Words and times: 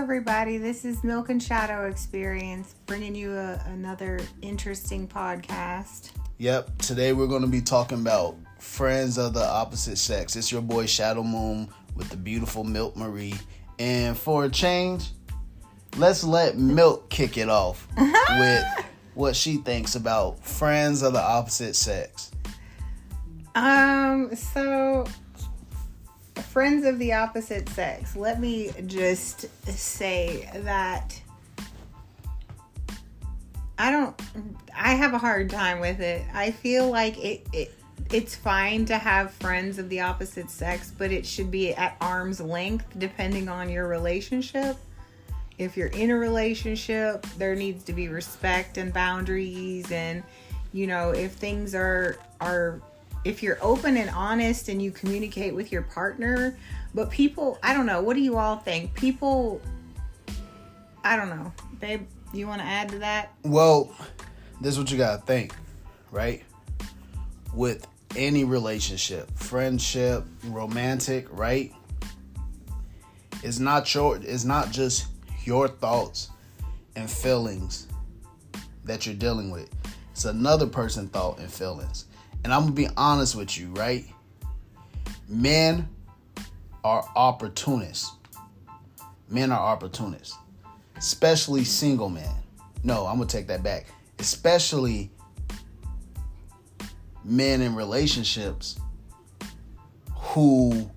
everybody. 0.00 0.56
This 0.56 0.86
is 0.86 1.04
Milk 1.04 1.28
and 1.28 1.42
Shadow 1.42 1.86
Experience, 1.86 2.74
bringing 2.86 3.14
you 3.14 3.34
a, 3.34 3.62
another 3.66 4.18
interesting 4.40 5.06
podcast. 5.06 6.12
Yep. 6.38 6.78
Today 6.78 7.12
we're 7.12 7.26
going 7.26 7.42
to 7.42 7.48
be 7.48 7.60
talking 7.60 8.00
about 8.00 8.34
friends 8.58 9.18
of 9.18 9.34
the 9.34 9.44
opposite 9.44 9.98
sex. 9.98 10.36
It's 10.36 10.50
your 10.50 10.62
boy 10.62 10.86
Shadow 10.86 11.22
Moon 11.22 11.68
with 11.94 12.08
the 12.08 12.16
beautiful 12.16 12.64
Milk 12.64 12.96
Marie. 12.96 13.34
And 13.78 14.16
for 14.16 14.46
a 14.46 14.48
change, 14.48 15.10
let's 15.98 16.24
let 16.24 16.56
Milk 16.56 17.10
kick 17.10 17.36
it 17.36 17.50
off 17.50 17.86
with 17.98 18.64
what 19.12 19.36
she 19.36 19.58
thinks 19.58 19.96
about 19.96 20.42
friends 20.42 21.02
of 21.02 21.12
the 21.12 21.20
opposite 21.20 21.76
sex. 21.76 22.30
Um, 23.54 24.34
so 24.34 25.04
friends 26.50 26.84
of 26.84 26.98
the 26.98 27.12
opposite 27.12 27.68
sex. 27.68 28.16
Let 28.16 28.40
me 28.40 28.72
just 28.86 29.46
say 29.68 30.50
that 30.64 31.20
I 33.78 33.90
don't 33.92 34.20
I 34.76 34.94
have 34.94 35.14
a 35.14 35.18
hard 35.18 35.48
time 35.48 35.80
with 35.80 36.00
it. 36.00 36.22
I 36.34 36.50
feel 36.50 36.90
like 36.90 37.16
it, 37.18 37.46
it 37.52 37.74
it's 38.10 38.34
fine 38.34 38.84
to 38.86 38.98
have 38.98 39.32
friends 39.34 39.78
of 39.78 39.88
the 39.88 40.00
opposite 40.00 40.50
sex, 40.50 40.92
but 40.96 41.12
it 41.12 41.24
should 41.24 41.52
be 41.52 41.72
at 41.72 41.96
arm's 42.00 42.40
length 42.40 42.86
depending 42.98 43.48
on 43.48 43.70
your 43.70 43.86
relationship. 43.86 44.76
If 45.56 45.76
you're 45.76 45.88
in 45.88 46.10
a 46.10 46.16
relationship, 46.16 47.24
there 47.38 47.54
needs 47.54 47.84
to 47.84 47.92
be 47.92 48.08
respect 48.08 48.76
and 48.76 48.92
boundaries 48.92 49.90
and 49.92 50.24
you 50.72 50.88
know, 50.88 51.10
if 51.10 51.32
things 51.32 51.74
are 51.76 52.18
are 52.40 52.80
if 53.24 53.42
you're 53.42 53.58
open 53.60 53.96
and 53.96 54.10
honest 54.10 54.68
and 54.68 54.80
you 54.80 54.90
communicate 54.90 55.54
with 55.54 55.70
your 55.70 55.82
partner, 55.82 56.56
but 56.94 57.10
people, 57.10 57.58
I 57.62 57.74
don't 57.74 57.86
know, 57.86 58.00
what 58.02 58.14
do 58.14 58.20
you 58.20 58.38
all 58.38 58.56
think? 58.56 58.94
People, 58.94 59.60
I 61.04 61.16
don't 61.16 61.28
know, 61.28 61.52
babe, 61.80 62.06
you 62.32 62.46
want 62.46 62.60
to 62.60 62.66
add 62.66 62.88
to 62.90 62.98
that? 63.00 63.34
Well, 63.44 63.94
this 64.60 64.74
is 64.74 64.78
what 64.78 64.90
you 64.90 64.98
got 64.98 65.20
to 65.20 65.26
think, 65.26 65.54
right? 66.10 66.42
With 67.54 67.86
any 68.16 68.44
relationship, 68.44 69.30
friendship, 69.36 70.24
romantic, 70.46 71.26
right? 71.30 71.72
It's 73.42 73.58
not 73.58 73.92
your 73.94 74.18
it's 74.22 74.44
not 74.44 74.70
just 74.70 75.06
your 75.44 75.68
thoughts 75.68 76.30
and 76.96 77.10
feelings 77.10 77.86
that 78.84 79.06
you're 79.06 79.14
dealing 79.14 79.50
with. 79.50 79.70
It's 80.12 80.24
another 80.24 80.66
person 80.66 81.08
thought 81.08 81.38
and 81.38 81.50
feelings. 81.50 82.06
And 82.44 82.52
I'm 82.52 82.62
gonna 82.62 82.72
be 82.72 82.88
honest 82.96 83.36
with 83.36 83.58
you, 83.58 83.68
right? 83.74 84.04
Men 85.28 85.88
are 86.82 87.04
opportunists. 87.14 88.12
Men 89.28 89.52
are 89.52 89.60
opportunists, 89.60 90.36
especially 90.96 91.64
single 91.64 92.08
men. 92.08 92.34
No, 92.82 93.06
I'm 93.06 93.16
gonna 93.16 93.26
take 93.26 93.46
that 93.48 93.62
back. 93.62 93.86
Especially 94.18 95.10
men 97.24 97.60
in 97.60 97.74
relationships 97.74 98.80
who 100.14 100.90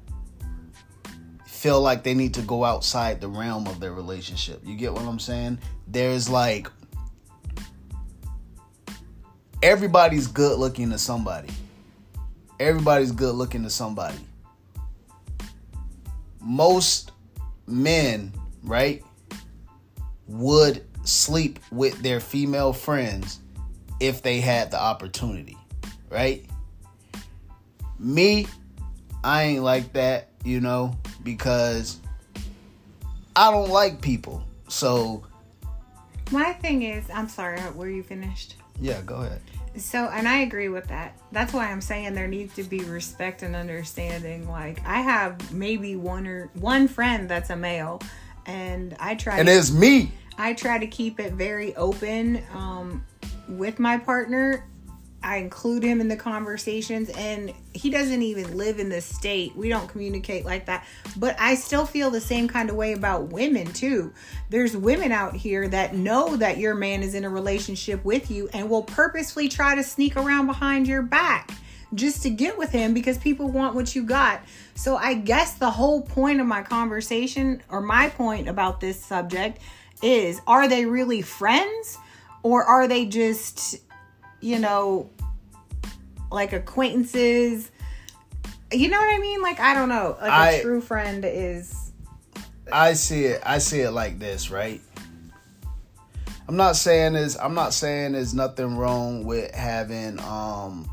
feel 1.45 1.81
like 1.81 2.03
they 2.03 2.13
need 2.13 2.33
to 2.33 2.41
go 2.41 2.63
outside 2.63 3.21
the 3.21 3.27
realm 3.27 3.67
of 3.67 3.79
their 3.79 3.93
relationship. 3.93 4.61
You 4.65 4.75
get 4.75 4.93
what 4.93 5.03
I'm 5.03 5.19
saying? 5.19 5.59
There's 5.87 6.29
like 6.29 6.69
everybody's 9.63 10.27
good 10.27 10.59
looking 10.59 10.89
to 10.89 10.99
somebody. 10.99 11.47
Everybody's 12.59 13.13
good 13.13 13.33
looking 13.33 13.63
to 13.63 13.69
somebody. 13.69 14.19
Most 16.41 17.13
men, 17.65 18.33
right, 18.61 19.01
would 20.27 20.85
sleep 21.05 21.59
with 21.71 22.01
their 22.03 22.19
female 22.19 22.73
friends 22.73 23.39
if 24.01 24.21
they 24.21 24.41
had 24.41 24.69
the 24.69 24.79
opportunity, 24.79 25.57
right? 26.09 26.45
Me, 27.97 28.45
I 29.23 29.43
ain't 29.43 29.63
like 29.63 29.93
that, 29.93 30.29
you 30.43 30.59
know, 30.59 30.93
because 31.23 31.99
I 33.33 33.49
don't 33.49 33.69
like 33.69 34.01
people. 34.01 34.43
So 34.67 35.23
my 36.31 36.51
thing 36.51 36.83
is, 36.83 37.09
I'm 37.09 37.29
sorry, 37.29 37.61
were 37.75 37.89
you 37.89 38.03
finished? 38.03 38.55
Yeah, 38.79 39.01
go 39.01 39.15
ahead. 39.15 39.41
So, 39.75 40.05
and 40.05 40.27
I 40.27 40.39
agree 40.39 40.69
with 40.69 40.87
that. 40.89 41.17
That's 41.31 41.51
why 41.51 41.71
I'm 41.71 41.81
saying 41.81 42.13
there 42.13 42.27
needs 42.27 42.53
to 42.55 42.63
be 42.63 42.79
respect 42.81 43.41
and 43.41 43.55
understanding. 43.55 44.47
Like, 44.47 44.85
I 44.85 45.01
have 45.01 45.51
maybe 45.51 45.95
one 45.95 46.27
or 46.27 46.49
one 46.53 46.87
friend 46.87 47.27
that's 47.27 47.49
a 47.49 47.55
male, 47.55 48.01
and 48.45 48.95
I 48.99 49.15
try. 49.15 49.39
And 49.39 49.49
it's 49.49 49.71
me. 49.71 50.11
I 50.37 50.53
try 50.53 50.77
to 50.77 50.87
keep 50.87 51.19
it 51.19 51.33
very 51.33 51.75
open 51.75 52.43
um, 52.53 53.03
with 53.47 53.79
my 53.79 53.97
partner 53.97 54.65
I 55.23 55.37
include 55.37 55.83
him 55.83 56.01
in 56.01 56.07
the 56.07 56.15
conversations 56.15 57.09
and 57.09 57.53
he 57.73 57.89
doesn't 57.89 58.21
even 58.21 58.57
live 58.57 58.79
in 58.79 58.89
the 58.89 59.01
state. 59.01 59.55
We 59.55 59.69
don't 59.69 59.87
communicate 59.87 60.45
like 60.45 60.65
that. 60.65 60.85
But 61.17 61.35
I 61.39 61.55
still 61.55 61.85
feel 61.85 62.11
the 62.11 62.21
same 62.21 62.47
kind 62.47 62.69
of 62.69 62.75
way 62.75 62.93
about 62.93 63.31
women 63.31 63.67
too. 63.73 64.13
There's 64.49 64.75
women 64.75 65.11
out 65.11 65.35
here 65.35 65.67
that 65.69 65.95
know 65.95 66.35
that 66.37 66.57
your 66.57 66.75
man 66.75 67.03
is 67.03 67.15
in 67.15 67.23
a 67.23 67.29
relationship 67.29 68.03
with 68.03 68.29
you 68.29 68.49
and 68.53 68.69
will 68.69 68.83
purposefully 68.83 69.49
try 69.49 69.75
to 69.75 69.83
sneak 69.83 70.17
around 70.17 70.47
behind 70.47 70.87
your 70.87 71.01
back 71.01 71.51
just 71.93 72.23
to 72.23 72.29
get 72.29 72.57
with 72.57 72.71
him 72.71 72.93
because 72.93 73.17
people 73.17 73.49
want 73.49 73.75
what 73.75 73.95
you 73.95 74.03
got. 74.03 74.41
So 74.75 74.97
I 74.97 75.13
guess 75.13 75.53
the 75.53 75.69
whole 75.69 76.01
point 76.01 76.41
of 76.41 76.47
my 76.47 76.63
conversation 76.63 77.61
or 77.69 77.81
my 77.81 78.09
point 78.09 78.49
about 78.49 78.79
this 78.79 79.03
subject 79.03 79.59
is 80.01 80.41
are 80.47 80.67
they 80.67 80.85
really 80.85 81.21
friends 81.21 81.97
or 82.41 82.63
are 82.63 82.87
they 82.87 83.05
just 83.05 83.77
you 84.43 84.59
know, 84.59 85.09
like 86.29 86.51
acquaintances. 86.51 87.71
You 88.71 88.89
know 88.89 88.97
what 88.97 89.15
I 89.15 89.19
mean? 89.19 89.41
Like 89.41 89.59
I 89.59 89.73
don't 89.73 89.89
know. 89.89 90.17
Like 90.19 90.31
I, 90.31 90.51
a 90.51 90.61
true 90.61 90.81
friend 90.81 91.23
is. 91.25 91.91
I 92.71 92.93
see 92.93 93.25
it. 93.25 93.41
I 93.45 93.59
see 93.59 93.81
it 93.81 93.91
like 93.91 94.19
this, 94.19 94.51
right? 94.51 94.81
I'm 96.47 96.57
not 96.57 96.75
saying 96.75 97.15
is 97.15 97.37
I'm 97.37 97.53
not 97.53 97.73
saying 97.73 98.13
there's 98.13 98.33
nothing 98.33 98.75
wrong 98.75 99.23
with 99.23 99.53
having 99.55 100.19
um 100.19 100.89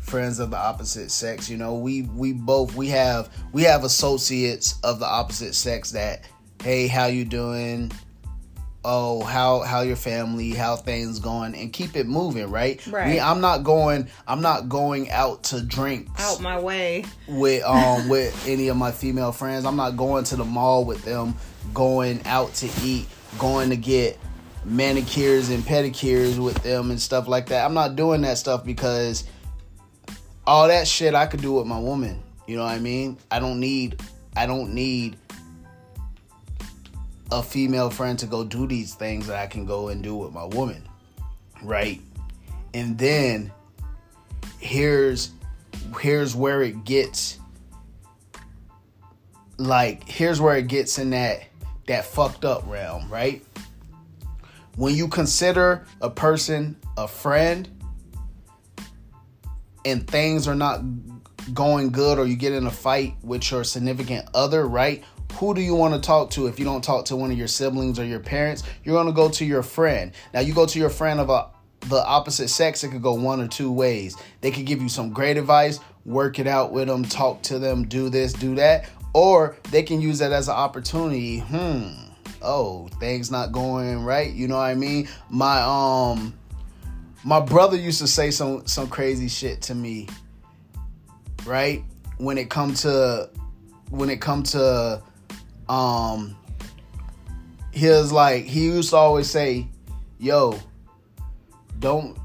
friends 0.00 0.38
of 0.38 0.50
the 0.50 0.58
opposite 0.58 1.10
sex. 1.10 1.50
You 1.50 1.56
know, 1.56 1.74
we 1.74 2.02
we 2.02 2.32
both 2.32 2.76
we 2.76 2.88
have 2.88 3.30
we 3.52 3.62
have 3.62 3.82
associates 3.82 4.78
of 4.84 5.00
the 5.00 5.06
opposite 5.06 5.54
sex 5.54 5.90
that 5.92 6.24
hey, 6.62 6.86
how 6.86 7.06
you 7.06 7.24
doing? 7.24 7.90
Oh 8.84 9.22
how 9.22 9.60
how 9.60 9.82
your 9.82 9.96
family 9.96 10.50
how 10.50 10.74
things 10.74 11.20
going 11.20 11.54
and 11.54 11.72
keep 11.72 11.96
it 11.96 12.06
moving 12.06 12.50
right? 12.50 12.84
Right. 12.86 13.20
I'm 13.20 13.40
not 13.40 13.62
going 13.62 14.08
i'm 14.26 14.42
not 14.42 14.68
going 14.68 15.10
out 15.10 15.44
to 15.44 15.62
drink 15.62 16.08
out 16.18 16.40
my 16.40 16.58
way. 16.58 17.04
with 17.28 17.62
um 17.66 18.08
with 18.08 18.48
any 18.48 18.68
of 18.68 18.76
my 18.76 18.90
female 18.90 19.32
friends. 19.32 19.64
I'm 19.64 19.76
not 19.76 19.96
going 19.96 20.24
to 20.24 20.36
the 20.36 20.44
mall 20.44 20.84
with 20.84 21.04
them 21.04 21.34
going 21.72 22.20
out 22.26 22.54
to 22.54 22.70
eat 22.82 23.06
going 23.38 23.70
to 23.70 23.76
get 23.76 24.18
manicures 24.64 25.48
and 25.50 25.62
pedicures 25.64 26.42
with 26.42 26.60
them 26.62 26.90
and 26.90 27.00
stuff 27.00 27.28
like 27.28 27.46
that. 27.46 27.64
I'm 27.64 27.74
not 27.74 27.96
doing 27.96 28.22
that 28.22 28.38
stuff 28.38 28.64
because 28.64 29.24
all 30.46 30.66
that 30.68 30.88
shit 30.88 31.14
i 31.14 31.26
could 31.26 31.40
do 31.40 31.52
with 31.52 31.66
my 31.66 31.78
woman. 31.78 32.22
You 32.46 32.56
know 32.56 32.64
what 32.64 32.72
i 32.72 32.78
mean? 32.78 33.16
I 33.30 33.38
don't 33.38 33.60
need 33.60 34.00
i 34.36 34.46
don't 34.46 34.74
need 34.74 35.16
a 37.32 37.42
female 37.42 37.88
friend 37.88 38.18
to 38.18 38.26
go 38.26 38.44
do 38.44 38.66
these 38.66 38.94
things 38.94 39.26
that 39.26 39.38
I 39.38 39.46
can 39.46 39.64
go 39.64 39.88
and 39.88 40.02
do 40.02 40.14
with 40.14 40.32
my 40.32 40.44
woman. 40.44 40.86
Right? 41.62 42.00
And 42.74 42.98
then 42.98 43.50
here's 44.58 45.32
here's 45.98 46.36
where 46.36 46.62
it 46.62 46.84
gets 46.84 47.38
like 49.56 50.06
here's 50.08 50.40
where 50.40 50.56
it 50.56 50.68
gets 50.68 50.98
in 50.98 51.10
that 51.10 51.44
that 51.86 52.04
fucked 52.04 52.44
up 52.44 52.64
realm, 52.66 53.08
right? 53.10 53.42
When 54.76 54.94
you 54.94 55.08
consider 55.08 55.86
a 56.00 56.10
person 56.10 56.76
a 56.96 57.08
friend 57.08 57.68
and 59.84 60.06
things 60.06 60.46
are 60.46 60.54
not 60.54 60.82
going 61.52 61.90
good 61.90 62.18
or 62.18 62.26
you 62.26 62.36
get 62.36 62.52
in 62.52 62.66
a 62.66 62.70
fight 62.70 63.14
with 63.22 63.50
your 63.50 63.64
significant 63.64 64.28
other, 64.34 64.66
right? 64.66 65.02
Who 65.34 65.54
do 65.54 65.60
you 65.60 65.74
want 65.74 65.94
to 65.94 66.00
talk 66.00 66.30
to 66.30 66.46
if 66.46 66.58
you 66.58 66.64
don't 66.64 66.82
talk 66.82 67.04
to 67.06 67.16
one 67.16 67.30
of 67.30 67.38
your 67.38 67.48
siblings 67.48 67.98
or 67.98 68.04
your 68.04 68.20
parents? 68.20 68.62
You're 68.84 68.94
going 68.94 69.06
to 69.06 69.12
go 69.12 69.28
to 69.30 69.44
your 69.44 69.62
friend. 69.62 70.12
Now, 70.32 70.40
you 70.40 70.54
go 70.54 70.66
to 70.66 70.78
your 70.78 70.90
friend 70.90 71.20
of 71.20 71.30
a, 71.30 71.48
the 71.88 72.04
opposite 72.04 72.48
sex, 72.48 72.84
it 72.84 72.90
could 72.90 73.02
go 73.02 73.14
one 73.14 73.40
or 73.40 73.48
two 73.48 73.72
ways. 73.72 74.16
They 74.40 74.50
could 74.50 74.66
give 74.66 74.80
you 74.80 74.88
some 74.88 75.10
great 75.10 75.36
advice, 75.36 75.80
work 76.04 76.38
it 76.38 76.46
out 76.46 76.72
with 76.72 76.88
them, 76.88 77.04
talk 77.04 77.42
to 77.42 77.58
them, 77.58 77.86
do 77.88 78.08
this, 78.08 78.32
do 78.32 78.54
that, 78.56 78.88
or 79.14 79.56
they 79.70 79.82
can 79.82 80.00
use 80.00 80.18
that 80.20 80.32
as 80.32 80.48
an 80.48 80.54
opportunity. 80.54 81.38
Hmm. 81.38 81.90
Oh, 82.40 82.88
things 82.98 83.30
not 83.30 83.52
going 83.52 84.04
right. 84.04 84.32
You 84.32 84.48
know 84.48 84.56
what 84.56 84.62
I 84.62 84.74
mean? 84.74 85.08
My 85.30 85.60
um 85.62 86.34
my 87.24 87.38
brother 87.38 87.76
used 87.76 88.00
to 88.00 88.08
say 88.08 88.30
some 88.30 88.66
some 88.66 88.88
crazy 88.88 89.28
shit 89.28 89.62
to 89.62 89.74
me. 89.74 90.08
Right? 91.44 91.84
When 92.18 92.38
it 92.38 92.50
come 92.50 92.74
to 92.74 93.30
when 93.90 94.10
it 94.10 94.20
come 94.20 94.42
to 94.44 95.02
um 95.72 96.36
he 97.70 97.88
was 97.88 98.12
like 98.12 98.44
he 98.44 98.66
used 98.66 98.90
to 98.90 98.96
always 98.96 99.30
say, 99.30 99.66
"Yo, 100.18 100.58
don't 101.78 102.18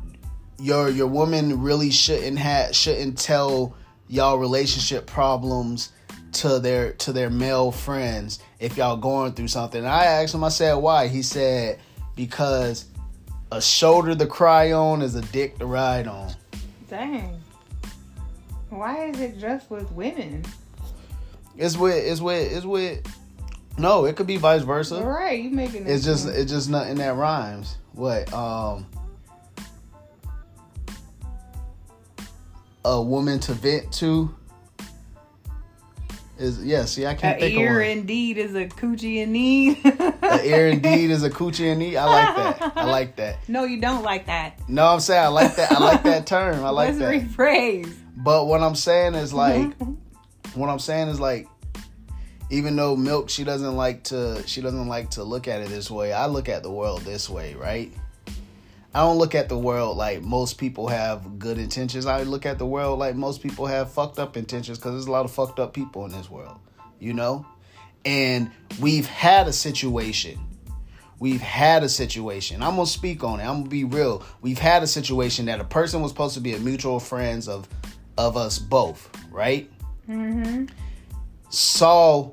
your 0.60 0.90
your 0.90 1.08
woman 1.08 1.62
really 1.62 1.90
shouldn't 1.90 2.38
have 2.38 2.76
shouldn't 2.76 3.18
tell 3.18 3.74
y'all 4.10 4.38
relationship 4.38 5.08
problems 5.08 5.94
to 6.34 6.60
their 6.60 6.92
to 6.94 7.14
their 7.14 7.30
male 7.30 7.72
friends 7.72 8.40
if 8.60 8.76
y'all 8.76 8.98
going 8.98 9.32
through 9.32 9.48
something." 9.48 9.80
And 9.80 9.88
I 9.88 10.04
asked 10.04 10.36
him, 10.36 10.44
I 10.44 10.50
said, 10.50 10.74
"Why?" 10.74 11.08
He 11.08 11.22
said, 11.22 11.80
"Because 12.18 12.86
a 13.54 13.62
shoulder 13.62 14.14
to 14.14 14.26
cry 14.26 14.74
on 14.74 15.02
is 15.02 15.16
a 15.16 15.22
dick 15.22 15.58
to 15.60 15.66
ride 15.66 16.08
on." 16.08 16.34
Dang. 16.90 17.42
Why 18.70 19.06
is 19.06 19.22
it 19.22 19.40
just 19.40 19.72
with 19.72 19.90
women? 19.94 20.44
It's 21.56 21.78
with 21.78 21.96
it's 21.96 22.20
with 22.20 22.52
it's 22.52 22.66
with 22.66 23.08
no, 23.78 24.06
it 24.06 24.16
could 24.16 24.28
be 24.28 24.38
vice 24.38 24.64
versa. 24.64 25.02
Right, 25.04 25.42
you 25.42 25.50
making 25.50 25.86
it. 25.86 25.90
It's 25.92 26.04
just 26.04 26.28
it's 26.28 26.52
just 26.52 26.70
nothing 26.70 26.96
that 26.96 27.16
rhymes. 27.16 27.78
What? 27.94 28.32
Um 28.34 28.86
a 32.86 33.02
woman 33.02 33.40
to 33.42 33.54
vent 33.54 33.92
to 33.92 34.34
is 36.38 36.64
yeah, 36.64 36.86
see 36.86 37.06
I 37.06 37.16
can't 37.16 37.38
a 37.38 37.42
think 37.42 37.60
ear 37.60 37.82
of 37.82 37.88
one. 37.88 37.98
indeed 37.98 38.38
is 38.38 38.54
a 38.56 38.66
coochie 38.68 39.18
in 39.18 39.32
need. 39.32 39.80
A 39.84 40.46
ear 40.46 40.68
indeed 40.70 41.10
is 41.10 41.24
a 41.24 41.30
coochie 41.32 41.72
in 41.72 41.80
need. 41.80 41.98
I 41.98 42.06
like 42.06 42.36
that. 42.60 42.78
I 42.78 42.84
like 42.86 43.16
that. 43.16 43.50
No, 43.50 43.64
you 43.64 43.82
don't 43.82 44.04
like 44.04 44.28
that. 44.28 44.60
No, 44.70 44.86
I'm 44.88 45.00
saying 45.00 45.24
I 45.24 45.28
like 45.30 45.56
that. 45.56 45.72
I 45.72 45.80
like 45.80 46.04
that 46.04 46.28
term. 46.28 46.64
I 46.64 46.70
like 46.70 46.96
Let's 46.96 47.00
that. 47.00 47.30
rephrase. 47.30 47.94
But 48.16 48.46
what 48.46 48.62
I'm 48.62 48.76
saying 48.76 49.16
is 49.16 49.34
like 49.34 49.74
what 50.54 50.70
I'm 50.70 50.80
saying 50.80 51.08
is 51.08 51.20
like 51.20 51.48
even 52.50 52.76
though 52.76 52.96
milk 52.96 53.30
she 53.30 53.44
doesn't 53.44 53.76
like 53.76 54.04
to 54.06 54.44
she 54.46 54.62
doesn't 54.62 54.88
like 54.88 55.10
to 55.12 55.24
look 55.24 55.48
at 55.48 55.62
it 55.62 55.70
this 55.70 55.92
way. 55.92 56.14
I 56.14 56.28
look 56.28 56.50
at 56.50 56.64
the 56.64 56.72
world 56.72 57.02
this 57.02 57.30
way, 57.30 57.54
right? 57.56 57.92
I 58.94 59.02
don't 59.02 59.18
look 59.18 59.36
at 59.36 59.50
the 59.50 59.58
world 59.58 59.98
like 59.98 60.24
most 60.24 60.58
people 60.58 60.88
have 60.88 61.40
good 61.40 61.58
intentions. 61.58 62.06
I 62.06 62.24
look 62.24 62.46
at 62.46 62.58
the 62.58 62.66
world 62.66 63.00
like 63.00 63.16
most 63.16 63.42
people 63.44 63.66
have 63.68 63.92
fucked 63.92 64.20
up 64.20 64.38
intentions 64.38 64.78
cuz 64.78 64.92
there's 64.92 65.08
a 65.08 65.12
lot 65.12 65.26
of 65.26 65.32
fucked 65.32 65.60
up 65.60 65.74
people 65.74 66.06
in 66.06 66.12
this 66.12 66.30
world, 66.30 66.60
you 67.00 67.14
know? 67.14 67.46
And 68.06 68.52
we've 68.80 69.08
had 69.08 69.48
a 69.48 69.54
situation 69.54 70.40
We've 71.20 71.42
had 71.42 71.84
a 71.84 71.90
situation. 71.90 72.62
I'm 72.62 72.76
gonna 72.76 72.86
speak 72.86 73.24
on 73.24 73.40
it. 73.40 73.44
I'm 73.44 73.60
gonna 73.60 73.70
be 73.70 73.84
real. 73.84 74.24
We've 74.42 74.60
had 74.60 74.84
a 74.84 74.88
situation 74.88 75.48
that 75.48 75.60
a 75.60 75.64
person 75.64 76.02
was 76.02 76.12
supposed 76.12 76.36
to 76.36 76.42
be 76.42 76.54
a 76.54 76.60
mutual 76.60 77.00
friends 77.00 77.48
of 77.48 77.68
of 78.18 78.38
us 78.38 78.60
both, 78.60 79.10
right? 79.32 79.70
Mm-hmm. 80.08 80.66
Saw 81.50 82.32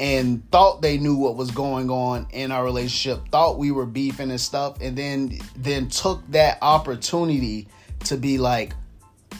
and 0.00 0.42
thought 0.50 0.80
they 0.80 0.96
knew 0.96 1.14
what 1.14 1.36
was 1.36 1.50
going 1.50 1.90
on 1.90 2.26
in 2.32 2.50
our 2.50 2.64
relationship, 2.64 3.28
thought 3.30 3.58
we 3.58 3.70
were 3.70 3.84
beefing 3.84 4.30
and 4.30 4.40
stuff, 4.40 4.80
and 4.80 4.96
then 4.96 5.38
then 5.56 5.88
took 5.88 6.26
that 6.30 6.58
opportunity 6.62 7.68
to 8.04 8.16
be 8.16 8.38
like, 8.38 8.72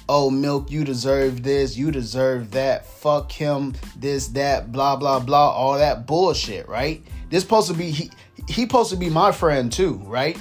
oh 0.06 0.28
milk, 0.28 0.70
you 0.70 0.84
deserve 0.84 1.42
this, 1.42 1.78
you 1.78 1.90
deserve 1.90 2.50
that, 2.50 2.84
fuck 2.84 3.32
him, 3.32 3.74
this, 3.96 4.28
that, 4.28 4.70
blah, 4.70 4.96
blah, 4.96 5.18
blah, 5.18 5.50
all 5.50 5.78
that 5.78 6.06
bullshit, 6.06 6.68
right? 6.68 7.02
This 7.30 7.42
supposed 7.42 7.68
to 7.68 7.74
be 7.74 7.90
he 7.90 8.10
he 8.46 8.62
supposed 8.62 8.90
to 8.90 8.96
be 8.96 9.08
my 9.08 9.32
friend 9.32 9.72
too, 9.72 9.94
right? 10.04 10.36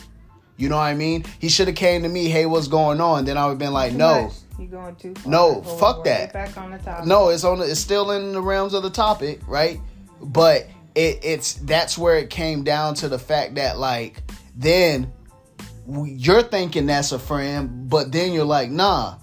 You 0.58 0.68
know 0.68 0.76
what 0.76 0.84
I 0.84 0.96
mean? 0.96 1.24
He 1.40 1.48
should 1.48 1.68
have 1.70 1.78
came 1.78 2.04
to 2.04 2.10
me, 2.10 2.26
hey, 2.28 2.46
what's 2.46 2.68
going 2.68 3.00
on? 3.00 3.24
Then 3.24 3.38
I 3.38 3.46
would 3.46 3.52
have 3.52 3.60
been 3.60 3.72
like, 3.72 3.94
no. 3.94 4.24
much. 4.24 4.34
You 4.60 4.68
going 4.68 4.96
too 4.98 5.14
far. 5.16 5.32
No, 5.32 5.62
fuck 5.62 6.04
that. 6.04 6.34
Back 6.34 6.58
on 6.58 6.72
the 6.72 6.78
topic. 6.80 7.06
No, 7.06 7.30
it's 7.30 7.46
on. 7.46 7.60
the- 7.60 7.72
It's 7.72 7.80
still 7.80 8.12
in 8.12 8.34
the 8.34 8.42
realms 8.42 8.74
of 8.74 8.84
the 8.84 8.90
topic, 8.90 9.40
right? 9.48 9.80
But 10.22 10.68
it, 10.96 11.20
it's 11.24 11.54
that's 11.54 11.98
where 11.98 12.18
it 12.18 12.30
came 12.30 12.64
down 12.64 12.96
to 12.96 13.10
the 13.10 13.20
fact 13.20 13.56
that 13.56 13.78
like 13.78 14.22
then 14.56 15.12
you're 15.88 16.44
thinking 16.44 16.86
that's 16.86 17.12
a 17.12 17.20
friend, 17.20 17.90
but 17.90 18.12
then 18.12 18.34
you're 18.34 18.46
like, 18.46 18.70
nah. 18.70 19.16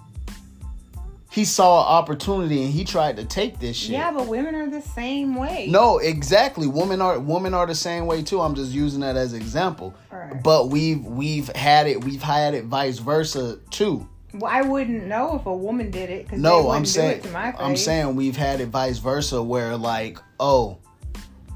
He 1.30 1.44
saw 1.44 1.82
an 1.82 2.02
opportunity 2.02 2.62
and 2.62 2.72
he 2.72 2.84
tried 2.84 3.16
to 3.18 3.24
take 3.26 3.58
this 3.58 3.76
shit. 3.76 3.90
Yeah, 3.90 4.10
but 4.10 4.26
women 4.26 4.54
are 4.54 4.70
the 4.70 4.80
same 4.80 5.34
way. 5.34 5.66
No, 5.68 5.98
exactly. 5.98 6.66
Women 6.66 7.02
are 7.02 7.20
women 7.20 7.52
are 7.52 7.66
the 7.66 7.74
same 7.74 8.06
way 8.06 8.22
too. 8.22 8.40
I'm 8.40 8.54
just 8.54 8.72
using 8.72 9.00
that 9.00 9.16
as 9.16 9.34
example. 9.34 9.94
Alright. 10.10 10.42
But 10.42 10.70
we've 10.70 11.04
we've 11.04 11.48
had 11.48 11.88
it 11.88 12.02
we've 12.02 12.22
had 12.22 12.54
it 12.54 12.64
vice 12.64 13.00
versa 13.00 13.58
too. 13.68 14.08
Well, 14.32 14.50
I 14.50 14.62
wouldn't 14.62 15.04
know 15.04 15.36
if 15.36 15.44
a 15.44 15.54
woman 15.54 15.90
did 15.90 16.08
it 16.08 16.32
No, 16.32 16.70
I'm 16.70 16.86
saying 16.86 17.20
do 17.20 17.26
it 17.26 17.28
to 17.28 17.32
my 17.34 17.52
face. 17.52 17.60
I'm 17.60 17.76
saying 17.76 18.16
we've 18.16 18.36
had 18.36 18.62
it 18.62 18.68
vice 18.68 18.98
versa 18.98 19.42
where 19.42 19.76
like, 19.76 20.18
oh, 20.40 20.78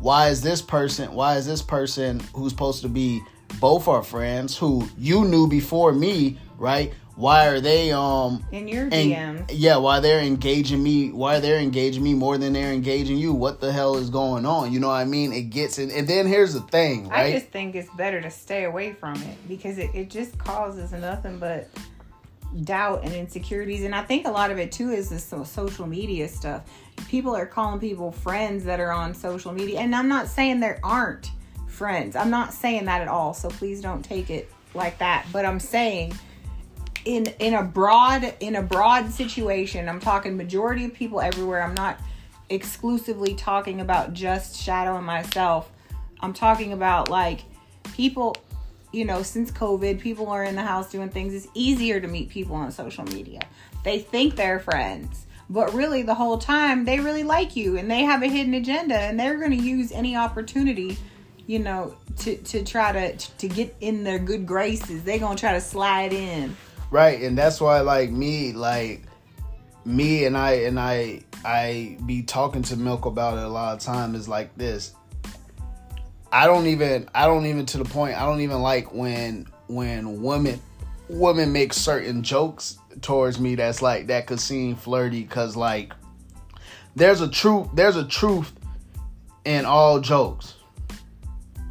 why 0.00 0.29
is 0.29 0.43
this 0.43 0.62
person 0.62 1.12
why 1.12 1.37
is 1.37 1.47
this 1.47 1.62
person 1.62 2.20
who's 2.35 2.52
supposed 2.52 2.82
to 2.82 2.88
be 2.88 3.20
both 3.61 3.88
our 3.88 4.02
friends 4.02 4.56
who 4.56 4.88
you 4.97 5.25
knew 5.25 5.49
before 5.49 5.93
me, 5.93 6.38
right? 6.56 6.93
Why 7.17 7.49
are 7.49 7.61
they 7.61 7.93
um 7.93 8.44
in 8.50 8.67
your 8.67 8.88
DMs. 8.88 9.50
yeah, 9.50 9.76
why 9.76 10.00
they're 10.00 10.20
engaging 10.20 10.82
me, 10.82 11.11
why 11.11 11.38
they're 11.41 11.58
engaging 11.58 12.02
me 12.02 12.14
more 12.14 12.38
than 12.38 12.55
they're 12.55 12.73
engaging 12.73 13.19
you. 13.19 13.35
What 13.35 13.61
the 13.61 13.73
hell 13.73 13.97
is 13.97 14.08
going 14.08 14.47
on? 14.47 14.73
You 14.73 14.81
know 14.81 14.88
what 14.88 14.94
I 14.94 15.05
mean? 15.05 15.32
It 15.32 15.50
gets 15.50 15.79
in 15.79 15.91
and 15.91 16.08
then 16.08 16.26
here's 16.26 16.55
the 16.55 16.61
thing, 16.61 17.08
right? 17.08 17.26
I 17.26 17.32
just 17.32 17.49
think 17.49 17.75
it's 17.75 17.91
better 17.94 18.23
to 18.23 18.31
stay 18.31 18.64
away 18.64 18.94
from 18.94 19.17
it 19.17 19.37
because 19.49 19.76
it, 19.76 19.91
it 19.94 20.08
just 20.08 20.38
causes 20.38 20.93
nothing 20.93 21.38
but 21.38 21.69
doubt 22.64 23.05
and 23.05 23.12
insecurities. 23.12 23.85
And 23.85 23.94
I 23.94 24.02
think 24.02 24.26
a 24.26 24.31
lot 24.31 24.50
of 24.50 24.58
it 24.58 24.73
too 24.73 24.91
is 24.91 25.11
this 25.11 25.25
social 25.25 25.87
media 25.87 26.29
stuff. 26.29 26.62
People 27.08 27.35
are 27.35 27.47
calling 27.47 27.81
people 27.81 28.12
friends 28.12 28.64
that 28.64 28.81
are 28.81 28.93
on 28.93 29.14
social 29.14 29.52
media. 29.52 29.81
And 29.81 29.94
I'm 29.94 30.08
not 30.08 30.29
saying 30.29 30.61
there 30.61 30.81
aren't 30.82 31.31
friends. 31.67 32.17
I'm 32.17 32.31
not 32.31 32.52
saying 32.52 32.85
that 32.87 33.00
at 33.00 33.08
all. 33.08 33.35
So 33.35 33.49
please 33.49 33.81
don't 33.81 34.05
take 34.05 34.31
it 34.31 34.50
like 34.75 34.99
that. 34.99 35.26
But 35.32 35.44
I'm 35.44 35.61
saying 35.61 36.14
in 37.05 37.26
in 37.38 37.55
a 37.55 37.62
broad 37.62 38.35
in 38.41 38.56
a 38.56 38.62
broad 38.62 39.11
situation, 39.11 39.88
I'm 39.88 40.00
talking 40.00 40.37
majority 40.37 40.85
of 40.85 40.94
people 40.94 41.20
everywhere. 41.20 41.62
I'm 41.62 41.75
not 41.75 41.99
exclusively 42.49 43.35
talking 43.35 43.81
about 43.81 44.12
just 44.12 44.61
Shadow 44.61 44.97
and 44.97 45.06
myself. 45.06 45.70
I'm 46.20 46.32
talking 46.32 46.73
about 46.73 47.08
like 47.08 47.44
people, 47.94 48.37
you 48.93 49.05
know, 49.05 49.23
since 49.23 49.50
COVID, 49.50 50.00
people 50.00 50.29
are 50.29 50.44
in 50.44 50.56
the 50.56 50.62
house 50.62 50.91
doing 50.91 51.08
things. 51.08 51.32
It's 51.32 51.49
easier 51.55 52.00
to 52.00 52.08
meet 52.08 52.29
people 52.29 52.56
on 52.56 52.70
social 52.73 53.05
media. 53.05 53.41
They 53.85 54.00
think 54.00 54.37
they're 54.37 54.61
friends, 54.61 55.26
but 55.50 55.75
really 55.75 56.02
the 56.02 56.14
whole 56.14 56.38
time 56.38 56.85
they 56.85 57.00
really 57.00 57.25
like 57.25 57.57
you 57.57 57.76
and 57.76 57.90
they 57.90 58.02
have 58.02 58.23
a 58.23 58.28
hidden 58.28 58.54
agenda 58.54 58.97
and 58.97 59.19
they're 59.19 59.37
going 59.37 59.50
to 59.50 59.57
use 59.57 59.90
any 59.90 60.16
opportunity, 60.16 60.97
you 61.47 61.59
know, 61.59 61.95
to 62.19 62.37
to 62.37 62.64
try 62.64 62.92
to 62.92 63.16
to 63.37 63.49
get 63.49 63.76
in 63.80 64.04
their 64.04 64.21
good 64.21 64.47
graces. 64.47 65.02
They're 65.02 65.19
going 65.19 65.37
to 65.37 65.40
try 65.40 65.52
to 65.52 65.61
slide 65.61 66.12
in. 66.12 66.57
Right, 66.92 67.21
and 67.21 67.37
that's 67.37 67.61
why 67.61 67.80
like 67.80 68.11
me, 68.11 68.52
like 68.52 69.02
me 69.85 70.25
and 70.25 70.38
I 70.38 70.52
and 70.52 70.78
I 70.78 71.25
I 71.45 71.99
be 72.07 72.23
talking 72.23 72.62
to 72.62 72.76
Milk 72.76 73.04
about 73.04 73.37
it 73.37 73.45
a 73.45 73.49
lot 73.49 73.75
of 73.75 73.80
time 73.80 74.14
is 74.14 74.28
like 74.28 74.57
this. 74.57 74.95
I 76.30 76.47
don't 76.47 76.69
even 76.69 77.09
I 77.12 77.26
don't 77.26 77.47
even 77.47 77.66
to 77.66 77.78
the 77.78 77.85
point 77.85 78.16
I 78.16 78.25
don't 78.25 78.40
even 78.40 78.62
like 78.62 78.95
when 78.95 79.49
when 79.66 80.23
women 80.23 80.61
women 81.11 81.52
make 81.52 81.73
certain 81.73 82.23
jokes 82.23 82.79
towards 83.00 83.38
me 83.38 83.55
that's 83.55 83.83
like 83.83 84.09
that 84.09 84.26
could 84.26 84.40
seem 84.40 84.76
flirty 84.76 85.25
cuz 85.25 85.57
like 85.57 85.93
there's 86.97 87.21
a 87.21 87.29
truth 87.29 87.69
there's 87.75 87.97
a 87.97 88.05
truth 88.05 88.52
in 89.45 89.64
all 89.64 90.00
jokes. 90.00 90.55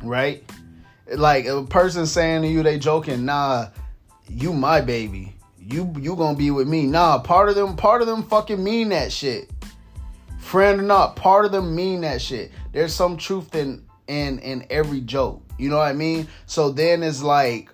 Right? 0.01 0.43
Like 1.12 1.46
a 1.46 1.63
person 1.63 2.05
saying 2.05 2.43
to 2.43 2.48
you 2.48 2.63
they 2.63 2.79
joking, 2.79 3.25
nah, 3.25 3.67
you 4.27 4.53
my 4.53 4.81
baby. 4.81 5.36
You 5.58 5.93
you 6.00 6.15
gonna 6.15 6.38
be 6.38 6.51
with 6.51 6.67
me. 6.67 6.86
Nah, 6.86 7.19
part 7.19 7.50
of 7.50 7.55
them 7.55 7.75
part 7.75 8.01
of 8.01 8.08
them 8.08 8.24
fucking 8.24 8.63
mean 8.63 8.89
that 8.89 9.12
shit. 9.12 9.50
Friend 10.39 10.79
or 10.79 10.84
not, 10.84 11.15
part 11.15 11.46
of 11.46 11.51
them 11.51 11.75
mean 11.75 12.01
that 12.01 12.22
shit. 12.22 12.51
There's 12.72 12.93
some 12.93 13.17
truth 13.17 13.53
in 13.53 13.84
in 14.08 14.39
in 14.39 14.65
every 14.69 15.01
joke. 15.01 15.43
You 15.58 15.69
know 15.69 15.77
what 15.77 15.89
I 15.89 15.93
mean? 15.93 16.27
So 16.48 16.72
then 16.72 17.03
it's 17.03 17.22
like 17.22 17.69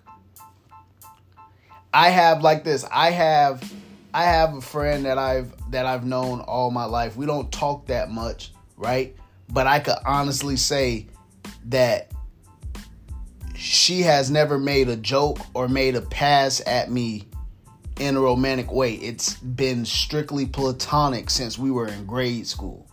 I 1.95 2.09
have 2.09 2.41
like 2.41 2.65
this. 2.65 2.83
I 2.91 3.11
have 3.11 3.73
I 4.13 4.25
have 4.25 4.53
a 4.53 4.59
friend 4.59 5.05
that 5.05 5.17
I've 5.17 5.53
that 5.71 5.85
I've 5.85 6.05
known 6.05 6.41
all 6.41 6.69
my 6.69 6.83
life. 6.83 7.15
We 7.15 7.25
don't 7.25 7.49
talk 7.53 7.87
that 7.87 8.11
much, 8.11 8.51
right? 8.75 9.15
But 9.47 9.65
I 9.65 9.79
could 9.79 9.95
honestly 10.05 10.57
say 10.57 11.07
that 11.67 12.11
she 13.55 14.01
has 14.01 14.29
never 14.29 14.59
made 14.59 14.89
a 14.89 14.97
joke 14.97 15.39
or 15.53 15.69
made 15.69 15.95
a 15.95 16.01
pass 16.01 16.61
at 16.67 16.91
me 16.91 17.29
in 17.97 18.17
a 18.17 18.19
romantic 18.19 18.73
way. 18.73 18.95
It's 18.95 19.35
been 19.35 19.85
strictly 19.85 20.45
platonic 20.45 21.29
since 21.29 21.57
we 21.57 21.71
were 21.71 21.87
in 21.87 22.05
grade 22.05 22.45
school. 22.45 22.85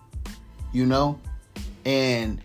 You 0.72 0.86
know? 0.86 1.18
And 1.84 2.40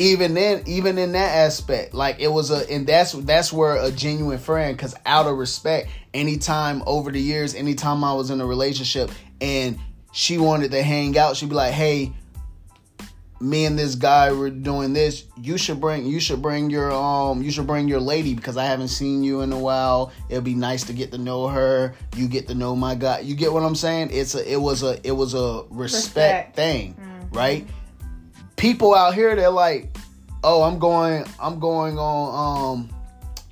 even 0.00 0.32
then, 0.32 0.62
even 0.66 0.96
in 0.96 1.12
that 1.12 1.36
aspect, 1.36 1.92
like 1.92 2.20
it 2.20 2.28
was 2.28 2.50
a 2.50 2.68
and 2.72 2.86
that's 2.86 3.12
that's 3.12 3.52
where 3.52 3.76
a 3.76 3.90
genuine 3.90 4.38
friend, 4.38 4.76
cause 4.78 4.94
out 5.04 5.26
of 5.26 5.36
respect, 5.36 5.90
anytime 6.14 6.82
over 6.86 7.10
the 7.10 7.20
years, 7.20 7.54
anytime 7.54 8.02
I 8.02 8.14
was 8.14 8.30
in 8.30 8.40
a 8.40 8.46
relationship 8.46 9.10
and 9.42 9.78
she 10.12 10.38
wanted 10.38 10.70
to 10.70 10.82
hang 10.82 11.18
out, 11.18 11.36
she'd 11.36 11.50
be 11.50 11.54
like, 11.54 11.74
Hey, 11.74 12.14
me 13.40 13.66
and 13.66 13.78
this 13.78 13.94
guy 13.94 14.32
were 14.32 14.48
doing 14.48 14.94
this. 14.94 15.24
You 15.36 15.58
should 15.58 15.82
bring 15.82 16.06
you 16.06 16.18
should 16.18 16.40
bring 16.40 16.70
your 16.70 16.90
um 16.90 17.42
you 17.42 17.50
should 17.50 17.66
bring 17.66 17.86
your 17.86 18.00
lady 18.00 18.34
because 18.34 18.56
i 18.56 18.64
haven't 18.64 18.88
seen 18.88 19.22
you 19.22 19.42
in 19.42 19.52
a 19.52 19.58
while. 19.58 20.12
It'll 20.30 20.42
be 20.42 20.54
nice 20.54 20.84
to 20.84 20.94
get 20.94 21.12
to 21.12 21.18
know 21.18 21.48
her. 21.48 21.94
You 22.16 22.26
get 22.26 22.48
to 22.48 22.54
know 22.54 22.74
my 22.74 22.94
guy. 22.94 23.20
You 23.20 23.34
get 23.34 23.52
what 23.52 23.62
i'm 23.62 23.74
saying? 23.74 24.10
It's 24.12 24.34
a 24.34 24.50
it 24.50 24.60
was 24.60 24.82
a 24.82 24.98
it 25.06 25.12
was 25.12 25.34
a 25.34 25.64
respect, 25.68 25.74
respect. 25.74 26.56
thing 26.56 26.94
mm-hmm. 26.94 27.36
right 27.36 27.68
people 28.60 28.94
out 28.94 29.14
here 29.14 29.34
they're 29.34 29.50
like 29.50 29.96
oh 30.44 30.62
i'm 30.62 30.78
going 30.78 31.24
i'm 31.40 31.58
going 31.58 31.98
on 31.98 32.78
um 32.78 32.90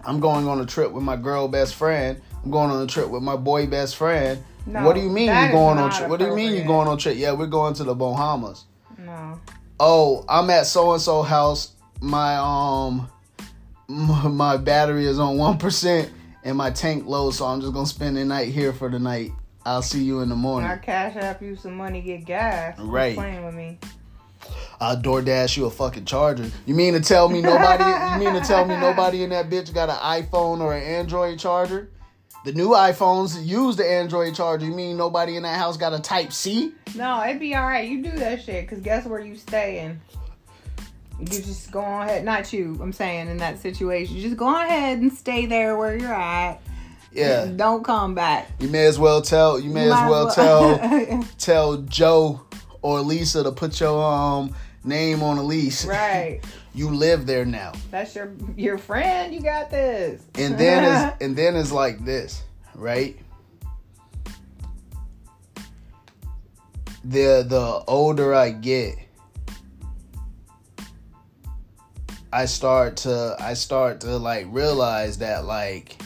i'm 0.04 0.20
going 0.20 0.46
on 0.46 0.60
a 0.60 0.66
trip 0.66 0.92
with 0.92 1.02
my 1.02 1.16
girl 1.16 1.48
best 1.48 1.74
friend 1.74 2.20
i'm 2.44 2.50
going 2.50 2.70
on 2.70 2.82
a 2.82 2.86
trip 2.86 3.08
with 3.08 3.22
my 3.22 3.36
boy 3.36 3.66
best 3.66 3.96
friend 3.96 4.42
no, 4.66 4.84
what 4.84 4.94
do 4.94 5.00
you 5.00 5.08
mean 5.08 5.26
you're 5.26 5.50
going 5.50 5.78
on 5.78 5.90
trip 5.90 6.08
what 6.08 6.18
do 6.18 6.26
you 6.26 6.34
mean 6.34 6.54
you're 6.54 6.66
going 6.66 6.86
on 6.86 6.98
trip 6.98 7.16
yeah 7.16 7.32
we're 7.32 7.46
going 7.46 7.74
to 7.74 7.84
the 7.84 7.94
bahamas 7.94 8.64
no 8.98 9.40
oh, 9.80 10.24
I'm 10.28 10.50
at 10.50 10.66
so 10.66 10.92
and 10.92 11.02
so 11.02 11.22
house. 11.22 11.72
My 12.00 12.36
um, 12.36 13.08
my 13.88 14.56
battery 14.56 15.06
is 15.06 15.18
on 15.18 15.36
one 15.38 15.58
percent 15.58 16.10
and 16.44 16.56
my 16.56 16.70
tank 16.70 17.06
low, 17.06 17.30
so 17.30 17.46
I'm 17.46 17.60
just 17.60 17.72
gonna 17.72 17.86
spend 17.86 18.16
the 18.16 18.24
night 18.24 18.48
here 18.48 18.72
for 18.72 18.88
the 18.88 18.98
night. 18.98 19.32
I'll 19.64 19.82
see 19.82 20.02
you 20.02 20.20
in 20.20 20.28
the 20.28 20.36
morning. 20.36 20.70
I 20.70 20.76
cash 20.76 21.16
out 21.16 21.42
you 21.42 21.56
some 21.56 21.76
money, 21.76 22.00
get 22.00 22.24
gas. 22.24 22.78
Right. 22.78 23.14
playing 23.14 23.44
with 23.44 23.54
me. 23.54 23.78
I'll 24.80 24.96
DoorDash 24.96 25.56
you 25.56 25.66
a 25.66 25.70
fucking 25.70 26.04
charger. 26.04 26.50
You 26.66 26.74
mean 26.74 26.94
to 26.94 27.00
tell 27.00 27.28
me 27.28 27.40
nobody? 27.40 27.84
you 28.14 28.30
mean 28.30 28.40
to 28.40 28.46
tell 28.46 28.64
me 28.64 28.76
nobody 28.80 29.22
in 29.22 29.30
that 29.30 29.50
bitch 29.50 29.74
got 29.74 29.88
an 29.88 29.96
iPhone 29.96 30.60
or 30.60 30.74
an 30.74 30.82
Android 30.82 31.38
charger? 31.38 31.90
The 32.44 32.52
new 32.52 32.68
iPhones 32.68 33.44
use 33.44 33.76
the 33.76 33.84
Android 33.84 34.34
charger. 34.34 34.64
You 34.64 34.72
mean 34.72 34.96
nobody 34.96 35.36
in 35.36 35.42
that 35.42 35.58
house 35.58 35.76
got 35.76 35.92
a 35.92 35.98
Type 35.98 36.32
C? 36.32 36.72
No, 36.94 37.22
it'd 37.24 37.40
be 37.40 37.54
all 37.54 37.66
right. 37.66 37.88
You 37.88 38.02
do 38.02 38.12
that 38.12 38.42
shit 38.42 38.64
because 38.64 38.82
guess 38.82 39.04
where 39.06 39.20
you 39.20 39.36
staying? 39.36 40.00
You 41.18 41.26
just 41.26 41.72
go 41.72 41.80
on 41.80 42.08
ahead. 42.08 42.24
Not 42.24 42.52
you. 42.52 42.78
I'm 42.80 42.92
saying 42.92 43.28
in 43.28 43.38
that 43.38 43.58
situation, 43.58 44.14
you 44.14 44.22
just 44.22 44.36
go 44.36 44.46
on 44.46 44.66
ahead 44.66 45.00
and 45.00 45.12
stay 45.12 45.46
there 45.46 45.76
where 45.76 45.98
you're 45.98 46.14
at. 46.14 46.62
Yeah. 47.10 47.46
Don't 47.46 47.82
come 47.82 48.14
back. 48.14 48.48
You 48.60 48.68
may 48.68 48.86
as 48.86 48.98
well 48.98 49.20
tell. 49.20 49.58
You 49.58 49.70
may 49.70 49.84
as 49.84 49.90
well, 49.90 50.26
well 50.26 50.30
tell 50.30 51.24
tell 51.38 51.76
Joe 51.78 52.40
or 52.82 53.00
Lisa 53.00 53.42
to 53.42 53.52
put 53.52 53.80
your 53.80 54.02
um 54.02 54.54
name 54.84 55.22
on 55.22 55.38
a 55.38 55.42
lease. 55.42 55.84
Right. 55.84 56.40
you 56.74 56.90
live 56.90 57.26
there 57.26 57.44
now. 57.44 57.72
That's 57.90 58.14
your 58.14 58.32
your 58.56 58.78
friend. 58.78 59.34
You 59.34 59.40
got 59.40 59.70
this. 59.70 60.22
And 60.34 60.58
then 60.58 60.84
is 60.84 61.12
and 61.20 61.36
then 61.36 61.56
is 61.56 61.72
like 61.72 62.04
this, 62.04 62.42
right? 62.74 63.18
The 67.04 67.44
the 67.48 67.82
older 67.86 68.34
I 68.34 68.50
get, 68.50 68.96
I 72.32 72.44
start 72.46 72.96
to 72.98 73.36
I 73.38 73.54
start 73.54 74.00
to 74.02 74.16
like 74.16 74.46
realize 74.50 75.18
that 75.18 75.44
like 75.44 76.00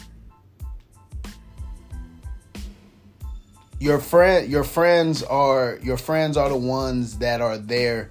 your 3.83 3.99
friend 3.99 4.49
your 4.49 4.62
friends 4.62 5.25
are 5.25 5.77
your 5.83 5.97
friends 5.97 6.37
are 6.37 6.49
the 6.49 6.57
ones 6.57 7.19
that 7.19 7.41
are 7.41 7.59
there 7.59 8.11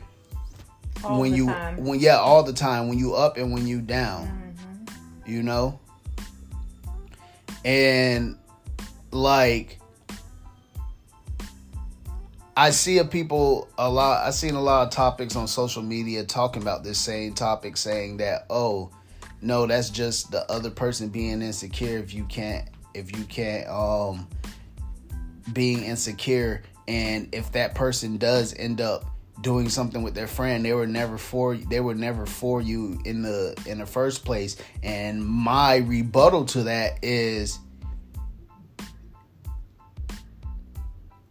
all 1.02 1.22
when 1.22 1.34
you 1.34 1.46
time. 1.46 1.78
when 1.78 1.98
yeah 1.98 2.18
all 2.18 2.44
the 2.44 2.52
time 2.52 2.90
when 2.90 3.00
you 3.00 3.14
up 3.14 3.38
and 3.38 3.54
when 3.54 3.66
you 3.66 3.80
down 3.80 4.28
mm-hmm. 4.28 5.32
you 5.32 5.42
know 5.42 5.80
and 7.64 8.38
like 9.12 9.80
I 12.58 12.72
see 12.72 12.98
a 12.98 13.06
people 13.06 13.70
a 13.78 13.90
lot 13.90 14.28
I've 14.28 14.34
seen 14.34 14.56
a 14.56 14.62
lot 14.62 14.88
of 14.88 14.90
topics 14.90 15.38
on 15.38 15.48
social 15.48 15.82
media 15.82 16.26
talking 16.26 16.62
about 16.62 16.84
this 16.84 17.00
same 17.00 17.34
topic 17.34 17.78
saying 17.78 18.18
that 18.18 18.46
oh 18.50 18.92
no 19.42 19.66
that's 19.68 19.90
just 19.90 20.32
the 20.32 20.52
other 20.52 20.70
person 20.70 21.08
being 21.08 21.42
insecure 21.42 21.98
if 21.98 22.14
you 22.14 22.26
can't 22.26 22.68
if 22.94 23.18
you 23.18 23.24
can't 23.24 23.70
um 23.70 24.28
being 25.54 25.84
insecure 25.84 26.62
and 26.88 27.30
if 27.34 27.52
that 27.54 27.76
person 27.76 28.18
does 28.18 28.54
end 28.58 28.82
up 28.82 29.06
doing 29.42 29.70
something 29.70 30.04
with 30.04 30.14
their 30.14 30.28
friend 30.28 30.64
they 30.64 30.74
were 30.74 30.88
never 30.88 31.18
for 31.18 31.56
they 31.56 31.80
were 31.80 31.96
never 31.96 32.26
for 32.26 32.62
you 32.62 33.00
in 33.06 33.22
the 33.22 33.60
in 33.66 33.80
the 33.80 33.86
first 33.86 34.24
place. 34.24 34.58
And 34.84 35.26
my 35.26 35.78
rebuttal 35.78 36.46
to 36.46 36.64
that 36.64 37.00
is 37.04 37.60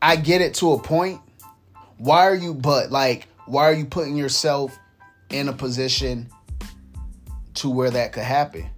I 0.02 0.16
get 0.16 0.40
it 0.40 0.54
to 0.54 0.72
a 0.72 0.78
point. 0.78 1.20
Why 1.98 2.26
are 2.26 2.34
you 2.34 2.54
but 2.54 2.90
like 2.90 3.28
why 3.46 3.64
are 3.64 3.74
you 3.74 3.84
putting 3.84 4.16
yourself 4.16 4.78
in 5.30 5.48
a 5.48 5.52
position 5.52 6.28
to 7.54 7.68
where 7.68 7.90
that 7.90 8.12
could 8.12 8.24
happen 8.24 8.70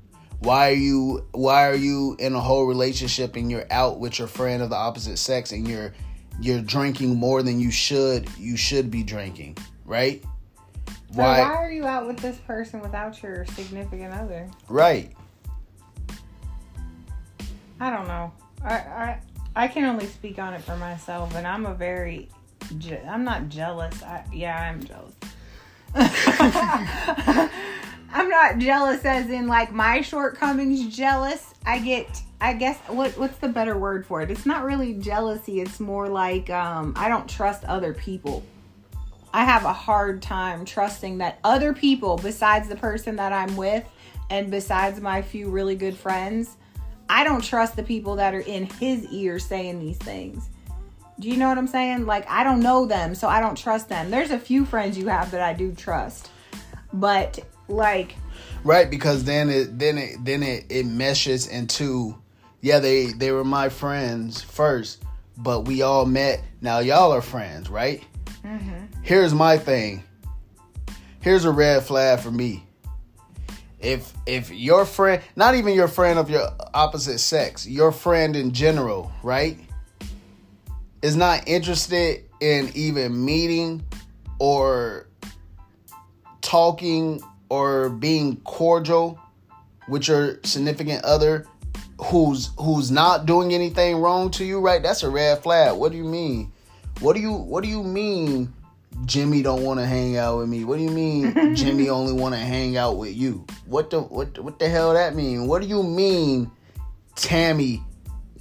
why 0.43 0.71
are 0.71 0.75
you 0.75 1.25
why 1.33 1.69
are 1.69 1.75
you 1.75 2.17
in 2.19 2.35
a 2.35 2.41
whole 2.41 2.67
relationship 2.67 3.37
and 3.37 3.51
you're 3.51 3.67
out 3.71 4.01
with 4.01 4.19
your 4.19 4.27
friend 4.27 4.63
of 4.63 4.71
the 4.71 4.77
opposite 4.77 5.19
sex 5.19 5.53
and 5.53 5.69
you're 5.69 5.95
you're 6.41 6.61
drinking 6.61 7.15
more 7.15 7.43
than 7.43 7.61
you 7.61 7.71
should 7.71 8.29
you 8.37 8.57
should 8.57 8.91
be 8.91 9.05
drinking, 9.05 9.57
right? 9.85 10.25
Why 11.13 11.41
why 11.41 11.55
are 11.55 11.71
you 11.71 11.87
out 11.87 12.09
with 12.09 12.17
this 12.19 12.39
person 12.39 12.81
without 12.81 13.23
your 13.23 13.45
significant 13.47 14.15
other? 14.15 14.51
Right. 14.69 15.13
I 17.79 17.91
don't 17.91 18.09
know. 18.09 18.33
I 18.65 18.75
I 18.75 19.21
I 19.55 19.69
can 19.69 19.85
only 19.85 20.07
speak 20.07 20.41
on 20.41 20.55
it 20.55 20.63
for 20.63 20.77
myself 20.77 21.37
and 21.37 21.47
I'm 21.47 21.67
a 21.67 21.75
very 21.75 22.29
I'm 23.09 23.23
not 23.23 23.49
jealous. 23.49 24.03
I, 24.03 24.25
yeah, 24.33 24.59
I'm 24.59 24.83
jealous. 24.83 25.15
I'm 28.13 28.29
not 28.29 28.59
jealous 28.59 29.05
as 29.05 29.31
in 29.31 29.47
like 29.47 29.73
my 29.73 30.03
shortcomings 30.03 30.95
jealous. 30.95 31.55
I 31.65 31.79
get 31.79 32.23
I 32.41 32.53
guess 32.55 32.77
what 32.89 33.17
what's 33.19 33.39
the 33.39 33.49
better 33.49 33.79
word 33.79 34.05
for 34.05 34.21
it? 34.21 34.31
It's 34.31 34.45
not 34.45 34.65
really 34.65 34.95
jealousy. 34.95 35.61
It's 35.61 35.81
more 35.81 36.09
like 36.09 36.51
um, 36.51 36.93
I 36.97 37.09
don't 37.09 37.29
trust 37.29 37.65
other 37.65 37.95
people. 37.95 38.43
I 39.33 39.45
have 39.45 39.65
a 39.65 39.73
hard 39.73 40.21
time 40.21 40.65
trusting 40.65 41.19
that 41.19 41.39
other 41.43 41.73
people 41.73 42.19
besides 42.19 42.69
the 42.69 42.77
person 42.77 43.17
that 43.17 43.33
I'm 43.33 43.57
with 43.57 43.85
and 44.29 44.51
besides 44.51 45.01
my 45.01 45.23
few 45.23 45.49
really 45.49 45.75
good 45.75 45.97
friends, 45.97 46.57
I 47.09 47.25
don't 47.25 47.43
trust 47.43 47.77
the 47.77 47.83
people 47.83 48.17
that 48.17 48.35
are 48.35 48.41
in 48.41 48.67
his 48.67 49.07
ear 49.07 49.39
saying 49.39 49.79
these 49.79 49.97
things. 49.97 50.51
Do 51.19 51.29
you 51.31 51.37
know 51.37 51.49
what 51.49 51.57
I'm 51.57 51.67
saying? 51.67 52.05
Like 52.05 52.29
I 52.29 52.45
don't 52.45 52.61
know 52.61 52.85
them, 52.85 53.15
so 53.15 53.29
I 53.29 53.41
don't 53.41 53.57
trust 53.57 53.89
them. 53.89 54.11
There's 54.11 54.33
a 54.33 54.39
few 54.39 54.67
friends 54.67 54.99
you 54.99 55.09
have 55.09 55.31
that 55.31 55.41
I 55.41 55.55
do 55.55 55.73
trust. 55.73 56.29
But 56.93 57.39
like 57.73 58.15
right 58.65 58.91
because 58.91 59.25
then 59.25 59.51
it 59.51 59.79
then 59.79 59.99
it 59.99 60.25
then 60.25 60.43
it, 60.43 60.67
it 60.69 60.87
meshes 60.87 61.47
into 61.47 62.17
yeah, 62.63 62.79
they 62.79 63.07
they 63.07 63.33
were 63.33 63.45
my 63.45 63.69
friends 63.69 64.41
first, 64.41 65.03
but 65.37 65.67
we 65.67 65.83
all 65.83 66.07
met. 66.07 66.43
Now 66.61 66.79
y'all 66.79 67.13
are 67.13 67.21
friends, 67.21 67.69
right? 67.69 68.03
Mm-hmm. 68.45 69.03
Here's 69.03 69.35
my 69.35 69.59
thing. 69.59 70.05
Here's 71.21 71.45
a 71.45 71.51
red 71.51 71.83
flag 71.83 72.21
for 72.21 72.31
me. 72.31 72.65
If 73.81 74.13
if 74.27 74.53
your 74.53 74.87
friend, 74.87 75.21
not 75.35 75.57
even 75.57 75.75
your 75.75 75.89
friend 75.89 76.21
of 76.21 76.31
your 76.31 76.49
opposite 76.73 77.19
sex, 77.19 77.67
your 77.67 77.91
friend 77.91 78.37
in 78.37 78.53
general, 78.53 79.11
right, 79.25 79.59
is 81.03 81.17
not 81.17 81.49
interested 81.49 82.25
in 82.41 82.71
even 82.77 83.25
meeting 83.25 83.85
or 84.39 85.09
talking 86.43 87.21
or 87.53 87.91
being 87.91 88.37
cordial 88.45 89.21
with 89.87 90.09
your 90.09 90.39
significant 90.43 91.05
other 91.05 91.47
who's 92.01 92.49
who's 92.57 92.91
not 92.91 93.27
doing 93.27 93.53
anything 93.53 93.97
wrong 93.97 94.31
to 94.31 94.43
you, 94.43 94.59
right? 94.59 94.83
That's 94.83 95.03
a 95.03 95.11
red 95.11 95.43
flag. 95.43 95.77
What 95.77 95.93
do 95.93 95.99
you 95.99 96.05
mean? 96.05 96.51
What 97.01 97.15
do 97.15 97.21
you 97.21 97.35
what 97.35 97.63
do 97.63 97.69
you 97.69 97.83
mean 97.83 98.55
Jimmy 99.05 99.43
don't 99.43 99.65
want 99.65 99.81
to 99.81 99.85
hang 99.85 100.17
out 100.17 100.39
with 100.39 100.49
me? 100.49 100.65
What 100.65 100.79
do 100.79 100.83
you 100.83 100.91
mean 100.91 101.55
Jimmy 101.55 101.91
only 101.91 102.15
want 102.15 102.35
to 102.35 102.41
hang 102.41 102.79
out 102.79 102.97
with 102.97 103.15
you? 103.15 103.45
What 103.67 103.91
the 103.91 104.01
what 104.01 104.39
what 104.39 104.59
the 104.59 104.71
hell 104.71 104.95
that 104.95 105.15
mean? 105.15 105.47
What 105.47 105.61
do 105.61 105.69
you 105.69 105.83
mean 105.83 106.51
Tammy 107.17 107.83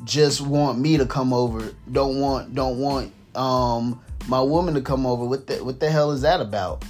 just 0.05 0.39
want 0.39 0.79
me 0.79 0.95
to 0.95 1.05
come 1.05 1.33
over? 1.33 1.73
Don't 1.91 2.21
want 2.21 2.55
don't 2.55 2.79
want 2.79 3.11
um 3.35 4.01
my 4.29 4.39
woman 4.39 4.73
to 4.75 4.81
come 4.81 5.05
over. 5.05 5.25
What 5.25 5.47
the 5.47 5.61
what 5.65 5.81
the 5.81 5.91
hell 5.91 6.11
is 6.11 6.21
that 6.21 6.39
about? 6.39 6.85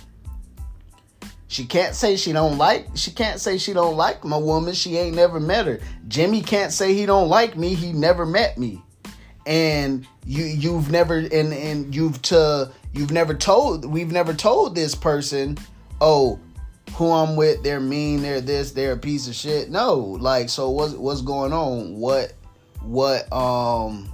She 1.51 1.65
can't 1.65 1.93
say 1.93 2.15
she 2.15 2.31
don't 2.31 2.57
like. 2.57 2.87
She 2.95 3.11
can't 3.11 3.37
say 3.37 3.57
she 3.57 3.73
don't 3.73 3.97
like 3.97 4.23
my 4.23 4.37
woman. 4.37 4.73
She 4.73 4.95
ain't 4.95 5.17
never 5.17 5.37
met 5.37 5.67
her. 5.67 5.81
Jimmy 6.07 6.39
can't 6.39 6.71
say 6.71 6.93
he 6.93 7.05
don't 7.05 7.27
like 7.27 7.57
me. 7.57 7.73
He 7.73 7.91
never 7.91 8.25
met 8.25 8.57
me. 8.57 8.81
And 9.45 10.07
you 10.25 10.45
you've 10.45 10.89
never 10.89 11.17
and 11.17 11.51
and 11.51 11.93
you've 11.93 12.21
to 12.21 12.71
you've 12.93 13.11
never 13.11 13.33
told 13.33 13.83
we've 13.83 14.13
never 14.13 14.33
told 14.33 14.75
this 14.75 14.95
person, 14.95 15.57
"Oh, 15.99 16.39
who 16.93 17.11
I'm 17.11 17.35
with, 17.35 17.63
they're 17.63 17.81
mean, 17.81 18.21
they're 18.21 18.39
this, 18.39 18.71
they're 18.71 18.93
a 18.93 18.97
piece 18.97 19.27
of 19.27 19.35
shit." 19.35 19.69
No, 19.69 19.95
like 19.97 20.47
so 20.47 20.69
what's 20.69 20.93
what's 20.93 21.21
going 21.21 21.51
on? 21.51 21.97
What 21.97 22.31
what 22.81 23.31
um 23.33 24.09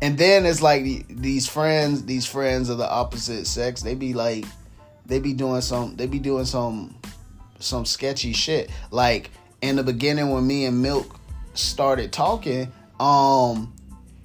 and 0.00 0.18
then 0.18 0.46
it's 0.46 0.62
like 0.62 1.06
these 1.06 1.46
friends, 1.46 2.04
these 2.06 2.26
friends 2.26 2.70
of 2.70 2.78
the 2.78 2.90
opposite 2.90 3.46
sex, 3.46 3.82
they 3.82 3.94
be 3.94 4.14
like 4.14 4.46
they 5.06 5.18
be 5.18 5.32
doing 5.32 5.60
some 5.60 5.96
they 5.96 6.06
be 6.06 6.18
doing 6.18 6.44
some 6.44 6.94
some 7.58 7.84
sketchy 7.84 8.32
shit. 8.32 8.70
Like 8.90 9.30
in 9.60 9.76
the 9.76 9.82
beginning 9.82 10.30
when 10.30 10.46
me 10.46 10.64
and 10.66 10.82
Milk 10.82 11.18
started 11.54 12.12
talking, 12.12 12.72
um 13.00 13.72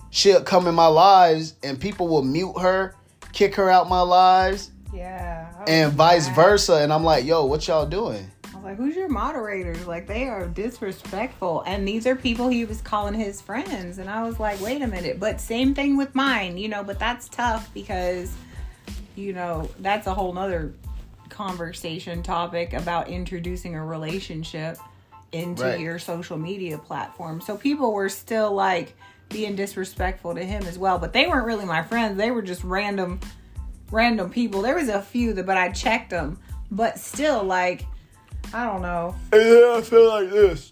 she'll 0.10 0.44
come 0.44 0.68
in 0.68 0.76
my 0.76 0.88
lives 0.88 1.56
and 1.64 1.80
people 1.80 2.08
will 2.08 2.24
mute 2.24 2.54
her, 2.60 2.96
kick 3.34 3.56
her 3.56 3.70
out 3.70 3.88
my 3.90 4.02
lives, 4.02 4.72
Yeah. 4.94 5.52
And 5.68 5.92
vice 5.94 6.28
versa. 6.30 6.76
And 6.76 6.94
I'm 6.94 7.04
like, 7.04 7.26
yo, 7.26 7.46
what 7.46 7.68
y'all 7.68 7.86
doing? 7.86 8.32
I 8.46 8.56
was 8.56 8.64
like, 8.64 8.78
who's 8.78 8.96
your 8.96 9.10
moderators? 9.10 9.86
Like, 9.86 10.08
they 10.08 10.28
are 10.28 10.48
disrespectful. 10.48 11.62
And 11.68 11.86
these 11.88 12.08
are 12.08 12.16
people 12.16 12.48
he 12.48 12.64
was 12.66 12.82
calling 12.82 13.14
his 13.14 13.42
friends. 13.42 13.98
And 13.98 14.10
I 14.10 14.24
was 14.24 14.40
like, 14.40 14.60
wait 14.62 14.82
a 14.82 14.88
minute. 14.88 15.20
But 15.20 15.42
same 15.42 15.76
thing 15.76 15.98
with 15.98 16.16
mine, 16.16 16.58
you 16.58 16.70
know, 16.70 16.84
but 16.84 16.98
that's 17.00 17.28
tough 17.28 17.72
because, 17.74 18.34
you 19.18 19.34
know, 19.34 19.70
that's 19.80 20.08
a 20.08 20.14
whole 20.14 20.32
nother 20.34 20.74
conversation 21.30 22.24
topic 22.24 22.74
about 22.74 23.10
introducing 23.10 23.76
a 23.76 23.84
relationship 23.84 24.78
into 25.32 25.64
Right. 25.64 25.80
your 25.80 26.00
social 26.00 26.38
media 26.38 26.78
platform. 26.78 27.42
So 27.42 27.58
people 27.58 27.94
were 27.94 28.10
still 28.10 28.54
like 28.54 28.96
being 29.30 29.56
disrespectful 29.56 30.36
to 30.36 30.44
him 30.44 30.64
as 30.64 30.78
well. 30.80 31.00
But 31.00 31.12
they 31.14 31.28
weren't 31.28 31.46
really 31.46 31.66
my 31.66 31.84
friends. 31.84 32.18
They 32.18 32.32
were 32.32 32.42
just 32.42 32.64
random 32.64 33.20
random 33.92 34.30
people. 34.30 34.62
There 34.62 34.76
was 34.76 34.90
a 34.90 35.02
few 35.02 35.34
that 35.34 35.46
but 35.46 35.58
I 35.58 35.70
checked 35.70 36.12
them. 36.12 36.40
But 36.72 36.98
still 37.00 37.44
like 37.44 37.86
I 38.54 38.66
don't 38.66 38.82
know. 38.82 39.16
Yeah, 39.34 39.76
I 39.78 39.82
feel 39.82 40.08
like 40.08 40.30
this. 40.30 40.72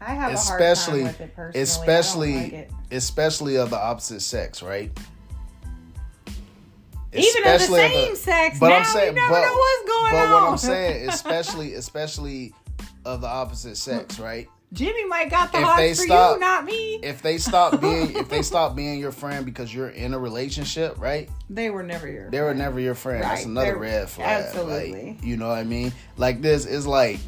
I 0.00 0.14
have 0.14 0.32
Especially, 0.32 1.00
a 1.00 1.04
hard 1.04 1.16
time 1.16 1.20
with 1.20 1.20
it 1.20 1.36
personally. 1.36 1.62
especially, 1.62 2.34
like 2.34 2.52
it. 2.52 2.70
especially 2.92 3.56
of 3.56 3.70
the 3.70 3.76
opposite 3.78 4.20
sex, 4.20 4.62
right? 4.62 4.96
Even 7.18 7.44
of 7.52 7.60
the 7.60 7.66
same 7.66 8.16
sex. 8.16 8.58
But 8.58 8.68
now 8.68 8.76
I'm 8.78 8.84
saying, 8.84 9.14
you 9.14 9.20
never 9.20 9.32
but, 9.34 9.40
know 9.42 9.54
what's 9.54 9.88
going 9.88 10.12
but 10.12 10.24
on. 10.26 10.32
what 10.42 10.50
I'm 10.52 10.58
saying, 10.58 11.08
especially, 11.08 11.74
especially 11.74 12.54
of 13.04 13.20
the 13.20 13.28
opposite 13.28 13.76
sex, 13.76 14.18
right? 14.18 14.48
Jimmy 14.72 15.04
might 15.06 15.30
got 15.30 15.52
the 15.52 15.60
if 15.60 15.76
they 15.76 15.94
for 15.94 16.02
stop- 16.02 16.34
you, 16.34 16.40
not 16.40 16.64
me. 16.64 16.96
If 17.02 17.22
they 17.22 17.38
stop 17.38 17.80
being, 17.80 18.16
if 18.16 18.28
they 18.28 18.42
stop 18.42 18.74
being 18.74 18.98
your 18.98 19.12
friend 19.12 19.44
because 19.46 19.72
you're 19.72 19.90
in 19.90 20.12
a 20.12 20.18
relationship, 20.18 20.98
right? 20.98 21.30
they 21.48 21.70
were 21.70 21.84
never 21.84 22.08
your. 22.08 22.28
They 22.30 22.40
were 22.40 22.52
never 22.52 22.80
your 22.80 22.96
friend. 22.96 23.22
That's 23.22 23.44
another 23.44 23.66
They're- 23.72 23.76
red 23.78 24.10
flag. 24.10 24.44
absolutely. 24.44 25.12
Like, 25.12 25.24
you 25.24 25.36
know 25.36 25.48
what 25.48 25.58
I 25.58 25.64
mean? 25.64 25.92
Like 26.16 26.42
this 26.42 26.66
is 26.66 26.84
like 26.86 27.20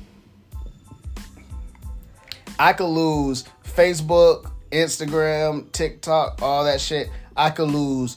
I 2.59 2.73
could 2.73 2.87
lose 2.87 3.45
Facebook, 3.64 4.50
Instagram, 4.73 5.71
TikTok, 5.73 6.42
all 6.42 6.64
that 6.64 6.80
shit. 6.80 7.09
I 7.37 7.50
could 7.50 7.68
lose 7.68 8.16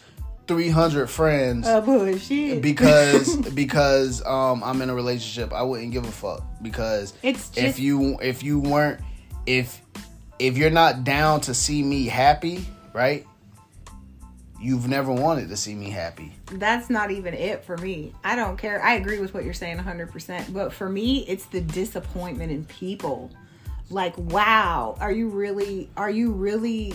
300 0.55 1.09
friends 1.09 1.65
Uh, 1.67 1.79
bullshit. 1.81 2.61
because 2.61 3.35
because 3.55 4.21
um 4.25 4.63
I'm 4.63 4.81
in 4.81 4.89
a 4.89 4.95
relationship. 4.95 5.53
I 5.53 5.61
wouldn't 5.63 5.91
give 5.91 6.03
a 6.05 6.11
fuck 6.11 6.43
because 6.61 7.13
it's 7.23 7.49
just 7.49 7.57
if 7.57 7.79
you 7.79 8.17
if 8.21 8.43
you 8.43 8.59
weren't 8.59 8.99
if 9.45 9.81
if 10.39 10.57
you're 10.57 10.69
not 10.71 11.03
down 11.03 11.39
to 11.41 11.53
see 11.53 11.81
me 11.83 12.05
happy, 12.07 12.65
right? 12.93 13.25
You've 14.59 14.87
never 14.87 15.11
wanted 15.11 15.49
to 15.49 15.57
see 15.57 15.73
me 15.73 15.89
happy. 15.89 16.33
that's 16.51 16.89
not 16.89 17.09
even 17.09 17.33
it 17.33 17.63
for 17.63 17.77
me. 17.77 18.13
I 18.23 18.35
don't 18.35 18.57
care. 18.57 18.79
I 18.83 18.93
agree 18.93 19.19
with 19.19 19.33
what 19.33 19.43
you're 19.43 19.55
saying 19.55 19.77
100%. 19.79 20.53
But 20.53 20.71
for 20.71 20.87
me, 20.87 21.25
it's 21.27 21.45
the 21.45 21.61
disappointment 21.61 22.51
in 22.51 22.65
people. 22.65 23.31
Like, 23.89 24.15
wow, 24.17 24.97
are 24.99 25.11
you 25.11 25.29
really, 25.29 25.89
are 25.97 26.11
you 26.11 26.31
really, 26.31 26.93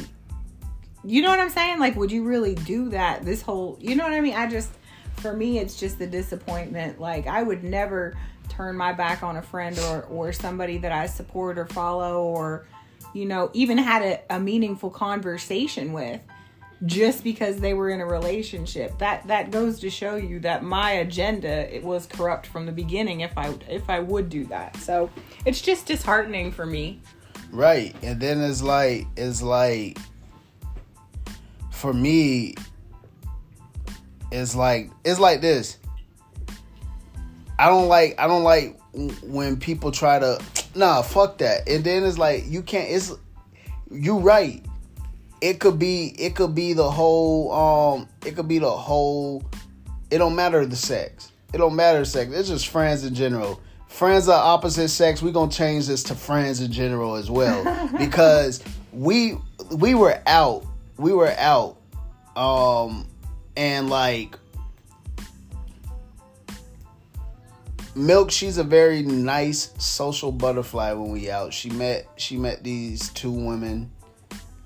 you 1.06 1.22
know 1.22 1.30
what 1.30 1.40
I'm 1.40 1.50
saying? 1.50 1.78
Like, 1.78 1.96
would 1.96 2.10
you 2.10 2.24
really 2.24 2.54
do 2.54 2.88
that? 2.90 3.24
This 3.24 3.42
whole, 3.42 3.78
you 3.80 3.94
know 3.94 4.04
what 4.04 4.12
I 4.12 4.20
mean? 4.20 4.34
I 4.34 4.48
just, 4.48 4.70
for 5.14 5.32
me, 5.32 5.58
it's 5.58 5.78
just 5.78 5.98
the 5.98 6.06
disappointment. 6.06 7.00
Like, 7.00 7.26
I 7.26 7.42
would 7.42 7.64
never 7.64 8.16
turn 8.48 8.76
my 8.76 8.92
back 8.92 9.22
on 9.22 9.36
a 9.36 9.42
friend 9.42 9.78
or, 9.78 10.02
or 10.04 10.32
somebody 10.32 10.78
that 10.78 10.92
I 10.92 11.06
support 11.06 11.58
or 11.58 11.66
follow 11.66 12.24
or, 12.24 12.66
you 13.14 13.24
know, 13.24 13.50
even 13.54 13.78
had 13.78 14.02
a, 14.02 14.34
a 14.34 14.40
meaningful 14.40 14.90
conversation 14.90 15.92
with 15.92 16.20
just 16.84 17.24
because 17.24 17.58
they 17.58 17.72
were 17.72 17.88
in 17.88 18.00
a 18.00 18.06
relationship. 18.06 18.98
That 18.98 19.26
that 19.28 19.50
goes 19.50 19.80
to 19.80 19.88
show 19.88 20.16
you 20.16 20.40
that 20.40 20.62
my 20.62 20.90
agenda 20.92 21.74
it 21.74 21.82
was 21.82 22.06
corrupt 22.06 22.46
from 22.46 22.66
the 22.66 22.72
beginning 22.72 23.20
if 23.20 23.36
I 23.38 23.54
if 23.68 23.88
I 23.88 24.00
would 24.00 24.28
do 24.28 24.44
that. 24.46 24.76
So 24.76 25.10
it's 25.46 25.62
just 25.62 25.86
disheartening 25.86 26.52
for 26.52 26.66
me. 26.66 27.00
Right. 27.50 27.96
And 28.02 28.20
then 28.20 28.42
it's 28.42 28.62
like 28.62 29.06
it's 29.16 29.40
like 29.40 29.98
for 31.76 31.92
me 31.92 32.54
it's 34.30 34.54
like 34.54 34.90
it's 35.04 35.20
like 35.20 35.40
this. 35.40 35.78
I 37.58 37.68
don't 37.68 37.88
like 37.88 38.18
I 38.18 38.26
don't 38.26 38.44
like 38.44 38.78
when 39.22 39.56
people 39.58 39.90
try 39.90 40.18
to 40.18 40.40
nah, 40.74 41.02
fuck 41.02 41.38
that. 41.38 41.68
And 41.68 41.84
then 41.84 42.04
it's 42.04 42.18
like 42.18 42.44
you 42.46 42.62
can't 42.62 42.90
it's 42.90 43.12
you 43.90 44.18
right. 44.18 44.64
It 45.40 45.60
could 45.60 45.78
be 45.78 46.14
it 46.18 46.34
could 46.34 46.54
be 46.54 46.72
the 46.72 46.90
whole 46.90 47.52
um 47.52 48.08
it 48.24 48.34
could 48.36 48.48
be 48.48 48.58
the 48.58 48.70
whole 48.70 49.44
it 50.10 50.18
don't 50.18 50.34
matter 50.34 50.64
the 50.66 50.76
sex. 50.76 51.32
It 51.52 51.58
don't 51.58 51.76
matter 51.76 52.00
the 52.00 52.06
sex. 52.06 52.32
It's 52.32 52.48
just 52.48 52.68
friends 52.68 53.04
in 53.04 53.14
general. 53.14 53.60
Friends 53.86 54.28
are 54.28 54.42
opposite 54.42 54.88
sex. 54.88 55.22
we 55.22 55.30
gonna 55.30 55.50
change 55.50 55.86
this 55.86 56.02
to 56.04 56.14
friends 56.14 56.60
in 56.60 56.72
general 56.72 57.14
as 57.14 57.30
well. 57.30 57.88
because 57.98 58.62
we 58.92 59.38
we 59.70 59.94
were 59.94 60.20
out. 60.26 60.66
We 60.98 61.12
were 61.12 61.34
out. 61.38 61.78
Um 62.36 63.06
and 63.56 63.88
like 63.88 64.38
Milk, 67.96 68.30
she's 68.30 68.58
a 68.58 68.64
very 68.64 69.02
nice 69.02 69.72
social 69.78 70.30
butterfly 70.30 70.92
when 70.92 71.10
we 71.10 71.30
out. 71.30 71.54
She 71.54 71.70
met 71.70 72.06
she 72.16 72.36
met 72.36 72.62
these 72.62 73.08
two 73.10 73.30
women. 73.30 73.90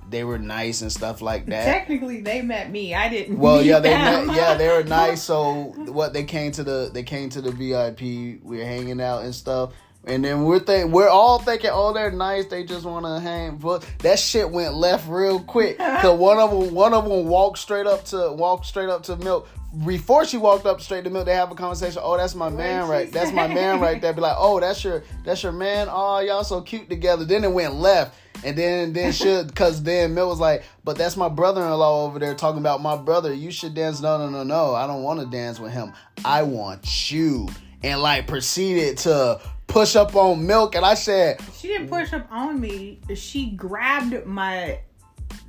They 0.09 0.25
were 0.25 0.39
nice 0.39 0.83
and 0.83 0.91
stuff 0.91 1.23
like 1.23 1.47
that. 1.47 1.65
Technically, 1.65 2.21
they 2.21 2.43
met 2.43 2.73
me. 2.73 2.97
I 2.97 3.09
didn't. 3.09 3.39
Well, 3.39 3.63
yeah, 3.63 3.79
they 3.79 3.91
them. 3.91 4.27
met, 4.27 4.37
yeah 4.37 4.55
they 4.55 4.67
were 4.69 4.83
nice. 4.83 5.23
So 5.31 5.73
what 5.93 6.13
they 6.13 6.25
came 6.25 6.51
to 6.53 6.65
the 6.65 6.91
they 6.93 7.05
came 7.05 7.31
to 7.31 7.41
the 7.41 7.53
VIP. 7.53 8.01
We 8.43 8.59
were 8.59 8.65
hanging 8.65 9.01
out 9.01 9.23
and 9.23 9.33
stuff. 9.33 9.73
And 10.05 10.25
then 10.25 10.45
we're 10.45 10.61
think 10.61 10.93
we're 10.93 11.09
all 11.09 11.39
thinking, 11.39 11.71
oh, 11.73 11.93
they're 11.93 12.11
nice. 12.11 12.47
They 12.47 12.65
just 12.65 12.87
want 12.87 13.05
to 13.05 13.21
hang. 13.21 13.57
But 13.57 13.87
that 13.99 14.19
shit 14.19 14.51
went 14.51 14.75
left 14.75 15.09
real 15.09 15.41
quick. 15.41 15.79
Cause 15.79 16.19
one 16.19 16.39
of 16.39 16.51
them, 16.51 16.75
one 16.75 16.95
of 16.95 17.05
them 17.05 17.27
walked 17.27 17.59
straight 17.59 17.87
up 17.87 18.05
to 18.07 18.33
walked 18.33 18.67
straight 18.67 18.89
up 18.89 19.03
to 19.05 19.17
Milk. 19.17 19.49
Before 19.87 20.25
she 20.25 20.37
walked 20.37 20.67
up 20.67 20.81
straight 20.81 21.05
to 21.05 21.11
Milk, 21.11 21.27
they 21.27 21.35
have 21.35 21.53
a 21.53 21.55
conversation. 21.55 22.01
Oh, 22.03 22.17
that's 22.17 22.35
my 22.35 22.49
man, 22.49 22.87
she 22.87 22.91
right? 22.91 23.13
That's 23.13 23.31
my 23.31 23.47
man 23.47 23.79
right 23.81 24.01
there. 24.01 24.13
Be 24.13 24.21
like, 24.23 24.37
oh, 24.39 24.59
that's 24.59 24.83
your 24.83 25.03
that's 25.25 25.43
your 25.43 25.53
man. 25.53 25.89
Oh, 25.91 26.21
y'all 26.21 26.45
so 26.45 26.63
cute 26.63 26.89
together. 26.89 27.25
Then 27.25 27.45
it 27.45 27.53
went 27.53 27.75
left. 27.75 28.17
And 28.43 28.57
then 28.57 28.95
then 28.95 29.13
should 29.13 29.49
because 29.49 29.83
then 29.83 30.15
Milk 30.15 30.31
was 30.31 30.41
like, 30.41 30.65
but 30.83 30.97
that's 30.97 31.17
my 31.19 31.29
brother 31.29 31.63
in 31.63 31.71
law 31.71 32.07
over 32.07 32.19
there 32.19 32.35
talking 32.35 32.61
about 32.61 32.81
my 32.81 32.97
brother. 32.97 33.35
You 33.35 33.51
should 33.51 33.75
dance. 33.75 34.01
No, 34.01 34.17
no, 34.17 34.31
no, 34.31 34.45
no. 34.45 34.75
I 34.75 34.87
don't 34.87 35.03
want 35.03 35.21
to 35.21 35.27
dance 35.27 35.61
with 35.61 35.73
him. 35.73 35.93
I 36.25 36.43
want 36.43 37.13
you. 37.13 37.49
And 37.83 38.03
like 38.03 38.27
proceeded 38.27 38.99
to 38.99 39.41
push 39.71 39.97
up 39.97 40.15
on 40.17 40.47
Milk. 40.47 40.75
And 40.75 40.85
I 40.85 40.95
said, 40.95 41.41
She 41.57 41.69
didn't 41.69 41.89
push 41.89 42.13
up 42.13 42.27
on 42.31 42.61
me. 42.61 43.01
She 43.15 43.51
grabbed 43.53 44.27
my 44.27 44.79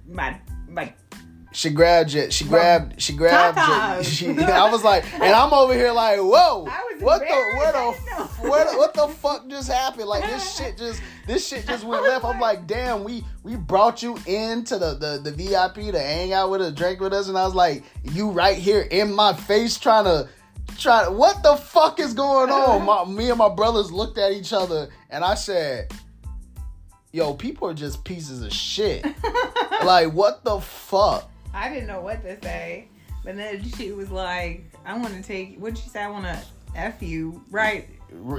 my 0.07 0.39
my. 0.69 0.93
she 1.51 1.69
grabbed 1.69 2.15
it. 2.15 2.31
She 2.33 2.45
grabbed. 2.45 3.01
She 3.01 3.13
grabbed 3.13 3.57
it. 3.57 4.05
She, 4.11 4.29
I 4.29 4.69
was 4.71 4.83
like, 4.83 5.03
and 5.13 5.23
I'm 5.23 5.53
over 5.53 5.73
here 5.73 5.91
like, 5.91 6.17
whoa, 6.19 6.65
I 6.69 6.93
was 6.93 7.01
what 7.01 7.19
the 7.19 7.25
where 7.25 7.67
embarrassed. 7.67 8.01
I 8.07 8.15
didn't 8.15 8.41
the 8.41 8.71
the- 8.71 8.77
what 8.77 8.93
the 8.93 9.07
fuck 9.21 9.47
just 9.49 9.69
happened? 9.69 10.07
Like 10.07 10.23
this 10.25 10.57
shit 10.57 10.77
just 10.77 11.01
this 11.27 11.47
shit 11.47 11.67
just 11.67 11.83
went 11.83 12.03
left. 12.03 12.23
I'm 12.25 12.39
like, 12.39 12.67
damn, 12.67 13.03
we 13.03 13.23
we 13.43 13.55
brought 13.55 14.01
you 14.01 14.17
into 14.25 14.77
the 14.77 14.95
the 14.95 15.19
the 15.23 15.31
VIP 15.31 15.91
to 15.93 15.99
hang 15.99 16.33
out 16.33 16.49
with 16.51 16.61
us, 16.61 16.73
drink 16.73 16.99
with 16.99 17.13
us, 17.13 17.27
and 17.27 17.37
I 17.37 17.45
was 17.45 17.55
like, 17.55 17.83
you 18.03 18.29
right 18.31 18.57
here 18.57 18.81
in 18.81 19.13
my 19.13 19.33
face 19.33 19.77
trying 19.77 20.05
to. 20.05 20.29
Try 20.77 21.07
what 21.07 21.43
the 21.43 21.55
fuck 21.55 21.99
is 21.99 22.13
going 22.13 22.49
on? 22.51 22.85
My, 22.85 23.05
me 23.05 23.29
and 23.29 23.37
my 23.37 23.49
brothers 23.49 23.91
looked 23.91 24.17
at 24.17 24.31
each 24.31 24.53
other 24.53 24.89
and 25.09 25.23
I 25.23 25.35
said, 25.35 25.91
"Yo, 27.11 27.33
people 27.33 27.67
are 27.67 27.73
just 27.73 28.03
pieces 28.03 28.41
of 28.41 28.51
shit. 28.51 29.05
like, 29.83 30.11
what 30.13 30.43
the 30.43 30.59
fuck?" 30.59 31.29
I 31.53 31.69
didn't 31.69 31.87
know 31.87 32.01
what 32.01 32.23
to 32.23 32.41
say, 32.41 32.87
but 33.23 33.35
then 33.35 33.63
she 33.77 33.91
was 33.91 34.09
like, 34.09 34.65
"I 34.85 34.97
want 34.97 35.13
to 35.15 35.21
take." 35.21 35.57
What 35.57 35.75
did 35.75 35.83
she 35.83 35.89
say? 35.89 36.01
I 36.03 36.09
want 36.09 36.25
to 36.25 36.41
f 36.75 37.01
you, 37.03 37.43
right? 37.51 37.87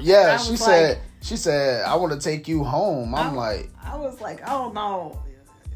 Yeah, 0.00 0.36
she 0.38 0.52
was 0.52 0.64
said. 0.64 0.98
she 1.20 1.36
said, 1.36 1.84
"I 1.84 1.94
want 1.96 2.12
to 2.12 2.18
take 2.20 2.48
you 2.48 2.64
home." 2.64 3.14
I'm 3.14 3.38
I- 3.38 3.54
like, 3.56 3.70
I 3.82 3.96
was 3.96 4.20
like, 4.20 4.40
"Oh 4.48 4.70
no." 4.72 5.22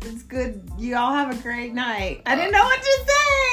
It's 0.07 0.23
good. 0.23 0.71
You 0.79 0.97
all 0.97 1.13
have 1.13 1.37
a 1.37 1.43
great 1.43 1.75
night. 1.75 2.23
I 2.27 2.37
didn't 2.37 2.55
uh, 2.55 2.59
know 2.59 2.65
what 2.65 2.81
to 2.81 2.85
say. 2.85 3.13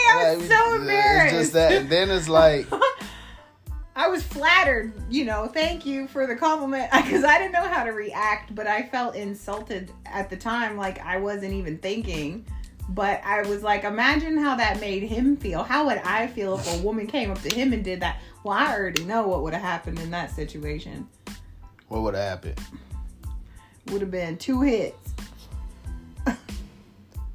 I 0.10 0.16
was 0.16 0.38
uh, 0.38 0.42
yeah, 0.42 0.48
so 0.48 0.74
it's 0.74 0.82
embarrassed. 0.82 1.36
just 1.36 1.54
that. 1.54 1.72
And 1.72 1.90
then 1.90 2.12
it's 2.12 2.30
like, 2.30 2.68
I 3.96 4.08
was 4.08 4.22
flattered, 4.22 4.94
you 5.10 5.26
know. 5.26 5.48
Thank 5.48 5.86
you 5.86 6.08
for 6.08 6.28
the 6.28 6.36
compliment 6.36 6.92
because 6.96 7.24
I 7.24 7.40
didn't 7.40 7.54
know 7.54 7.68
how 7.68 7.84
to 7.84 7.92
react, 7.92 8.54
but 8.54 8.68
I 8.68 8.84
felt 8.84 9.16
insulted 9.16 9.92
at 10.06 10.30
the 10.30 10.38
time, 10.38 10.78
like 10.78 11.00
I 11.04 11.18
wasn't 11.18 11.54
even 11.54 11.80
thinking. 11.80 12.46
But 12.90 13.22
I 13.24 13.42
was 13.44 13.64
like, 13.64 13.84
imagine 13.86 14.38
how 14.38 14.56
that 14.56 14.80
made 14.80 15.04
him 15.04 15.38
feel. 15.38 15.64
How 15.64 15.86
would 15.88 16.00
I 16.00 16.28
feel 16.28 16.60
if 16.60 16.80
a 16.80 16.84
woman 16.84 17.08
came 17.08 17.32
up 17.32 17.42
to 17.42 17.56
him 17.56 17.74
and 17.74 17.84
did 17.84 18.02
that? 18.02 18.20
Well, 18.44 18.56
I 18.56 18.76
already 18.76 19.06
know 19.06 19.26
what 19.28 19.42
would 19.42 19.54
have 19.54 19.64
happened 19.64 20.00
in 20.00 20.12
that 20.12 20.32
situation. 20.32 21.08
What 21.88 22.02
would 22.02 22.14
have 22.14 22.24
happened? 22.44 22.60
Would 23.88 24.02
have 24.02 24.12
been 24.12 24.38
two 24.38 24.62
hits. 24.62 25.03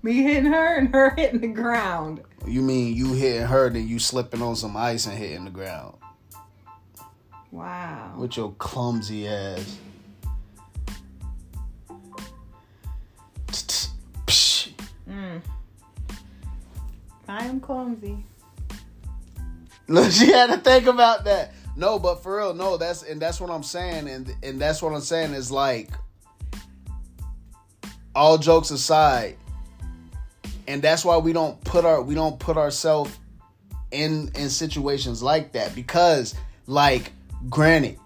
Me 0.03 0.23
hitting 0.23 0.47
her 0.53 0.77
and 0.77 0.95
her 0.95 1.11
hitting 1.11 1.41
the 1.41 1.49
ground. 1.49 2.23
You 2.47 2.63
mean 2.63 2.95
you 2.95 3.15
hitting 3.15 3.47
her, 3.47 3.69
then 3.69 3.89
you 3.89 3.99
slipping 3.99 4.43
on 4.43 4.57
some 4.57 4.77
ice 4.77 5.07
and 5.07 5.19
hitting 5.19 5.45
the 5.45 5.51
ground? 5.51 5.97
Wow. 7.51 8.15
With 8.17 8.37
your 8.37 8.53
clumsy 8.53 9.27
ass. 9.27 9.79
Mm. 15.09 15.41
I 17.27 17.45
am 17.45 17.61
clumsy. 17.61 18.25
Look, 19.89 20.11
she 20.13 20.27
had 20.27 20.49
to 20.49 20.59
think 20.59 20.87
about 20.87 21.25
that. 21.25 21.55
No, 21.77 21.99
but 21.99 22.23
for 22.23 22.37
real, 22.39 22.55
no, 22.55 22.77
that's 22.77 23.03
and 23.03 23.23
that's 23.23 23.41
what 23.41 23.51
I'm 23.51 23.63
saying, 23.63 24.09
and 24.09 24.35
and 24.43 24.61
that's 24.61 24.83
what 24.83 24.93
I'm 24.93 25.01
saying 25.01 25.33
is 25.33 25.51
like 25.51 25.91
all 28.15 28.37
jokes 28.37 28.71
aside, 28.71 29.37
and 30.69 30.83
that's 30.83 31.03
why 31.05 31.17
we 31.17 31.33
don't 31.33 31.59
put 31.65 31.85
our 31.85 32.01
we 32.03 32.15
don't 32.15 32.39
put 32.39 32.57
ourselves 32.57 33.19
in 33.91 34.31
in 34.37 34.51
situations 34.51 35.23
like 35.23 35.53
that. 35.53 35.75
Because 35.75 36.37
like 36.67 37.11
granted 37.49 37.99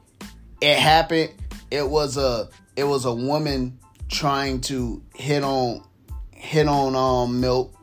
it 0.63 0.79
happened. 0.79 1.33
It 1.71 1.87
was 1.87 2.17
a 2.17 2.49
it 2.77 2.85
was 2.85 3.05
a 3.05 3.13
woman 3.13 3.79
trying 4.09 4.61
to 4.63 5.03
hit 5.15 5.43
on 5.43 5.83
hit 6.31 6.69
on 6.69 6.95
um 6.95 7.41
milk 7.41 7.75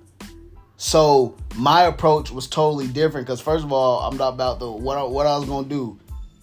so 0.78 1.36
my 1.56 1.84
approach 1.84 2.32
was 2.32 2.48
totally 2.48 2.88
different. 2.88 3.28
Because 3.28 3.42
first 3.42 3.66
of 3.66 3.74
all 3.74 4.00
i'm 4.00 4.18
not 4.18 4.30
about 4.30 4.60
the 4.60 4.72
what 4.72 4.98
I, 4.98 5.04
what 5.04 5.28
I 5.28 5.38
was 5.38 5.48
gonna 5.48 5.68
do 5.68 6.00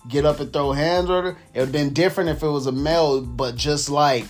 get 0.08 0.26
up 0.26 0.40
and 0.40 0.52
throw 0.52 0.72
hands 0.72 1.08
at 1.08 1.24
her. 1.24 1.36
It 1.54 1.60
would 1.60 1.60
have 1.60 1.72
been 1.72 1.94
different 1.94 2.30
if 2.30 2.42
it 2.42 2.48
was 2.48 2.66
a 2.66 2.72
male 2.72 3.22
but 3.22 3.56
just 3.56 3.88
like 3.88 4.26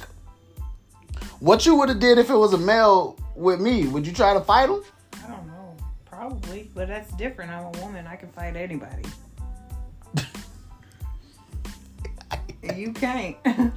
what 1.40 1.66
you 1.66 1.74
would 1.74 1.88
have 1.88 1.98
did 1.98 2.18
if 2.18 2.30
it 2.30 2.36
was 2.36 2.52
a 2.52 2.58
male 2.58 3.18
with 3.36 3.60
me 3.60 3.86
would 3.86 4.06
you 4.06 4.12
try 4.12 4.32
to 4.32 4.40
fight 4.40 4.68
him 4.68 4.82
I 5.24 5.28
don't 5.28 5.46
know. 5.46 5.76
Probably. 6.04 6.70
But 6.74 6.88
that's 6.88 7.12
different. 7.12 7.50
I'm 7.50 7.66
a 7.66 7.70
woman. 7.82 8.06
I 8.06 8.16
can 8.16 8.28
fight 8.30 8.56
anybody. 8.56 9.02
you 12.74 12.92
can't. 12.92 13.36
you 13.46 13.72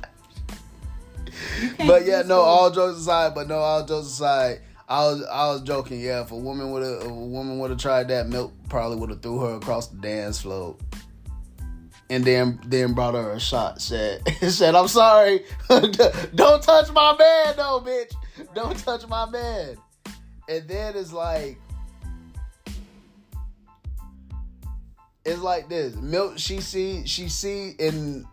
can't 1.78 1.88
but 1.88 2.06
yeah, 2.06 2.24
no. 2.24 2.42
All 2.42 2.72
jokes 2.72 3.00
aside, 3.00 3.36
but 3.36 3.48
no, 3.48 3.58
all 3.58 3.86
jokes 3.86 4.08
aside, 4.08 4.62
I 4.88 5.06
was 5.06 5.24
I 5.26 5.48
was 5.48 5.62
joking. 5.62 6.00
Yeah, 6.02 6.22
if 6.22 6.32
a 6.32 6.38
woman 6.38 6.72
would 6.72 6.84
have 6.84 7.04
a 7.10 7.14
woman 7.14 7.60
would 7.60 7.72
have 7.72 7.80
tried 7.80 8.08
that, 8.10 8.28
Milk 8.28 8.54
probably 8.70 8.98
would 8.98 9.10
have 9.10 9.22
threw 9.22 9.40
her 9.40 9.56
across 9.56 9.88
the 9.88 9.98
dance 9.98 10.42
floor, 10.42 10.78
and 12.10 12.24
then 12.24 12.60
then 12.66 12.94
brought 12.94 13.16
her 13.16 13.32
a 13.32 13.40
shot. 13.40 13.82
Said 13.82 14.22
said 14.50 14.76
I'm 14.76 14.88
sorry, 14.88 15.44
don't 15.70 16.64
touch 16.64 16.92
my 16.92 17.16
man, 17.18 17.56
though, 17.58 17.82
bitch. 17.86 18.14
Don't 18.56 18.78
touch 18.78 19.08
my 19.08 19.30
man. 19.30 19.78
And 20.48 20.68
then 20.68 20.96
it's 20.96 21.14
like. 21.14 21.60
It's 25.26 25.42
like 25.42 25.70
this. 25.70 25.96
Milk 25.96 26.38
she 26.38 26.60
see 26.60 27.06
she 27.06 27.30
see 27.30 27.76
And 27.80 28.26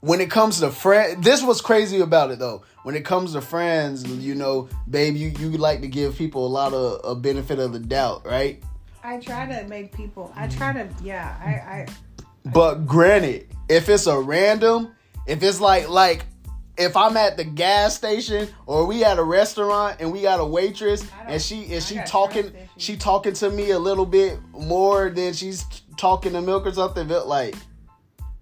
when 0.00 0.20
it 0.20 0.30
comes 0.30 0.60
to 0.60 0.70
friends, 0.70 1.24
this 1.24 1.42
was 1.42 1.60
crazy 1.60 2.00
about 2.00 2.30
it 2.30 2.38
though. 2.38 2.62
When 2.82 2.94
it 2.94 3.04
comes 3.04 3.32
to 3.32 3.40
friends, 3.40 4.06
you 4.06 4.34
know, 4.34 4.68
babe, 4.88 5.16
you, 5.16 5.28
you 5.38 5.50
like 5.56 5.80
to 5.80 5.88
give 5.88 6.16
people 6.16 6.46
a 6.46 6.48
lot 6.48 6.72
of 6.72 7.00
a 7.04 7.14
benefit 7.14 7.58
of 7.58 7.72
the 7.72 7.78
doubt, 7.78 8.26
right? 8.26 8.62
I 9.02 9.18
try 9.18 9.46
to 9.46 9.68
make 9.68 9.94
people. 9.94 10.32
I 10.34 10.48
try 10.48 10.72
to. 10.72 10.88
Yeah. 11.02 11.36
I. 11.42 11.50
I 11.50 11.86
But 12.52 12.86
granted, 12.86 13.48
if 13.68 13.88
it's 13.88 14.06
a 14.06 14.18
random, 14.18 14.94
if 15.26 15.42
it's 15.42 15.60
like 15.60 15.88
like 15.88 16.26
if 16.76 16.96
I'm 16.96 17.16
at 17.16 17.36
the 17.36 17.44
gas 17.44 17.94
station 17.94 18.48
or 18.66 18.86
we 18.86 19.04
at 19.04 19.18
a 19.18 19.22
restaurant 19.22 19.98
and 20.00 20.10
we 20.12 20.22
got 20.22 20.40
a 20.40 20.44
waitress 20.44 21.06
and 21.26 21.40
she 21.40 21.62
is 21.62 21.86
she 21.86 21.98
talking 22.06 22.52
she 22.76 22.96
talking 22.96 23.32
to 23.34 23.50
me 23.50 23.70
a 23.70 23.78
little 23.78 24.06
bit 24.06 24.38
more 24.52 25.10
than 25.10 25.32
she's 25.32 25.64
talking 25.96 26.32
to 26.32 26.40
milk 26.40 26.66
or 26.66 26.72
something, 26.72 27.06
but 27.06 27.28
like 27.28 27.54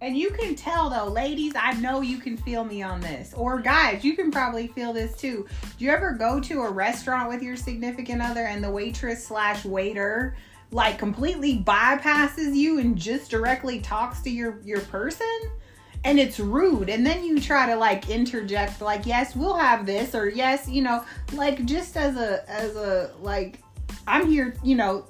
And 0.01 0.17
you 0.17 0.31
can 0.31 0.55
tell 0.55 0.89
though, 0.89 1.09
ladies, 1.09 1.53
I 1.57 1.73
know 1.75 2.01
you 2.01 2.19
can 2.19 2.37
feel 2.37 2.65
me 2.65 2.83
on 2.83 3.01
this. 3.01 3.35
Or 3.35 3.61
guys, 3.61 4.03
you 4.03 4.17
can 4.17 4.31
probably 4.31 4.69
feel 4.69 4.93
this 4.93 5.15
too. 5.17 5.47
Do 5.79 5.85
you 5.85 5.91
ever 5.91 6.13
go 6.13 6.41
to 6.41 6.63
a 6.63 6.71
restaurant 6.71 7.29
with 7.29 7.43
your 7.43 7.57
significant 7.57 8.23
other 8.23 8.47
and 8.47 8.65
the 8.65 8.71
waitress 8.71 9.27
slash 9.27 9.65
waiter 9.65 10.37
like 10.71 10.99
completely 10.99 11.59
bypasses 11.59 12.55
you 12.55 12.79
and 12.79 12.97
just 12.97 13.31
directly 13.31 13.81
talks 13.81 14.23
to 14.23 14.31
your 14.31 14.59
your 14.65 14.81
person? 14.81 15.51
And 16.05 16.19
it's 16.19 16.41
rude. 16.41 16.89
And 16.89 17.07
then 17.07 17.25
you 17.25 17.41
try 17.41 17.67
to 17.67 17.77
like 17.77 18.11
interject 18.11 18.81
like, 18.81 19.07
yes, 19.07 19.37
we'll 19.37 19.57
have 19.57 19.87
this, 19.87 20.15
or 20.15 20.29
yes, 20.29 20.69
you 20.69 20.83
know, 20.83 21.05
like 21.33 21.65
just 21.65 21.97
as 21.97 22.17
a 22.17 22.49
as 22.51 22.75
a 22.77 23.13
like 23.21 23.61
I'm 24.07 24.27
here, 24.29 24.55
you 24.65 24.75
know, 24.77 25.07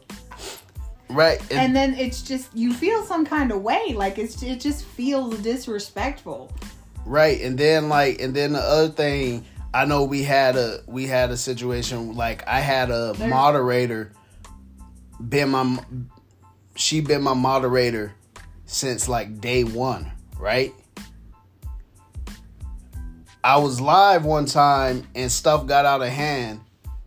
right 1.09 1.40
and 1.52 1.76
then 1.76 1.94
it's 1.94 2.22
just 2.22 2.55
you 2.57 2.72
feel 2.72 3.02
some 3.05 3.26
kind 3.26 3.52
of 3.52 3.61
way 3.61 3.92
like 3.94 4.16
it's 4.18 4.42
it 4.42 4.61
just 4.61 4.83
feels 4.87 5.37
disrespectful 5.40 6.50
Right, 7.05 7.40
and 7.40 7.59
then 7.59 7.88
like, 7.88 8.20
and 8.22 8.33
then 8.33 8.52
the 8.52 8.61
other 8.61 8.88
thing, 8.88 9.44
I 9.74 9.87
know 9.87 10.05
we 10.05 10.22
had 10.22 10.55
a 10.57 10.83
we 10.87 11.09
had 11.09 11.31
a 11.33 11.37
situation 11.37 12.14
like 12.14 12.46
I 12.46 12.61
had 12.61 12.90
a 12.90 13.12
There's- 13.16 13.28
moderator, 13.28 14.12
been 15.20 15.50
my, 15.50 15.78
she 16.76 17.00
been 17.00 17.22
my 17.22 17.35
moderator 17.35 18.14
since 18.66 19.09
like 19.09 19.40
day 19.40 19.64
one, 19.64 20.12
right? 20.38 20.72
I 23.44 23.57
was 23.57 23.81
live 23.81 24.24
one 24.24 24.46
time 24.46 25.05
and 25.16 25.31
stuff 25.31 25.66
got 25.66 25.85
out 25.85 26.00
of 26.00 26.09
hand, 26.09 26.61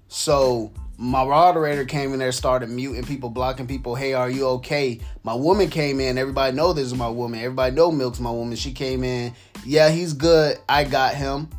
so 0.09 0.69
my 0.97 1.23
moderator 1.23 1.85
came 1.85 2.11
in 2.11 2.19
there, 2.19 2.33
started 2.33 2.69
muting 2.69 3.05
people, 3.05 3.29
blocking 3.29 3.67
people. 3.67 3.95
Hey, 3.95 4.11
are 4.11 4.29
you 4.29 4.45
okay? 4.47 4.99
My 5.23 5.33
woman 5.33 5.69
came 5.69 6.01
in. 6.01 6.17
Everybody 6.17 6.53
know 6.53 6.73
this 6.73 6.87
is 6.87 6.93
my 6.93 7.07
woman. 7.07 7.39
Everybody 7.39 7.73
know 7.73 7.89
Milk's 7.89 8.19
my 8.19 8.31
woman. 8.31 8.57
She 8.57 8.73
came 8.73 9.05
in. 9.05 9.33
Yeah, 9.65 9.89
he's 9.89 10.11
good. 10.11 10.57
I 10.67 10.83
got 10.83 11.15
him. 11.15 11.49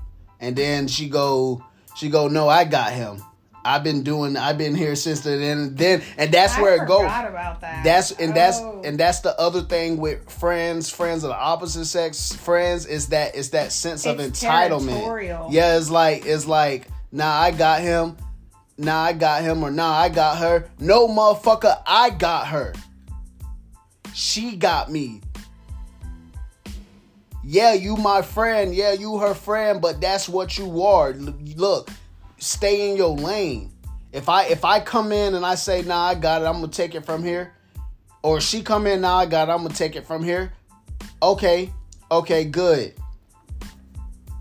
And 0.41 0.55
then 0.55 0.89
she 0.89 1.09
go, 1.09 1.65
she 1.97 2.11
go, 2.11 2.29
no, 2.29 2.47
I 2.47 2.65
got 2.65 2.93
him. 2.93 3.23
I've 3.67 3.83
been 3.83 4.03
doing. 4.03 4.37
I've 4.37 4.57
been 4.57 4.75
here 4.75 4.95
since 4.95 5.21
then. 5.21 5.41
And 5.43 5.77
then, 5.77 6.03
and 6.17 6.33
that's 6.33 6.55
I 6.57 6.63
where 6.63 6.83
it 6.83 6.87
goes. 6.87 7.03
that 7.03 7.83
That's 7.85 8.13
and 8.13 8.35
that's 8.35 8.59
Oh. 8.61 8.81
and 8.85 8.99
that's 8.99 9.21
the 9.21 9.39
other 9.41 9.63
thing 9.63 9.97
with 9.97 10.31
friends, 10.31 10.89
friends 10.89 11.25
of 11.25 11.31
the 11.31 11.37
opposite 11.37 11.87
sex, 11.87 12.33
friends 12.33 12.87
is 12.87 13.09
that 13.09 13.35
it's 13.35 13.49
that 13.49 13.73
sense 13.73 14.07
of 14.07 14.19
entitlement. 14.19 15.53
Yeah, 15.53 15.77
it's 15.77 15.91
like 15.91 16.25
it's 16.25 16.47
like, 16.47 16.87
nah, 17.11 17.31
I 17.31 17.51
got 17.51 17.81
him, 17.81 18.17
nah, 18.79 19.01
I 19.03 19.13
got 19.13 19.43
him, 19.43 19.63
or 19.65 19.71
nah, 19.71 19.93
I 19.93 20.09
got 20.09 20.39
her. 20.39 20.71
No, 20.79 21.09
motherfucker, 21.09 21.83
I 21.87 22.11
got 22.11 22.47
her. 22.49 22.73
She 24.15 24.57
got 24.57 24.91
me. 24.91 25.21
Yeah, 27.49 27.75
you 27.75 27.97
my 27.97 28.23
friend. 28.23 28.75
Yeah, 28.75 28.93
you 28.93 29.19
her 29.19 29.35
friend, 29.35 29.81
but 29.81 30.01
that's 30.01 30.29
what 30.29 30.59
you 30.59 30.83
are. 30.83 31.13
Look, 31.13 31.91
stay 32.39 32.91
in 32.91 32.97
your 32.97 33.17
lane. 33.17 33.73
If 34.13 34.29
I 34.29 34.45
if 34.45 34.65
I 34.65 34.81
come 34.81 35.13
in 35.13 35.35
and 35.35 35.45
I 35.45 35.55
say, 35.55 35.83
"Nah, 35.83 36.09
I 36.09 36.15
got 36.15 36.43
it. 36.43 36.47
I'm 36.47 36.55
gonna 36.55 36.69
take 36.69 36.95
it 36.95 37.05
from 37.05 37.23
here," 37.23 37.53
or 38.23 38.41
she 38.41 38.63
come 38.63 38.87
in, 38.87 39.03
"Nah, 39.03 39.19
I 39.19 39.27
got 39.27 39.49
it. 39.49 39.53
I'm 39.53 39.63
gonna 39.63 39.75
take 39.75 39.97
it 39.97 40.07
from 40.07 40.23
here." 40.23 40.53
Okay, 41.23 41.73
okay, 42.11 42.45
good. 42.45 42.95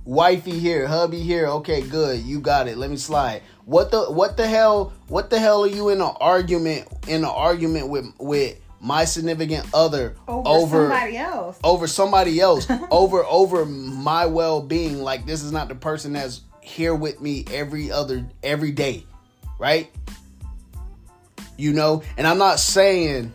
Wifey 0.06 0.60
here, 0.60 0.88
hubby 0.88 1.22
here. 1.22 1.48
Okay, 1.48 1.82
good. 1.82 2.24
You 2.24 2.40
got 2.40 2.68
it. 2.68 2.78
Let 2.78 2.90
me 2.90 2.98
slide. 2.98 3.42
What 3.66 3.92
the 3.92 4.04
what 4.12 4.38
the 4.38 4.48
hell? 4.48 4.94
What 5.08 5.30
the 5.30 5.40
hell 5.40 5.64
are 5.64 5.68
you 5.68 5.90
in 5.90 6.00
an 6.00 6.14
argument 6.20 6.88
in 7.08 7.24
an 7.24 7.30
argument 7.30 7.90
with 7.90 8.06
with 8.20 8.60
my 8.86 9.04
significant 9.04 9.66
other 9.74 10.16
over, 10.28 10.90
somebody 10.90 11.18
else 11.18 11.60
over 11.64 11.88
somebody 11.88 12.40
else 12.40 12.68
over 12.92 13.24
over 13.26 13.66
my 13.66 14.28
well-being 14.28 15.02
like 15.02 15.26
this 15.26 15.42
is 15.42 15.52
not 15.52 15.68
the 15.70 15.76
person 15.76 16.14
that's 16.14 16.42
here 16.66 16.96
with 16.96 17.22
me 17.22 17.46
every 17.52 17.92
other 17.92 18.26
every 18.44 18.72
day 18.72 19.06
right 19.60 19.92
you 21.58 21.72
know 21.74 22.02
and 22.18 22.26
i'm 22.28 22.38
not 22.38 22.60
saying 22.60 23.32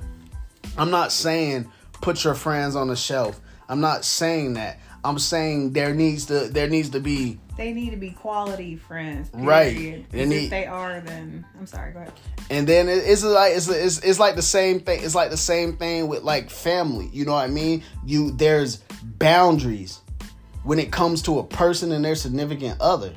i'm 0.76 0.90
not 0.90 1.12
saying 1.12 1.70
put 2.00 2.22
your 2.24 2.34
friends 2.34 2.74
on 2.76 2.88
the 2.88 2.96
shelf 2.96 3.40
i'm 3.68 3.80
not 3.80 4.04
saying 4.04 4.54
that 4.54 4.78
i'm 5.04 5.18
saying 5.18 5.72
there 5.72 5.94
needs 5.94 6.26
to 6.26 6.48
there 6.48 6.68
needs 6.68 6.90
to 6.90 7.00
be 7.00 7.38
they 7.56 7.72
need 7.72 7.90
to 7.90 7.96
be 7.96 8.10
quality 8.10 8.74
friends 8.76 9.28
Right. 9.34 9.76
period. 9.76 10.06
They 10.10 10.22
And 10.22 10.32
if 10.32 10.50
they 10.50 10.66
are 10.66 11.00
then 11.00 11.44
i'm 11.58 11.66
sorry 11.66 11.92
go 11.92 12.00
ahead 12.00 12.12
And 12.50 12.66
then 12.66 12.88
it- 12.88 13.04
it's 13.06 13.22
like 13.22 13.54
it's, 13.54 13.68
it's 13.68 13.98
it's 14.00 14.18
like 14.18 14.34
the 14.34 14.42
same 14.42 14.80
thing. 14.80 15.04
It's 15.04 15.14
like 15.14 15.30
the 15.30 15.36
same 15.36 15.76
thing 15.76 16.08
with 16.08 16.22
like 16.24 16.50
family. 16.50 17.08
You 17.12 17.24
know 17.26 17.32
what 17.34 17.44
I 17.44 17.48
mean? 17.48 17.84
You 18.04 18.32
there's 18.32 18.80
boundaries 19.04 20.00
when 20.62 20.79
it 20.79 20.92
comes 20.92 21.23
to 21.23 21.38
a 21.38 21.44
person 21.44 21.92
and 21.92 22.05
their 22.05 22.14
significant 22.14 22.81
other. 22.81 23.14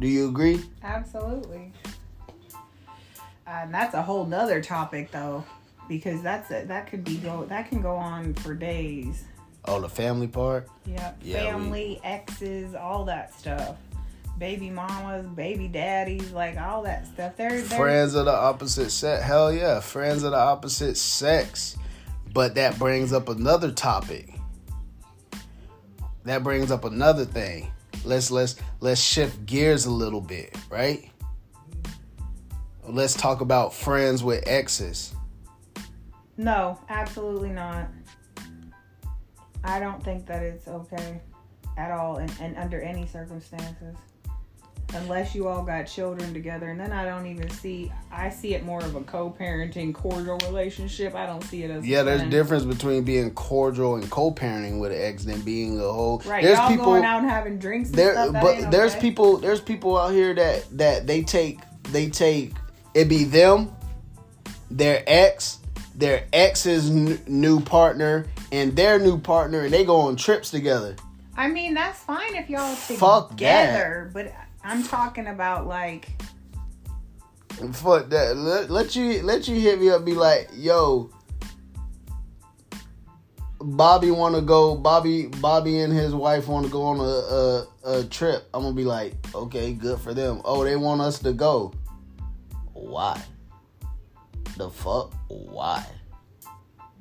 Do 0.00 0.08
you 0.08 0.28
agree? 0.28 0.60
Absolutely. 0.82 1.72
And 3.46 3.72
that's 3.72 3.94
a 3.94 4.02
whole 4.02 4.26
nother 4.26 4.60
topic 4.62 5.10
though, 5.10 5.44
because 5.88 6.22
that's 6.22 6.50
a, 6.50 6.64
that 6.66 6.88
could 6.88 7.04
be 7.04 7.18
go 7.18 7.44
that 7.46 7.68
can 7.68 7.80
go 7.82 7.96
on 7.96 8.34
for 8.34 8.54
days. 8.54 9.24
Oh, 9.64 9.80
the 9.80 9.88
family 9.88 10.26
part. 10.26 10.68
Yep. 10.86 11.18
Yeah, 11.22 11.44
we- 11.44 11.50
Family, 11.50 12.00
exes, 12.02 12.74
all 12.74 13.04
that 13.04 13.32
stuff. 13.34 13.76
Baby 14.38 14.70
mamas, 14.70 15.26
baby 15.26 15.68
daddies, 15.68 16.32
like 16.32 16.58
all 16.58 16.82
that 16.82 17.06
stuff. 17.06 17.36
They're, 17.36 17.60
they're 17.60 17.78
Friends 17.78 18.14
of 18.14 18.24
the 18.24 18.32
opposite 18.32 18.90
sex. 18.90 19.22
Hell 19.22 19.52
yeah, 19.52 19.78
friends 19.78 20.24
of 20.24 20.32
the 20.32 20.38
opposite 20.38 20.96
sex. 20.96 21.76
But 22.32 22.54
that 22.56 22.78
brings 22.78 23.12
up 23.12 23.28
another 23.28 23.70
topic. 23.70 24.34
That 26.24 26.42
brings 26.44 26.70
up 26.70 26.84
another 26.84 27.24
thing. 27.24 27.72
Let's 28.04 28.30
let's 28.30 28.56
let's 28.80 29.00
shift 29.00 29.44
gears 29.46 29.86
a 29.86 29.90
little 29.90 30.20
bit, 30.20 30.56
right? 30.70 31.10
Let's 32.86 33.14
talk 33.14 33.40
about 33.40 33.72
friends 33.74 34.22
with 34.22 34.46
exes. 34.46 35.14
No, 36.36 36.78
absolutely 36.88 37.50
not. 37.50 37.88
I 39.64 39.78
don't 39.78 40.02
think 40.02 40.26
that 40.26 40.42
it's 40.42 40.66
okay 40.66 41.20
at 41.76 41.90
all 41.90 42.16
and, 42.16 42.32
and 42.40 42.56
under 42.56 42.80
any 42.80 43.06
circumstances. 43.06 43.96
Unless 44.94 45.34
you 45.34 45.48
all 45.48 45.62
got 45.62 45.84
children 45.84 46.34
together. 46.34 46.68
And 46.70 46.78
then 46.78 46.92
I 46.92 47.04
don't 47.04 47.26
even 47.26 47.48
see, 47.50 47.90
I 48.10 48.28
see 48.28 48.54
it 48.54 48.64
more 48.64 48.80
of 48.80 48.94
a 48.94 49.00
co 49.02 49.34
parenting, 49.38 49.94
cordial 49.94 50.38
relationship. 50.38 51.14
I 51.14 51.26
don't 51.26 51.42
see 51.44 51.62
it 51.62 51.70
as. 51.70 51.86
Yeah, 51.86 52.02
there's 52.02 52.20
friend. 52.20 52.30
difference 52.30 52.64
between 52.64 53.04
being 53.04 53.30
cordial 53.32 53.94
and 53.96 54.10
co-parenting 54.10 54.80
with 54.80 54.92
an 54.92 55.00
ex 55.00 55.24
than 55.24 55.40
being 55.40 55.78
a 55.80 55.82
whole. 55.82 56.22
Right, 56.26 56.42
There's 56.42 56.58
y'all 56.58 56.68
people 56.68 56.84
going 56.84 57.04
out 57.04 57.22
and 57.22 57.30
having 57.30 57.58
drinks 57.58 57.88
and 57.90 57.98
there, 57.98 58.12
stuff. 58.12 58.32
but 58.42 58.70
there's 58.70 58.92
okay. 58.92 59.00
people 59.00 59.38
there's 59.38 59.60
people 59.60 59.96
out 59.96 60.12
here 60.12 60.34
that 60.34 60.66
that 60.78 61.06
they 61.06 61.22
take 61.22 61.60
they 61.90 62.10
take 62.10 62.52
it 62.94 63.08
be 63.08 63.24
them, 63.24 63.74
their 64.70 65.02
ex, 65.06 65.58
their 65.94 66.24
ex's 66.32 66.90
n- 66.90 67.20
new 67.26 67.60
partner, 67.60 68.26
and 68.50 68.76
their 68.76 68.98
new 68.98 69.18
partner, 69.18 69.60
and 69.60 69.72
they 69.72 69.84
go 69.84 69.96
on 69.96 70.16
trips 70.16 70.50
together. 70.50 70.96
I 71.36 71.48
mean, 71.48 71.72
that's 71.74 71.98
fine 72.00 72.34
if 72.34 72.50
y'all 72.50 72.74
Fuck 72.74 73.30
together, 73.30 74.10
but 74.12 74.32
I'm 74.64 74.82
talking 74.82 75.26
about 75.26 75.66
like. 75.66 76.08
Fuck 77.72 78.08
that. 78.10 78.36
Let, 78.36 78.70
let 78.70 78.96
you 78.96 79.22
let 79.22 79.46
you 79.46 79.60
hit 79.60 79.80
me 79.80 79.90
up. 79.90 80.04
Be 80.04 80.14
like, 80.14 80.48
yo, 80.54 81.10
Bobby 83.60 84.10
want 84.10 84.34
to 84.34 84.40
go. 84.40 84.74
Bobby 84.74 85.26
Bobby 85.26 85.80
and 85.80 85.92
his 85.92 86.14
wife 86.14 86.48
want 86.48 86.66
to 86.66 86.72
go 86.72 86.82
on 86.82 87.00
a, 87.00 87.02
a 87.02 88.00
a 88.00 88.04
trip. 88.04 88.48
I'm 88.54 88.62
gonna 88.62 88.74
be 88.74 88.84
like, 88.84 89.14
okay, 89.34 89.72
good 89.72 90.00
for 90.00 90.14
them. 90.14 90.40
Oh, 90.44 90.64
they 90.64 90.76
want 90.76 91.00
us 91.00 91.18
to 91.20 91.32
go. 91.32 91.72
Why? 92.72 93.20
The 94.56 94.70
fuck? 94.70 95.14
Why? 95.28 95.84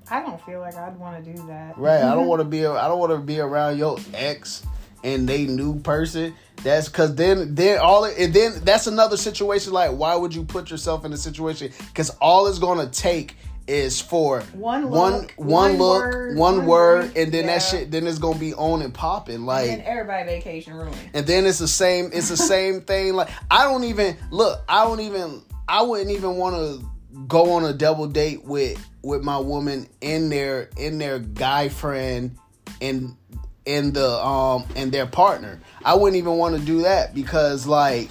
I 0.10 0.19
don't 0.19 0.41
feel 0.45 0.60
like 0.60 0.76
I'd 0.76 0.97
want 0.97 1.24
to 1.24 1.34
do 1.34 1.47
that. 1.47 1.78
Right. 1.78 2.04
I 2.04 2.13
don't 2.13 2.28
want 2.28 2.41
to 2.41 2.45
be. 2.45 2.65
I 2.65 2.88
don't 2.88 3.00
want 3.00 3.12
to 3.12 3.19
be 3.19 3.39
around 3.39 3.78
your 3.78 3.97
ex 4.13 4.63
and 5.04 5.28
they 5.28 5.45
new 5.45 5.80
person. 5.80 6.36
That's 6.63 6.88
because 6.88 7.15
then 7.15 7.56
then 7.56 7.80
all 7.80 8.04
it 8.06 8.17
and 8.17 8.34
then 8.34 8.54
that's 8.63 8.88
another 8.88 9.17
situation. 9.17 9.74
Like, 9.74 9.91
why 9.91 10.15
would 10.15 10.34
you 10.34 10.43
put 10.43 10.69
yourself 10.69 11.06
in 11.06 11.13
a 11.13 11.17
situation? 11.17 11.71
Because 11.88 12.10
all 12.21 12.47
it's 12.47 12.60
gonna 12.60 12.88
take 12.88 13.36
is 13.67 14.02
for 14.02 14.41
One 14.54 14.89
one 14.89 15.13
look, 15.13 15.32
one 15.38 15.47
one 15.47 15.78
look, 15.78 16.04
word, 16.04 16.38
one 16.38 16.58
one 16.58 16.65
word, 16.65 17.00
drink, 17.02 17.17
and 17.17 17.32
then 17.32 17.45
that 17.47 17.60
shit. 17.60 17.91
Then 17.91 18.06
it's 18.08 18.19
gonna 18.19 18.38
be 18.39 18.54
on 18.54 18.82
and 18.82 18.93
popping. 18.93 19.45
Like, 19.45 19.69
and 19.69 19.82
everybody 19.84 20.26
vacation 20.26 20.74
ruined. 20.74 20.95
and 21.13 21.26
then 21.26 21.45
it's 21.45 21.60
the 21.60 21.67
same. 21.67 22.10
It's 22.13 22.30
the 22.30 22.38
same 22.38 22.82
thing. 22.91 23.13
Like 23.13 23.30
I 23.50 23.63
don't 23.63 23.84
even 23.86 24.17
look. 24.30 24.62
I 24.67 24.84
don't 24.84 25.00
even. 25.00 25.41
I 25.67 25.84
wouldn't 25.84 26.12
even 26.12 26.36
want 26.36 26.56
to 26.56 26.86
go 27.28 27.54
on 27.54 27.65
a 27.65 27.74
double 27.74 28.08
date 28.08 28.43
with 28.43 28.84
with 29.04 29.24
my 29.24 29.38
woman 29.38 29.88
in 30.02 30.30
their 30.30 30.69
in 30.78 30.97
their 30.97 31.19
guy 31.19 31.69
friend 31.69 32.38
and 32.82 33.15
in 33.65 33.93
the 33.93 34.10
um 34.26 34.65
and 34.76 34.91
their 34.91 35.06
partner. 35.06 35.60
I 35.84 35.95
wouldn't 35.95 36.17
even 36.17 36.38
want 36.38 36.58
to 36.58 36.62
do 36.62 36.82
that 36.82 37.13
because 37.13 37.65
like 37.67 38.10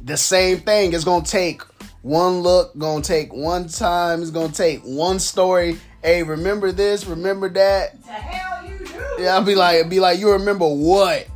the 0.00 0.16
same 0.16 0.58
thing 0.58 0.92
is 0.92 1.04
gonna 1.04 1.24
take 1.24 1.62
one 2.02 2.40
look, 2.40 2.76
gonna 2.76 3.02
take 3.02 3.32
one 3.32 3.68
time, 3.68 4.22
it's 4.22 4.30
gonna 4.30 4.52
take 4.52 4.82
one 4.82 5.18
story. 5.18 5.78
Hey, 6.02 6.22
remember 6.22 6.72
this? 6.72 7.06
Remember 7.06 7.48
that? 7.50 8.02
The 8.02 8.10
hell 8.10 8.68
you 8.68 8.84
do? 8.84 9.22
Yeah, 9.22 9.34
I'll 9.36 9.44
be 9.44 9.54
like, 9.54 9.88
be 9.88 10.00
like, 10.00 10.18
you 10.18 10.32
remember 10.32 10.66
what? 10.66 11.28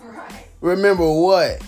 Right. 0.00 0.46
Remember 0.62 1.12
what? 1.12 1.62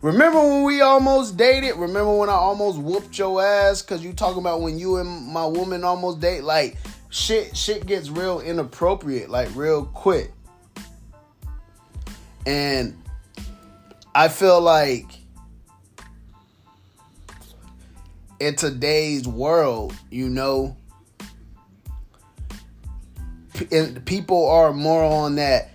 Remember 0.00 0.40
when 0.40 0.62
we 0.62 0.80
almost 0.80 1.36
dated? 1.36 1.76
Remember 1.76 2.16
when 2.16 2.30
I 2.30 2.34
almost 2.34 2.78
whooped 2.78 3.18
your 3.18 3.42
ass? 3.42 3.82
Cause 3.82 4.02
you 4.02 4.12
talking 4.12 4.38
about 4.38 4.62
when 4.62 4.78
you 4.78 4.96
and 4.96 5.26
my 5.26 5.44
woman 5.44 5.84
almost 5.84 6.20
date? 6.20 6.44
Like 6.44 6.76
shit, 7.10 7.56
shit 7.56 7.86
gets 7.86 8.08
real 8.08 8.40
inappropriate, 8.40 9.28
like 9.28 9.54
real 9.54 9.84
quick. 9.84 10.32
And 12.46 12.96
I 14.14 14.28
feel 14.28 14.60
like 14.60 15.06
in 18.40 18.56
today's 18.56 19.28
world, 19.28 19.94
you 20.10 20.28
know, 20.30 20.76
and 23.70 24.04
people 24.06 24.48
are 24.48 24.72
more 24.72 25.04
on 25.04 25.36
that 25.36 25.70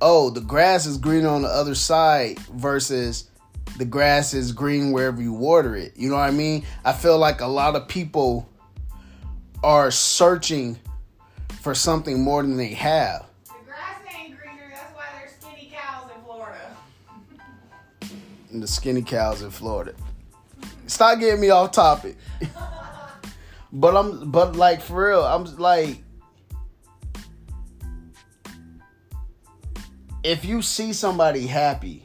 oh, 0.00 0.28
the 0.28 0.40
grass 0.40 0.84
is 0.84 0.98
green 0.98 1.24
on 1.24 1.42
the 1.42 1.48
other 1.48 1.74
side 1.74 2.38
versus 2.50 3.30
the 3.78 3.86
grass 3.86 4.34
is 4.34 4.52
green 4.52 4.92
wherever 4.92 5.20
you 5.20 5.32
water 5.32 5.74
it. 5.74 5.94
You 5.96 6.10
know 6.10 6.16
what 6.16 6.28
I 6.28 6.30
mean? 6.30 6.64
I 6.84 6.92
feel 6.92 7.18
like 7.18 7.40
a 7.40 7.46
lot 7.46 7.74
of 7.74 7.88
people 7.88 8.46
are 9.64 9.90
searching 9.90 10.78
for 11.62 11.74
something 11.74 12.22
more 12.22 12.42
than 12.42 12.56
they 12.56 12.74
have. 12.74 13.26
The 13.46 13.52
grass 13.64 14.00
ain't 14.14 14.38
greener. 14.38 14.70
That's 14.70 14.94
why 14.94 15.06
there's 15.18 15.32
skinny 15.40 15.72
cows 15.72 16.10
in 16.14 16.22
Florida. 16.22 16.76
And 18.52 18.62
the 18.62 18.66
skinny 18.66 19.02
cows 19.02 19.42
in 19.42 19.50
Florida. 19.50 19.94
Stop 20.86 21.18
getting 21.18 21.40
me 21.40 21.48
off 21.48 21.72
topic. 21.72 22.16
but 23.72 23.96
I'm 23.96 24.30
but 24.30 24.54
like 24.54 24.82
for 24.82 25.08
real, 25.08 25.24
I'm 25.24 25.44
like 25.56 26.04
if 30.22 30.44
you 30.44 30.60
see 30.60 30.92
somebody 30.92 31.46
happy, 31.46 32.04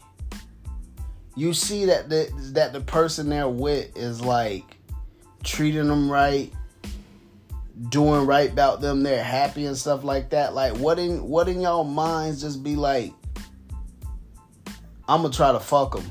you 1.35 1.53
see 1.53 1.85
that 1.85 2.09
the 2.09 2.29
that 2.53 2.71
the 2.71 2.81
person 2.81 3.29
they're 3.29 3.49
with 3.49 3.97
is 3.97 4.21
like 4.21 4.77
treating 5.43 5.87
them 5.87 6.11
right, 6.11 6.53
doing 7.87 8.25
right 8.25 8.51
about 8.51 8.81
them, 8.81 9.03
they're 9.03 9.23
happy 9.23 9.65
and 9.65 9.77
stuff 9.77 10.03
like 10.03 10.31
that. 10.31 10.53
Like 10.53 10.75
what 10.77 10.99
in 10.99 11.23
what 11.23 11.47
in 11.47 11.61
y'all 11.61 11.83
minds 11.83 12.41
just 12.41 12.63
be 12.63 12.75
like 12.75 13.13
I'm 15.07 15.23
gonna 15.23 15.33
try 15.33 15.51
to 15.51 15.59
fuck 15.59 15.95
them. 15.95 16.05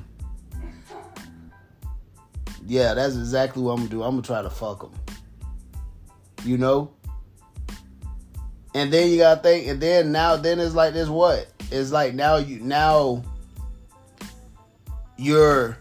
Yeah, 2.66 2.94
that's 2.94 3.14
exactly 3.14 3.62
what 3.62 3.72
I'm 3.72 3.78
gonna 3.78 3.90
do. 3.90 4.02
I'm 4.02 4.10
gonna 4.10 4.22
try 4.22 4.42
to 4.42 4.50
fuck 4.50 4.80
them. 4.80 4.92
You 6.44 6.58
know? 6.58 6.90
And 8.74 8.92
then 8.92 9.10
you 9.10 9.18
gotta 9.18 9.40
think, 9.40 9.68
and 9.68 9.80
then 9.80 10.12
now, 10.12 10.36
then 10.36 10.58
it's 10.58 10.74
like 10.74 10.94
this 10.94 11.08
what? 11.08 11.46
It's 11.70 11.92
like 11.92 12.14
now 12.14 12.36
you 12.36 12.60
now 12.60 13.22
you're 15.16 15.78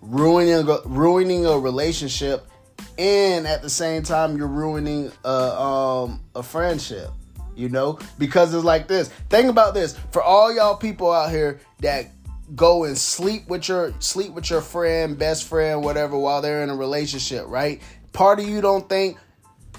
ruining 0.00 0.66
ruining 0.86 1.46
a 1.46 1.58
relationship, 1.58 2.48
and 2.98 3.46
at 3.46 3.62
the 3.62 3.70
same 3.70 4.02
time 4.02 4.36
you're 4.36 4.46
ruining 4.46 5.10
a 5.24 5.28
um 5.28 6.20
a 6.34 6.42
friendship. 6.42 7.10
You 7.56 7.68
know, 7.68 8.00
because 8.18 8.52
it's 8.52 8.64
like 8.64 8.88
this. 8.88 9.08
Think 9.30 9.48
about 9.48 9.74
this 9.74 9.96
for 10.10 10.20
all 10.20 10.52
y'all 10.52 10.76
people 10.76 11.12
out 11.12 11.30
here 11.30 11.60
that 11.78 12.06
go 12.54 12.84
and 12.84 12.96
sleep 12.96 13.48
with 13.48 13.68
your 13.68 13.94
sleep 14.00 14.32
with 14.32 14.50
your 14.50 14.60
friend, 14.60 15.18
best 15.18 15.44
friend, 15.44 15.82
whatever, 15.82 16.18
while 16.18 16.42
they're 16.42 16.62
in 16.62 16.70
a 16.70 16.76
relationship, 16.76 17.44
right? 17.46 17.80
Part 18.12 18.40
of 18.40 18.48
you 18.48 18.60
don't 18.60 18.88
think, 18.88 19.18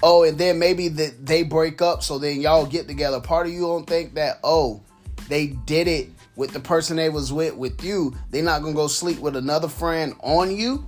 oh, 0.02 0.24
and 0.24 0.38
then 0.38 0.58
maybe 0.58 0.88
that 0.88 1.26
they 1.26 1.42
break 1.42 1.80
up, 1.80 2.02
so 2.02 2.18
then 2.18 2.40
y'all 2.40 2.66
get 2.66 2.88
together. 2.88 3.20
Part 3.20 3.46
of 3.46 3.52
you 3.52 3.60
don't 3.60 3.86
think 3.86 4.14
that, 4.14 4.40
oh, 4.42 4.82
they 5.28 5.48
did 5.48 5.86
it 5.88 6.08
with 6.34 6.52
the 6.52 6.60
person 6.60 6.96
they 6.96 7.08
was 7.08 7.32
with 7.32 7.54
with 7.56 7.82
you. 7.84 8.14
They're 8.30 8.42
not 8.42 8.62
gonna 8.62 8.74
go 8.74 8.86
sleep 8.88 9.18
with 9.18 9.36
another 9.36 9.68
friend 9.68 10.14
on 10.20 10.54
you. 10.54 10.86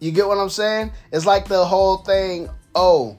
You 0.00 0.12
get 0.12 0.26
what 0.26 0.38
I'm 0.38 0.50
saying? 0.50 0.92
It's 1.12 1.26
like 1.26 1.46
the 1.46 1.64
whole 1.64 1.98
thing, 1.98 2.48
oh, 2.74 3.18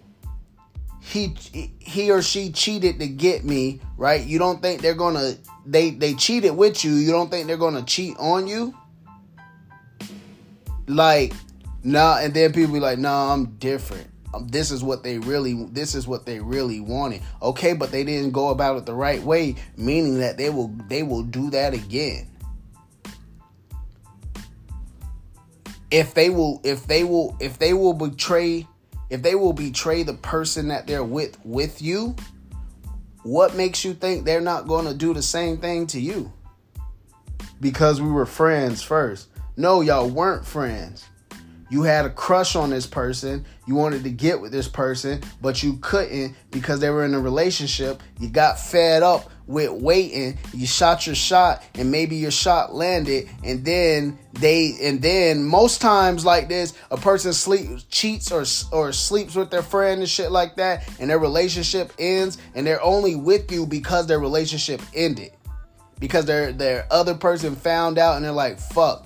he 1.00 1.36
he 1.80 2.12
or 2.12 2.22
she 2.22 2.52
cheated 2.52 3.00
to 3.00 3.08
get 3.08 3.44
me, 3.46 3.82
right? 3.98 4.24
You 4.26 4.40
don't 4.40 4.62
think 4.62 4.82
they're 4.82 4.94
gonna 4.94 5.36
they 5.66 5.92
they 5.92 6.14
cheated 6.14 6.56
with 6.56 6.84
you. 6.84 6.94
You 6.94 7.12
don't 7.12 7.30
think 7.30 7.48
they're 7.48 7.58
gonna 7.58 7.84
cheat 7.84 8.18
on 8.18 8.48
you? 8.48 8.76
Like, 10.88 11.34
nah, 11.84 12.18
and 12.20 12.34
then 12.34 12.52
people 12.52 12.74
be 12.74 12.80
like, 12.80 12.98
nah, 13.00 13.34
I'm 13.34 13.56
different. 13.58 14.08
um, 14.34 14.48
this 14.48 14.72
is 14.72 14.84
what 14.84 15.04
they 15.04 15.20
really 15.20 15.66
this 15.72 15.96
is 15.96 16.08
what 16.08 16.26
they 16.26 16.40
really 16.40 16.80
wanted. 16.80 17.22
Okay, 17.42 17.74
but 17.74 17.92
they 17.92 18.04
didn't 18.04 18.32
go 18.32 18.50
about 18.50 18.78
it 18.78 18.86
the 18.86 18.94
right 18.94 19.22
way, 19.22 19.56
meaning 19.78 20.20
that 20.20 20.38
they 20.38 20.50
will 20.50 20.74
they 20.88 21.04
will 21.04 21.24
do 21.24 21.50
that 21.52 21.74
again. 21.74 22.28
If 25.92 26.14
they 26.14 26.30
will 26.30 26.62
if 26.64 26.88
they 26.88 27.04
will 27.04 27.36
if 27.40 27.60
they 27.60 27.74
will 27.74 27.94
betray 27.94 28.68
if 29.10 29.22
they 29.22 29.36
will 29.36 29.54
betray 29.54 30.04
the 30.04 30.14
person 30.14 30.70
that 30.70 30.88
they're 30.88 31.04
with 31.04 31.38
with 31.46 31.82
you, 31.82 32.16
what 33.24 33.56
makes 33.56 33.84
you 33.84 33.94
think 33.94 34.26
they're 34.26 34.42
not 34.42 34.68
going 34.68 34.86
to 34.86 34.94
do 34.94 35.14
the 35.14 35.22
same 35.22 35.58
thing 35.58 35.86
to 35.88 36.00
you? 36.00 36.32
Because 37.60 38.02
we 38.02 38.10
were 38.10 38.26
friends 38.26 38.82
first. 38.82 39.28
No, 39.58 39.82
y'all 39.82 40.10
weren't 40.10 40.46
friends. 40.46 41.06
You 41.72 41.84
had 41.84 42.06
a 42.06 42.10
crush 42.10 42.58
on 42.58 42.70
this 42.70 42.86
person. 42.86 43.46
You 43.66 43.76
wanted 43.76 44.04
to 44.04 44.10
get 44.10 44.42
with 44.42 44.52
this 44.52 44.68
person, 44.68 45.22
but 45.42 45.64
you 45.64 45.78
couldn't 45.82 46.36
because 46.52 46.82
they 46.82 46.90
were 46.90 47.06
in 47.06 47.14
a 47.14 47.20
relationship. 47.20 48.04
You 48.20 48.28
got 48.28 48.60
fed 48.60 49.04
up 49.04 49.31
with 49.52 49.72
waiting. 49.72 50.38
You 50.54 50.66
shot 50.66 51.06
your 51.06 51.16
shot 51.16 51.64
and 51.76 51.92
maybe 51.92 52.16
your 52.16 52.32
shot 52.32 52.74
landed 52.74 53.30
and 53.44 53.64
then 53.66 54.18
they 54.34 54.78
and 54.82 55.02
then 55.02 55.44
most 55.44 55.82
times 55.82 56.26
like 56.26 56.48
this, 56.50 56.74
a 56.90 56.98
person 56.98 57.34
sleeps 57.34 57.84
cheats 57.84 58.32
or 58.32 58.46
or 58.72 58.92
sleeps 58.92 59.36
with 59.36 59.52
their 59.52 59.64
friend 59.64 60.02
and 60.02 60.10
shit 60.10 60.32
like 60.32 60.56
that 60.56 60.88
and 61.00 61.10
their 61.10 61.20
relationship 61.20 61.94
ends 62.00 62.38
and 62.56 62.66
they're 62.66 62.84
only 62.84 63.16
with 63.16 63.52
you 63.52 63.66
because 63.66 64.08
their 64.08 64.20
relationship 64.20 64.82
ended. 64.96 65.32
Because 66.00 66.26
their 66.26 66.52
their 66.52 66.88
other 66.90 67.14
person 67.14 67.56
found 67.56 68.00
out 68.00 68.16
and 68.16 68.26
they're 68.26 68.32
like, 68.32 68.60
"Fuck, 68.60 69.06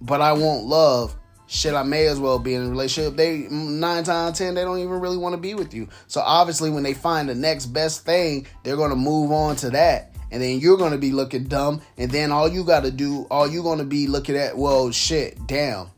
but 0.00 0.20
I 0.20 0.34
want 0.34 0.64
love." 0.64 1.16
Shit, 1.46 1.74
I 1.74 1.82
may 1.82 2.06
as 2.06 2.18
well 2.18 2.38
be 2.38 2.54
in 2.54 2.66
a 2.66 2.68
relationship. 2.68 3.16
They 3.16 3.48
nine 3.50 4.04
times 4.04 4.38
ten, 4.38 4.54
they 4.54 4.62
don't 4.62 4.78
even 4.78 5.00
really 5.00 5.16
want 5.16 5.34
to 5.34 5.40
be 5.40 5.54
with 5.54 5.74
you. 5.74 5.88
So 6.06 6.20
obviously, 6.20 6.70
when 6.70 6.82
they 6.82 6.94
find 6.94 7.28
the 7.28 7.34
next 7.34 7.66
best 7.66 8.04
thing, 8.04 8.46
they're 8.62 8.76
gonna 8.76 8.96
move 8.96 9.32
on 9.32 9.56
to 9.56 9.70
that, 9.70 10.14
and 10.30 10.42
then 10.42 10.58
you're 10.58 10.76
gonna 10.76 10.98
be 10.98 11.12
looking 11.12 11.44
dumb. 11.44 11.82
And 11.98 12.10
then 12.10 12.32
all 12.32 12.48
you 12.48 12.64
gotta 12.64 12.90
do, 12.90 13.26
all 13.30 13.48
you 13.48 13.62
gonna 13.62 13.84
be 13.84 14.06
looking 14.06 14.36
at, 14.36 14.56
well, 14.56 14.90
shit, 14.90 15.38
damn. 15.46 15.88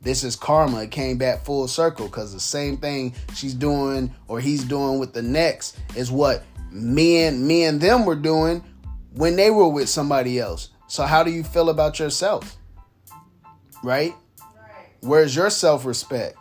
This 0.00 0.24
is 0.24 0.34
karma. 0.34 0.82
It 0.82 0.90
came 0.90 1.16
back 1.16 1.44
full 1.44 1.68
circle 1.68 2.06
because 2.06 2.32
the 2.32 2.40
same 2.40 2.76
thing 2.76 3.14
she's 3.34 3.54
doing 3.54 4.12
or 4.26 4.40
he's 4.40 4.64
doing 4.64 4.98
with 4.98 5.12
the 5.12 5.22
next 5.22 5.78
is 5.94 6.10
what 6.10 6.42
me 6.72 7.22
and 7.24 7.46
me 7.46 7.64
and 7.64 7.80
them 7.80 8.04
were 8.04 8.16
doing 8.16 8.64
when 9.14 9.36
they 9.36 9.50
were 9.50 9.68
with 9.68 9.88
somebody 9.88 10.40
else. 10.40 10.70
So 10.88 11.04
how 11.04 11.22
do 11.22 11.30
you 11.30 11.44
feel 11.44 11.70
about 11.70 12.00
yourself? 12.00 12.56
Right? 13.84 14.14
Where's 15.02 15.34
your 15.34 15.50
self 15.50 15.84
respect? 15.84 16.36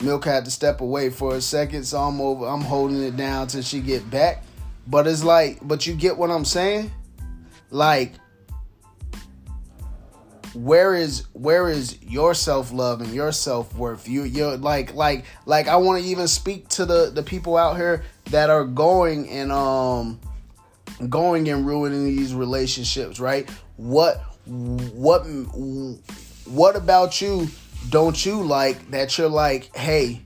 Milk 0.00 0.24
had 0.24 0.44
to 0.44 0.50
step 0.52 0.80
away 0.80 1.10
for 1.10 1.34
a 1.34 1.40
second, 1.40 1.82
so 1.82 1.98
I'm 1.98 2.20
over. 2.20 2.46
I'm 2.46 2.60
holding 2.60 3.02
it 3.02 3.16
down 3.16 3.48
till 3.48 3.62
she 3.62 3.80
get 3.80 4.08
back. 4.08 4.44
But 4.86 5.08
it's 5.08 5.24
like, 5.24 5.58
but 5.66 5.86
you 5.86 5.94
get 5.94 6.16
what 6.16 6.30
I'm 6.30 6.44
saying? 6.44 6.92
Like, 7.70 8.14
where 10.54 10.94
is 10.94 11.24
where 11.32 11.68
is 11.68 12.00
your 12.00 12.32
self 12.32 12.72
love 12.72 13.00
and 13.00 13.12
your 13.12 13.32
self 13.32 13.74
worth? 13.74 14.08
You 14.08 14.22
you're 14.22 14.56
like 14.56 14.94
like 14.94 15.24
like 15.44 15.66
I 15.66 15.76
want 15.76 16.00
to 16.00 16.08
even 16.08 16.28
speak 16.28 16.68
to 16.70 16.86
the 16.86 17.10
the 17.12 17.24
people 17.24 17.56
out 17.56 17.76
here 17.76 18.04
that 18.26 18.48
are 18.48 18.64
going 18.64 19.28
and 19.28 19.50
um 19.50 20.20
going 21.08 21.48
and 21.48 21.66
ruining 21.66 22.04
these 22.04 22.32
relationships, 22.32 23.18
right? 23.18 23.50
What 23.76 24.22
what 24.48 25.22
what 26.46 26.76
about 26.76 27.20
you 27.20 27.48
don't 27.90 28.24
you 28.24 28.42
like 28.42 28.90
that 28.90 29.18
you're 29.18 29.28
like 29.28 29.74
hey 29.76 30.20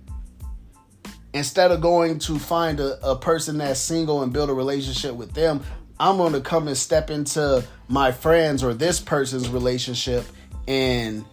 instead 1.34 1.70
of 1.70 1.80
going 1.80 2.18
to 2.18 2.38
find 2.38 2.78
a, 2.78 3.10
a 3.10 3.16
person 3.16 3.58
that's 3.58 3.80
single 3.80 4.22
and 4.22 4.32
build 4.32 4.50
a 4.50 4.54
relationship 4.54 5.14
with 5.14 5.32
them 5.32 5.62
i'm 5.98 6.16
going 6.16 6.32
to 6.32 6.40
come 6.40 6.68
and 6.68 6.76
step 6.76 7.10
into 7.10 7.64
my 7.88 8.12
friends 8.12 8.62
or 8.62 8.72
this 8.72 9.00
person's 9.00 9.48
relationship 9.48 10.24
and 10.68 11.24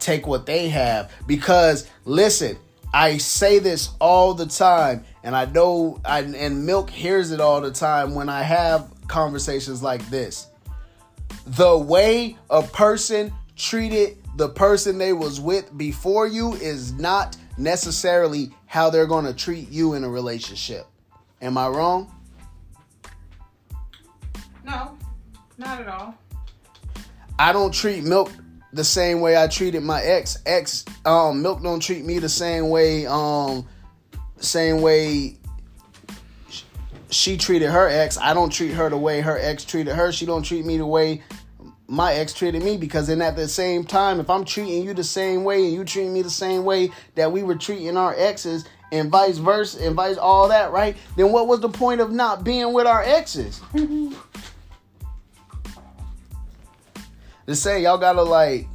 take 0.00 0.26
what 0.26 0.46
they 0.46 0.68
have. 0.68 1.12
Because 1.26 1.88
listen 2.04 2.56
i 2.92 3.18
say 3.18 3.60
this 3.60 3.90
all 4.00 4.34
the 4.34 4.46
time 4.46 5.04
and 5.22 5.36
i 5.36 5.44
know 5.44 6.00
I, 6.04 6.22
and 6.22 6.66
milk 6.66 6.90
hears 6.90 7.30
it 7.30 7.40
all 7.40 7.60
the 7.60 7.70
time 7.70 8.16
when 8.16 8.28
i 8.28 8.42
have 8.42 8.92
conversations 9.06 9.80
like 9.80 10.04
this 10.10 10.48
the 11.46 11.76
way 11.76 12.36
a 12.48 12.62
person 12.62 13.32
treated 13.56 14.16
the 14.36 14.48
person 14.48 14.98
they 14.98 15.12
was 15.12 15.40
with 15.40 15.76
before 15.76 16.26
you 16.26 16.54
is 16.54 16.92
not 16.92 17.36
necessarily 17.58 18.50
how 18.66 18.90
they're 18.90 19.06
going 19.06 19.24
to 19.24 19.34
treat 19.34 19.68
you 19.70 19.94
in 19.94 20.04
a 20.04 20.08
relationship. 20.08 20.86
Am 21.42 21.58
I 21.58 21.68
wrong? 21.68 22.14
No, 24.64 24.96
not 25.58 25.80
at 25.80 25.88
all. 25.88 26.14
I 27.38 27.52
don't 27.52 27.72
treat 27.72 28.04
milk 28.04 28.30
the 28.72 28.84
same 28.84 29.20
way 29.20 29.36
I 29.36 29.46
treated 29.46 29.82
my 29.82 30.00
ex. 30.02 30.38
Ex 30.46 30.84
um 31.04 31.42
milk 31.42 31.62
don't 31.62 31.80
treat 31.80 32.04
me 32.04 32.18
the 32.18 32.28
same 32.28 32.68
way 32.68 33.06
um 33.06 33.66
same 34.38 34.80
way 34.80 35.39
she 37.10 37.36
treated 37.36 37.70
her 37.70 37.88
ex. 37.88 38.18
I 38.18 38.34
don't 38.34 38.50
treat 38.50 38.72
her 38.72 38.88
the 38.88 38.96
way 38.96 39.20
her 39.20 39.38
ex 39.38 39.64
treated 39.64 39.94
her. 39.94 40.12
She 40.12 40.26
don't 40.26 40.42
treat 40.42 40.64
me 40.64 40.78
the 40.78 40.86
way 40.86 41.22
my 41.86 42.14
ex 42.14 42.32
treated 42.32 42.62
me 42.62 42.76
because 42.76 43.08
then 43.08 43.20
at 43.20 43.36
the 43.36 43.48
same 43.48 43.84
time, 43.84 44.20
if 44.20 44.30
I'm 44.30 44.44
treating 44.44 44.84
you 44.84 44.94
the 44.94 45.04
same 45.04 45.42
way 45.44 45.64
and 45.64 45.72
you 45.72 45.84
treating 45.84 46.14
me 46.14 46.22
the 46.22 46.30
same 46.30 46.64
way 46.64 46.90
that 47.16 47.32
we 47.32 47.42
were 47.42 47.56
treating 47.56 47.96
our 47.96 48.14
exes 48.16 48.64
and 48.92 49.10
vice 49.10 49.38
versa 49.38 49.84
and 49.84 49.96
vice 49.96 50.16
all 50.16 50.48
that, 50.48 50.70
right? 50.70 50.96
Then 51.16 51.32
what 51.32 51.48
was 51.48 51.60
the 51.60 51.68
point 51.68 52.00
of 52.00 52.12
not 52.12 52.44
being 52.44 52.72
with 52.72 52.86
our 52.86 53.02
exes? 53.02 53.60
Mm-hmm. 53.74 54.14
to 57.46 57.56
say 57.56 57.82
y'all 57.82 57.98
gotta 57.98 58.22
like 58.22 58.68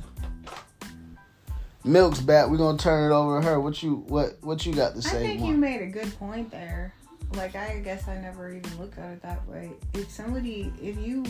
Milk's 1.86 2.20
back. 2.20 2.50
We're 2.50 2.58
gonna 2.58 2.78
turn 2.78 3.10
it 3.10 3.16
over 3.16 3.40
to 3.40 3.48
her. 3.48 3.60
What 3.60 3.82
you 3.82 4.04
what 4.08 4.38
what 4.42 4.66
you 4.66 4.74
got 4.74 4.96
to 4.96 5.02
say? 5.02 5.18
I 5.18 5.28
think 5.28 5.40
more? 5.40 5.52
you 5.52 5.58
made 5.58 5.82
a 5.82 5.88
good 5.88 6.14
point 6.20 6.52
there. 6.52 6.94
Like 7.36 7.56
I 7.56 7.80
guess 7.80 8.08
I 8.08 8.18
never 8.18 8.52
even 8.54 8.78
looked 8.80 8.98
at 8.98 9.12
it 9.12 9.22
that 9.22 9.46
way. 9.48 9.72
If 9.94 10.10
somebody 10.10 10.72
if 10.82 10.98
you 10.98 11.26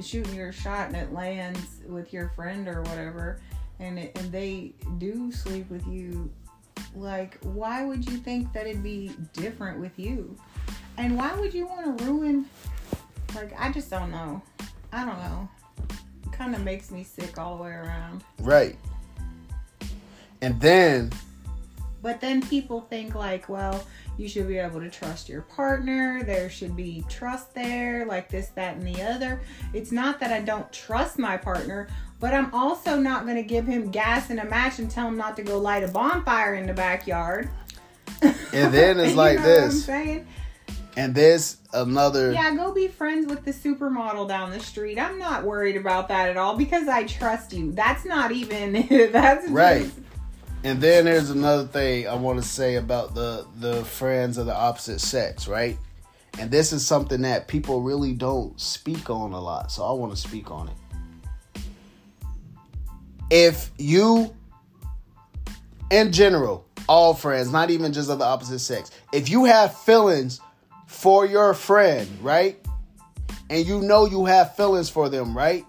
shoot 0.00 0.26
your 0.32 0.52
shot 0.52 0.88
and 0.88 0.96
it 0.96 1.12
lands 1.12 1.80
with 1.86 2.12
your 2.12 2.30
friend 2.30 2.66
or 2.66 2.82
whatever 2.82 3.40
and 3.78 3.98
it, 3.98 4.18
and 4.18 4.32
they 4.32 4.72
do 4.98 5.30
sleep 5.30 5.70
with 5.70 5.86
you 5.86 6.30
like 6.96 7.38
why 7.42 7.84
would 7.84 8.08
you 8.08 8.16
think 8.16 8.52
that 8.52 8.66
it'd 8.66 8.82
be 8.82 9.12
different 9.32 9.78
with 9.78 9.98
you? 9.98 10.36
And 10.96 11.16
why 11.16 11.34
would 11.34 11.52
you 11.52 11.66
want 11.66 11.98
to 11.98 12.04
ruin 12.04 12.46
like 13.34 13.52
i 13.58 13.70
just 13.72 13.90
don't 13.90 14.10
know. 14.10 14.40
I 14.92 15.04
don't 15.04 15.18
know. 15.18 15.48
Kind 16.30 16.54
of 16.54 16.62
makes 16.62 16.90
me 16.90 17.02
sick 17.02 17.38
all 17.38 17.56
the 17.56 17.62
way 17.64 17.70
around. 17.70 18.22
Right. 18.40 18.76
And 20.40 20.60
then 20.60 21.10
but 22.04 22.20
then 22.20 22.40
people 22.46 22.82
think 22.82 23.16
like 23.16 23.48
well 23.48 23.84
you 24.16 24.28
should 24.28 24.46
be 24.46 24.58
able 24.58 24.80
to 24.80 24.90
trust 24.90 25.28
your 25.28 25.42
partner. 25.42 26.22
There 26.22 26.48
should 26.48 26.76
be 26.76 27.04
trust 27.08 27.54
there, 27.54 28.06
like 28.06 28.28
this, 28.28 28.48
that, 28.50 28.76
and 28.76 28.86
the 28.86 29.02
other. 29.02 29.40
It's 29.72 29.90
not 29.90 30.20
that 30.20 30.32
I 30.32 30.40
don't 30.40 30.70
trust 30.72 31.18
my 31.18 31.36
partner, 31.36 31.88
but 32.20 32.32
I'm 32.32 32.52
also 32.54 32.96
not 32.96 33.24
going 33.24 33.36
to 33.36 33.42
give 33.42 33.66
him 33.66 33.90
gas 33.90 34.30
in 34.30 34.38
a 34.38 34.44
match 34.44 34.78
and 34.78 34.90
tell 34.90 35.08
him 35.08 35.16
not 35.16 35.36
to 35.36 35.42
go 35.42 35.58
light 35.58 35.82
a 35.82 35.88
bonfire 35.88 36.54
in 36.54 36.66
the 36.66 36.72
backyard. 36.72 37.48
And 38.22 38.72
then 38.72 39.00
it's 39.00 39.16
like 39.16 39.38
this. 39.38 39.88
And 40.96 41.12
this 41.12 41.56
another. 41.72 42.32
Yeah, 42.32 42.54
go 42.54 42.72
be 42.72 42.86
friends 42.86 43.26
with 43.26 43.44
the 43.44 43.50
supermodel 43.50 44.28
down 44.28 44.50
the 44.50 44.60
street. 44.60 44.96
I'm 44.96 45.18
not 45.18 45.42
worried 45.42 45.74
about 45.74 46.06
that 46.06 46.28
at 46.28 46.36
all 46.36 46.56
because 46.56 46.86
I 46.86 47.02
trust 47.02 47.52
you. 47.52 47.72
That's 47.72 48.04
not 48.04 48.30
even. 48.30 48.86
that's 49.12 49.48
right. 49.48 49.82
Just, 49.82 49.98
and 50.64 50.80
then 50.80 51.04
there's 51.04 51.28
another 51.28 51.64
thing 51.64 52.08
I 52.08 52.14
want 52.14 52.42
to 52.42 52.48
say 52.48 52.76
about 52.76 53.14
the 53.14 53.46
the 53.60 53.84
friends 53.84 54.38
of 54.38 54.46
the 54.46 54.54
opposite 54.54 55.00
sex, 55.00 55.46
right? 55.46 55.78
And 56.38 56.50
this 56.50 56.72
is 56.72 56.84
something 56.84 57.20
that 57.22 57.46
people 57.46 57.82
really 57.82 58.12
don't 58.12 58.58
speak 58.60 59.08
on 59.10 59.32
a 59.32 59.40
lot, 59.40 59.70
so 59.70 59.84
I 59.84 59.92
want 59.92 60.12
to 60.12 60.18
speak 60.18 60.50
on 60.50 60.68
it. 60.68 61.62
If 63.30 63.70
you 63.78 64.34
in 65.90 66.12
general, 66.12 66.66
all 66.88 67.12
friends, 67.14 67.52
not 67.52 67.70
even 67.70 67.92
just 67.92 68.10
of 68.10 68.18
the 68.18 68.24
opposite 68.24 68.58
sex, 68.58 68.90
if 69.12 69.28
you 69.28 69.44
have 69.44 69.76
feelings 69.76 70.40
for 70.86 71.26
your 71.26 71.52
friend, 71.52 72.08
right? 72.22 72.58
And 73.50 73.66
you 73.66 73.82
know 73.82 74.06
you 74.06 74.24
have 74.24 74.56
feelings 74.56 74.88
for 74.88 75.10
them, 75.10 75.36
right? 75.36 75.66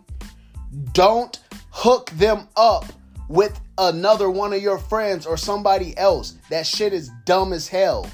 Don't 0.93 1.37
hook 1.71 2.09
them 2.11 2.47
up 2.55 2.85
with 3.27 3.59
another 3.77 4.29
one 4.29 4.53
of 4.53 4.61
your 4.61 4.77
friends 4.77 5.25
or 5.25 5.37
somebody 5.37 5.97
else. 5.97 6.37
That 6.49 6.65
shit 6.65 6.93
is 6.93 7.09
dumb 7.25 7.53
as 7.53 7.67
hell. 7.67 8.09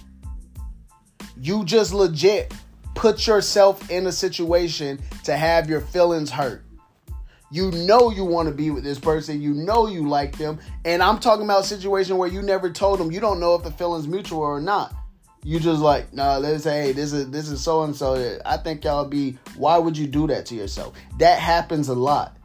You 1.37 1.65
just 1.65 1.93
legit 1.93 2.53
put 2.95 3.25
yourself 3.25 3.89
in 3.89 4.07
a 4.07 4.11
situation 4.11 4.99
to 5.23 5.35
have 5.35 5.69
your 5.69 5.81
feelings 5.81 6.29
hurt. 6.29 6.63
You 7.49 7.71
know 7.71 8.11
you 8.11 8.23
want 8.23 8.47
to 8.47 8.53
be 8.53 8.69
with 8.69 8.83
this 8.83 8.99
person. 8.99 9.41
You 9.41 9.53
know 9.53 9.87
you 9.87 10.07
like 10.07 10.37
them. 10.37 10.59
And 10.85 11.03
I'm 11.03 11.19
talking 11.19 11.43
about 11.43 11.61
a 11.61 11.67
situation 11.67 12.17
where 12.17 12.29
you 12.29 12.41
never 12.41 12.69
told 12.69 12.99
them. 12.99 13.11
You 13.11 13.19
don't 13.19 13.39
know 13.39 13.55
if 13.55 13.63
the 13.63 13.71
feeling's 13.71 14.07
mutual 14.07 14.41
or 14.41 14.61
not. 14.61 14.93
You 15.43 15.59
just 15.59 15.81
like, 15.81 16.13
nah, 16.13 16.37
let's 16.37 16.63
say, 16.63 16.83
hey, 16.83 16.91
this 16.91 17.11
is 17.11 17.29
this 17.31 17.49
is 17.49 17.59
so 17.59 17.83
and 17.83 17.95
so. 17.95 18.39
I 18.45 18.57
think 18.57 18.83
y'all 18.83 19.05
be 19.05 19.37
why 19.55 19.77
would 19.77 19.97
you 19.97 20.07
do 20.07 20.27
that 20.27 20.45
to 20.47 20.55
yourself? 20.55 20.95
That 21.17 21.39
happens 21.39 21.89
a 21.89 21.95
lot. 21.95 22.37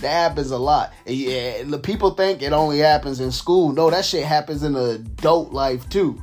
That 0.00 0.10
happens 0.10 0.50
a 0.50 0.58
lot. 0.58 0.92
And 1.06 1.14
yeah, 1.14 1.62
people 1.82 2.10
think 2.12 2.42
it 2.42 2.52
only 2.52 2.78
happens 2.78 3.20
in 3.20 3.30
school. 3.32 3.72
No, 3.72 3.90
that 3.90 4.04
shit 4.04 4.24
happens 4.24 4.62
in 4.62 4.74
adult 4.76 5.52
life 5.52 5.88
too. 5.88 6.20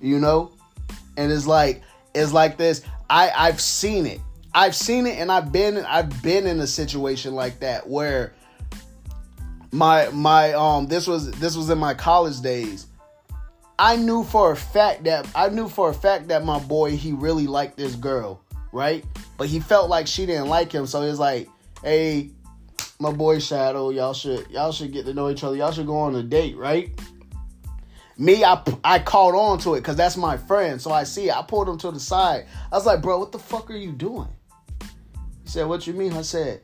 You 0.00 0.18
know? 0.18 0.52
And 1.16 1.30
it's 1.30 1.46
like 1.46 1.82
it's 2.14 2.32
like 2.32 2.56
this. 2.56 2.82
I 3.08 3.30
I've 3.30 3.60
seen 3.60 4.06
it. 4.06 4.20
I've 4.54 4.74
seen 4.74 5.06
it 5.06 5.18
and 5.18 5.30
I've 5.30 5.52
been 5.52 5.78
I've 5.78 6.22
been 6.22 6.46
in 6.46 6.60
a 6.60 6.66
situation 6.66 7.34
like 7.34 7.60
that 7.60 7.88
where 7.88 8.32
my 9.72 10.08
my 10.10 10.52
um 10.54 10.86
this 10.86 11.06
was 11.06 11.30
this 11.32 11.56
was 11.56 11.70
in 11.70 11.78
my 11.78 11.94
college 11.94 12.40
days. 12.40 12.86
I 13.78 13.96
knew 13.96 14.24
for 14.24 14.52
a 14.52 14.56
fact 14.56 15.04
that 15.04 15.26
I 15.34 15.48
knew 15.48 15.68
for 15.68 15.90
a 15.90 15.94
fact 15.94 16.28
that 16.28 16.44
my 16.44 16.58
boy 16.58 16.96
he 16.96 17.12
really 17.12 17.46
liked 17.46 17.76
this 17.76 17.94
girl, 17.94 18.42
right? 18.72 19.04
But 19.38 19.48
he 19.48 19.60
felt 19.60 19.88
like 19.88 20.06
she 20.06 20.26
didn't 20.26 20.48
like 20.48 20.70
him, 20.70 20.86
so 20.86 21.02
he's 21.02 21.18
like, 21.18 21.48
"Hey, 21.82 22.30
my 23.00 23.10
boy 23.10 23.38
Shadow, 23.38 23.90
y'all 23.90 24.12
should 24.12 24.48
y'all 24.50 24.72
should 24.72 24.92
get 24.92 25.06
to 25.06 25.14
know 25.14 25.30
each 25.30 25.42
other. 25.42 25.56
Y'all 25.56 25.72
should 25.72 25.86
go 25.86 25.96
on 25.96 26.14
a 26.14 26.22
date, 26.22 26.56
right?" 26.56 26.90
Me, 28.18 28.44
I 28.44 28.62
I 28.84 28.98
caught 28.98 29.34
on 29.34 29.58
to 29.60 29.74
it 29.74 29.80
because 29.80 29.96
that's 29.96 30.18
my 30.18 30.36
friend. 30.36 30.80
So 30.80 30.92
I 30.92 31.04
see 31.04 31.28
it. 31.28 31.36
I 31.36 31.40
pulled 31.40 31.70
him 31.70 31.78
to 31.78 31.90
the 31.90 31.98
side. 31.98 32.44
I 32.70 32.76
was 32.76 32.84
like, 32.84 33.00
bro, 33.00 33.18
what 33.18 33.32
the 33.32 33.38
fuck 33.38 33.70
are 33.70 33.76
you 33.76 33.92
doing? 33.92 34.28
He 34.80 35.48
said, 35.48 35.66
What 35.66 35.86
you 35.86 35.94
mean? 35.94 36.12
I 36.12 36.20
said, 36.20 36.60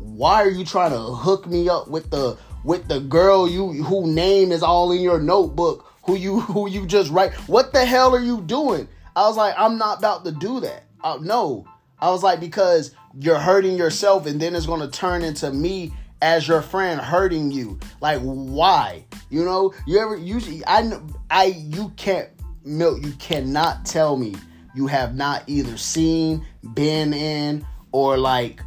Why 0.00 0.42
are 0.42 0.50
you 0.50 0.64
trying 0.64 0.90
to 0.90 0.98
hook 0.98 1.46
me 1.46 1.68
up 1.68 1.86
with 1.86 2.10
the 2.10 2.36
with 2.64 2.88
the 2.88 2.98
girl 2.98 3.48
you 3.48 3.84
who 3.84 4.12
name 4.12 4.50
is 4.50 4.64
all 4.64 4.90
in 4.90 5.00
your 5.00 5.20
notebook, 5.20 5.88
who 6.02 6.16
you 6.16 6.40
who 6.50 6.68
you 6.68 6.84
just 6.84 7.12
write? 7.12 7.32
What 7.48 7.72
the 7.72 7.84
hell 7.84 8.12
are 8.14 8.20
you 8.20 8.40
doing? 8.40 8.88
I 9.14 9.28
was 9.28 9.36
like, 9.36 9.54
I'm 9.56 9.78
not 9.78 9.98
about 9.98 10.24
to 10.24 10.32
do 10.32 10.58
that. 10.60 10.82
Uh, 11.04 11.18
no. 11.20 11.64
I 12.04 12.10
was 12.10 12.22
like, 12.22 12.38
because 12.38 12.94
you're 13.18 13.38
hurting 13.38 13.78
yourself 13.78 14.26
and 14.26 14.38
then 14.38 14.54
it's 14.54 14.66
gonna 14.66 14.90
turn 14.90 15.22
into 15.22 15.50
me 15.50 15.90
as 16.20 16.46
your 16.46 16.60
friend 16.60 17.00
hurting 17.00 17.50
you. 17.50 17.80
Like 18.02 18.20
why? 18.20 19.06
You 19.30 19.42
know, 19.42 19.72
you 19.86 19.98
ever 19.98 20.14
usually 20.14 20.62
I 20.66 21.00
I 21.30 21.44
you 21.44 21.90
can't 21.96 22.28
milk 22.62 23.02
you 23.02 23.12
cannot 23.12 23.86
tell 23.86 24.18
me 24.18 24.34
you 24.74 24.86
have 24.86 25.14
not 25.14 25.44
either 25.46 25.78
seen, 25.78 26.44
been 26.74 27.14
in, 27.14 27.64
or 27.90 28.18
like 28.18 28.60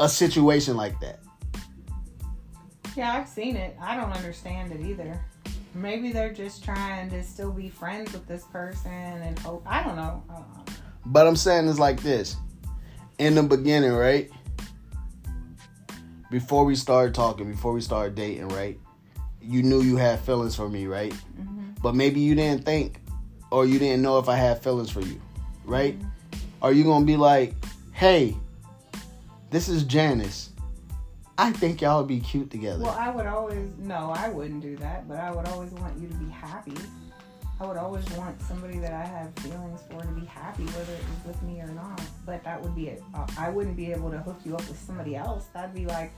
a 0.00 0.08
situation 0.08 0.74
like 0.74 0.98
that. 1.00 1.20
Yeah, 2.96 3.12
I've 3.12 3.28
seen 3.28 3.56
it. 3.56 3.76
I 3.82 3.96
don't 3.96 4.12
understand 4.12 4.72
it 4.72 4.80
either. 4.80 5.22
Maybe 5.74 6.10
they're 6.10 6.32
just 6.32 6.64
trying 6.64 7.10
to 7.10 7.22
still 7.22 7.52
be 7.52 7.68
friends 7.68 8.14
with 8.14 8.26
this 8.26 8.44
person 8.44 8.90
and 8.90 9.38
hope. 9.40 9.62
I 9.66 9.82
don't 9.82 9.96
know. 9.96 10.22
I 10.30 10.32
don't 10.32 10.56
know. 10.56 10.64
But 11.04 11.26
I'm 11.26 11.36
saying 11.36 11.68
it's 11.68 11.78
like 11.78 12.00
this. 12.00 12.36
In 13.18 13.34
the 13.34 13.42
beginning, 13.42 13.92
right? 13.92 14.30
Before 16.30 16.64
we 16.64 16.74
started 16.76 17.14
talking, 17.14 17.50
before 17.50 17.72
we 17.72 17.80
started 17.80 18.14
dating, 18.14 18.48
right? 18.48 18.78
You 19.40 19.62
knew 19.62 19.82
you 19.82 19.96
had 19.96 20.20
feelings 20.20 20.54
for 20.54 20.68
me, 20.68 20.86
right? 20.86 21.12
Mm-hmm. 21.12 21.72
But 21.82 21.94
maybe 21.94 22.20
you 22.20 22.34
didn't 22.34 22.64
think 22.64 23.00
or 23.50 23.66
you 23.66 23.78
didn't 23.78 24.02
know 24.02 24.18
if 24.18 24.28
I 24.28 24.36
had 24.36 24.62
feelings 24.62 24.90
for 24.90 25.00
you 25.00 25.20
right? 25.64 25.96
Are 26.60 26.72
you 26.72 26.84
gonna 26.84 27.04
be 27.04 27.16
like, 27.16 27.54
hey, 27.92 28.36
this 29.50 29.68
is 29.68 29.84
Janice. 29.84 30.50
I 31.38 31.50
think 31.50 31.80
y'all 31.80 32.00
would 32.00 32.08
be 32.08 32.20
cute 32.20 32.50
together. 32.50 32.84
Well, 32.84 32.96
I 32.98 33.10
would 33.10 33.26
always 33.26 33.70
no, 33.78 34.12
I 34.14 34.28
wouldn't 34.28 34.62
do 34.62 34.76
that, 34.76 35.08
but 35.08 35.18
I 35.18 35.30
would 35.30 35.46
always 35.48 35.72
want 35.72 35.98
you 35.98 36.08
to 36.08 36.14
be 36.14 36.30
happy. 36.30 36.74
I 37.62 37.64
would 37.64 37.76
always 37.76 38.04
want 38.14 38.42
somebody 38.42 38.80
that 38.80 38.92
I 38.92 39.04
have 39.04 39.32
feelings 39.36 39.82
for 39.88 40.00
to 40.00 40.08
be 40.08 40.26
happy, 40.26 40.64
whether 40.64 40.94
it 40.94 40.98
was 40.98 41.26
with 41.26 41.42
me 41.44 41.60
or 41.60 41.68
not. 41.68 42.02
But 42.26 42.42
that 42.42 42.60
would 42.60 42.74
be 42.74 42.88
it. 42.88 43.00
I 43.38 43.50
wouldn't 43.50 43.76
be 43.76 43.92
able 43.92 44.10
to 44.10 44.18
hook 44.18 44.40
you 44.44 44.56
up 44.56 44.66
with 44.66 44.80
somebody 44.80 45.14
else. 45.14 45.46
That'd 45.54 45.72
be 45.72 45.86
like 45.86 46.12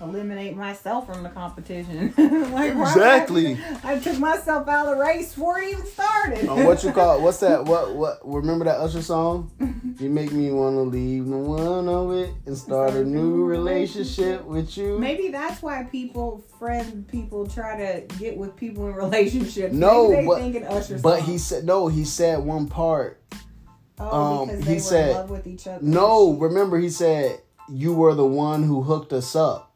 eliminate 0.00 0.56
myself 0.56 1.06
from 1.06 1.22
the 1.22 1.28
competition. 1.28 2.12
like, 2.52 2.72
exactly. 2.72 3.58
I, 3.82 3.98
took 3.98 4.18
myself 4.18 4.68
out 4.68 4.86
of 4.86 4.96
the 4.96 5.02
race 5.02 5.34
before 5.34 5.58
it 5.58 5.72
even 5.72 5.86
started. 5.86 6.46
oh, 6.48 6.64
what 6.64 6.82
you 6.84 6.92
call? 6.92 7.20
What's 7.20 7.38
that? 7.38 7.64
What? 7.66 7.94
What? 7.96 8.20
Remember 8.24 8.64
that 8.64 8.78
Usher 8.78 9.02
song? 9.02 9.50
you 9.98 10.08
make 10.08 10.30
me 10.32 10.50
want 10.52 10.76
to 10.76 10.82
leave 10.82 11.26
the 11.26 11.36
one 11.36 11.88
of 11.88 12.12
it 12.12 12.30
and 12.46 12.56
start 12.56 12.92
a 12.94 13.04
new 13.04 13.44
relationship 13.44 14.44
with 14.44 14.76
you. 14.76 14.98
Maybe 14.98 15.28
that's 15.28 15.62
why 15.62 15.84
people, 15.84 16.44
friend 16.58 17.08
people, 17.08 17.46
try 17.46 17.76
to 17.76 18.16
get 18.18 18.36
with 18.36 18.56
people 18.56 18.86
in 18.88 18.94
relationships. 18.94 19.74
No, 19.74 20.10
Maybe 20.10 20.60
but. 20.60 21.02
But 21.02 21.22
he 21.22 21.38
said 21.38 21.64
no. 21.64 21.88
He 21.88 22.04
said 22.04 22.38
one 22.38 22.68
part. 22.68 23.20
Oh, 23.98 24.42
um, 24.42 24.62
he 24.62 24.78
said, 24.78 25.30
No, 25.82 26.34
remember 26.34 26.78
he 26.78 26.90
said 26.90 27.40
you 27.68 27.94
were 27.94 28.14
the 28.14 28.26
one 28.26 28.62
who 28.62 28.82
hooked 28.82 29.12
us 29.12 29.34
up 29.34 29.72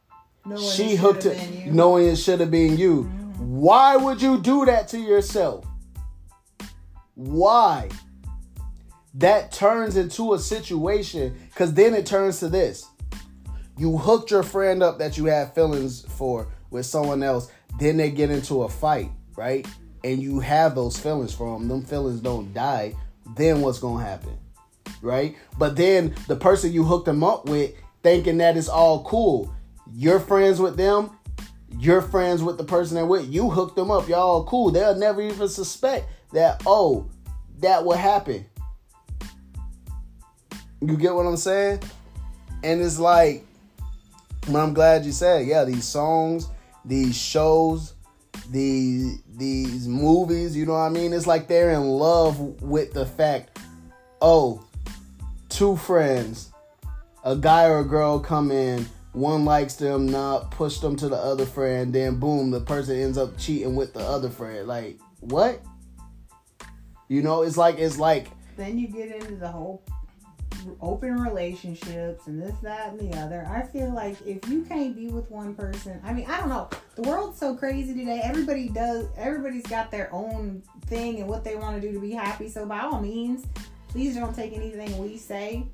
she 0.59 0.95
hooked 0.95 1.27
it, 1.27 1.67
knowing 1.67 2.09
it 2.09 2.17
should 2.17 2.41
have 2.41 2.51
been 2.51 2.77
you. 2.77 3.05
Mm-hmm. 3.05 3.57
Why 3.61 3.97
would 3.97 4.21
you 4.21 4.41
do 4.41 4.65
that 4.67 4.89
to 4.89 4.99
yourself? 4.99 5.65
Why? 7.15 7.89
That 9.15 9.53
turns 9.53 9.97
into 9.97 10.35
a 10.35 10.39
situation 10.39 11.37
because 11.49 11.75
then 11.75 11.95
it 11.95 12.07
turns 12.07 12.41
to 12.41 12.49
this. 12.49 12.87
You 13.77 13.97
hooked 13.99 14.31
your 14.31 14.43
friend 14.43 14.83
up 14.83 14.99
that 14.99 15.17
you 15.17 15.27
have 15.27 15.55
feelings 15.55 16.03
for 16.03 16.49
with 16.71 16.87
someone 16.87 17.23
else, 17.23 17.51
then 17.79 17.97
they 17.97 18.11
get 18.11 18.31
into 18.31 18.63
a 18.63 18.69
fight, 18.69 19.11
right? 19.37 19.67
And 20.05 20.23
you 20.23 20.41
have 20.41 20.75
those 20.75 20.99
feelings 20.99 21.35
for 21.35 21.59
them. 21.59 21.69
Them 21.69 21.83
feelings 21.85 22.21
don't 22.21 22.53
die. 22.55 22.95
Then 23.37 23.61
what's 23.61 23.79
gonna 23.79 24.05
happen, 24.05 24.37
right? 25.03 25.37
But 25.59 25.77
then 25.77 26.15
the 26.29 26.37
person 26.37 26.73
you 26.73 26.85
hooked 26.85 27.07
them 27.07 27.25
up 27.25 27.47
with, 27.47 27.73
thinking 28.03 28.39
that 28.39 28.57
it's 28.57 28.69
all 28.69 29.05
cool, 29.05 29.55
you're 29.93 30.21
friends 30.21 30.61
with 30.61 30.77
them, 30.77 31.11
you're 31.79 32.03
friends 32.03 32.43
with 32.43 32.59
the 32.59 32.65
person 32.65 32.97
that 32.97 33.07
with 33.07 33.33
you 33.33 33.51
hooked 33.51 33.77
them 33.77 33.91
up. 33.91 34.09
Y'all 34.09 34.45
cool. 34.45 34.71
They'll 34.71 34.97
never 34.97 35.23
even 35.23 35.49
suspect 35.49 36.07
that, 36.33 36.63
oh, 36.67 37.09
that 37.59 37.85
would 37.85 37.99
happen. 37.99 38.45
You 40.81 40.97
get 40.97 41.15
what 41.15 41.27
I'm 41.27 41.37
saying? 41.37 41.81
And 42.63 42.81
it's 42.81 42.99
like, 42.99 43.45
but 44.51 44.61
I'm 44.61 44.75
glad 44.75 45.05
you 45.05 45.13
said, 45.13 45.47
yeah, 45.47 45.65
these 45.65 45.85
songs, 45.85 46.49
these 46.85 47.17
shows, 47.17 47.95
these 48.51 49.23
these 49.37 49.87
movies, 49.87 50.57
you 50.57 50.67
know 50.67 50.73
what 50.73 50.81
I 50.81 50.89
mean? 50.89 51.13
It's 51.13 51.27
like 51.27 51.49
they're 51.49 51.71
in 51.71 51.87
love 51.87 52.39
with 52.63 52.93
the 52.93 53.07
fact, 53.07 53.59
oh, 54.21 54.65
two 55.49 55.77
friends, 55.77 56.53
a 57.25 57.37
guy 57.37 57.67
or 57.67 57.81
a 57.81 57.85
girl 57.85 58.19
come 58.19 58.51
in 58.51 58.87
one 59.13 59.45
likes 59.45 59.75
them, 59.75 60.07
not 60.07 60.51
push 60.51 60.79
them 60.79 60.97
to 60.97 61.09
the 61.09 61.17
other 61.17 61.47
friend, 61.47 61.93
then 61.93 62.17
boom, 62.17 62.51
the 62.51 62.61
person 62.61 63.01
ends 63.01 63.19
up 63.19 63.37
cheating 63.39 63.75
with 63.75 63.93
the 63.93 64.01
other 64.01 64.31
friend. 64.31 64.69
Like, 64.69 64.99
what? 65.21 65.63
You 67.09 67.23
know, 67.23 67.43
it's 67.43 67.57
like 67.57 67.79
it's 67.79 67.99
like 67.99 68.29
then 68.57 68.79
you 68.79 68.87
get 68.87 69.11
into 69.15 69.37
the 69.37 69.49
whole 69.49 69.83
open 70.81 71.17
relationships 71.17 72.27
and 72.27 72.41
this, 72.41 72.55
that, 72.63 72.93
and 72.93 73.01
the 73.01 73.19
other. 73.19 73.47
I 73.49 73.63
feel 73.63 73.93
like 73.93 74.17
if 74.27 74.47
you 74.49 74.63
can't 74.63 74.95
be 74.95 75.09
with 75.09 75.31
one 75.31 75.55
person, 75.55 76.01
I 76.05 76.13
mean, 76.13 76.27
I 76.27 76.39
don't 76.39 76.49
know. 76.49 76.69
The 76.97 77.03
world's 77.03 77.39
so 77.39 77.57
crazy 77.57 77.95
today. 77.95 78.21
Everybody 78.23 78.69
does. 78.69 79.07
Everybody's 79.17 79.67
got 79.67 79.91
their 79.91 80.13
own 80.13 80.63
thing 80.87 81.21
and 81.21 81.29
what 81.29 81.45
they 81.45 81.57
want 81.57 81.81
to 81.81 81.87
do 81.87 81.93
to 81.95 82.01
be 82.01 82.13
happy. 82.13 82.49
So 82.49 82.67
by 82.67 82.81
all 82.81 83.01
means, 83.01 83.47
please 83.89 84.15
don't 84.15 84.35
take 84.35 84.53
anything 84.53 84.97
we 84.99 85.17
say 85.17 85.67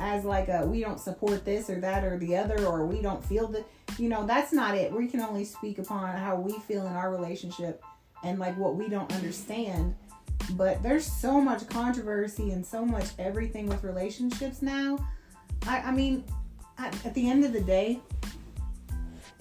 as 0.00 0.24
like 0.24 0.48
a 0.48 0.66
we 0.66 0.80
don't 0.80 0.98
support 0.98 1.44
this 1.44 1.68
or 1.68 1.78
that 1.80 2.02
or 2.02 2.18
the 2.18 2.34
other 2.34 2.66
or 2.66 2.86
we 2.86 3.02
don't 3.02 3.24
feel 3.24 3.46
that 3.48 3.64
you 3.98 4.08
know 4.08 4.26
that's 4.26 4.52
not 4.52 4.74
it. 4.74 4.92
We 4.92 5.06
can 5.06 5.20
only 5.20 5.44
speak 5.44 5.78
upon 5.78 6.16
how 6.16 6.36
we 6.36 6.58
feel 6.60 6.86
in 6.86 6.92
our 6.94 7.10
relationship 7.10 7.84
and 8.24 8.38
like 8.38 8.56
what 8.56 8.74
we 8.74 8.88
don't 8.88 9.12
understand. 9.12 9.94
But 10.52 10.82
there's 10.82 11.04
so 11.04 11.40
much 11.40 11.68
controversy 11.68 12.50
and 12.50 12.64
so 12.64 12.84
much 12.84 13.06
everything 13.18 13.66
with 13.66 13.84
relationships 13.84 14.62
now. 14.62 14.98
I, 15.66 15.80
I 15.80 15.92
mean 15.92 16.24
at, 16.78 17.06
at 17.06 17.14
the 17.14 17.28
end 17.28 17.44
of 17.44 17.52
the 17.52 17.60
day 17.60 18.00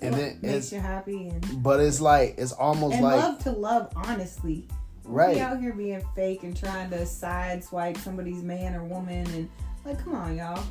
and 0.02 0.16
it 0.16 0.42
makes 0.44 0.72
you 0.72 0.80
happy 0.80 1.30
and 1.30 1.64
but 1.64 1.80
it's 1.80 2.02
like 2.02 2.36
it's 2.38 2.52
almost 2.52 2.96
and 2.96 3.04
like 3.04 3.22
love 3.22 3.44
to 3.44 3.52
love 3.52 3.92
honestly. 3.96 4.68
Right. 5.06 5.38
we 5.38 5.42
out 5.42 5.60
here 5.60 5.74
being 5.74 6.04
fake 6.16 6.44
and 6.44 6.56
trying 6.56 6.92
to 6.92 6.98
sideswipe 6.98 7.98
somebody's 7.98 8.44
man 8.44 8.76
or 8.76 8.84
woman 8.84 9.26
and 9.32 9.50
like, 9.86 10.04
come 10.04 10.16
on, 10.16 10.38
y'all. 10.38 10.64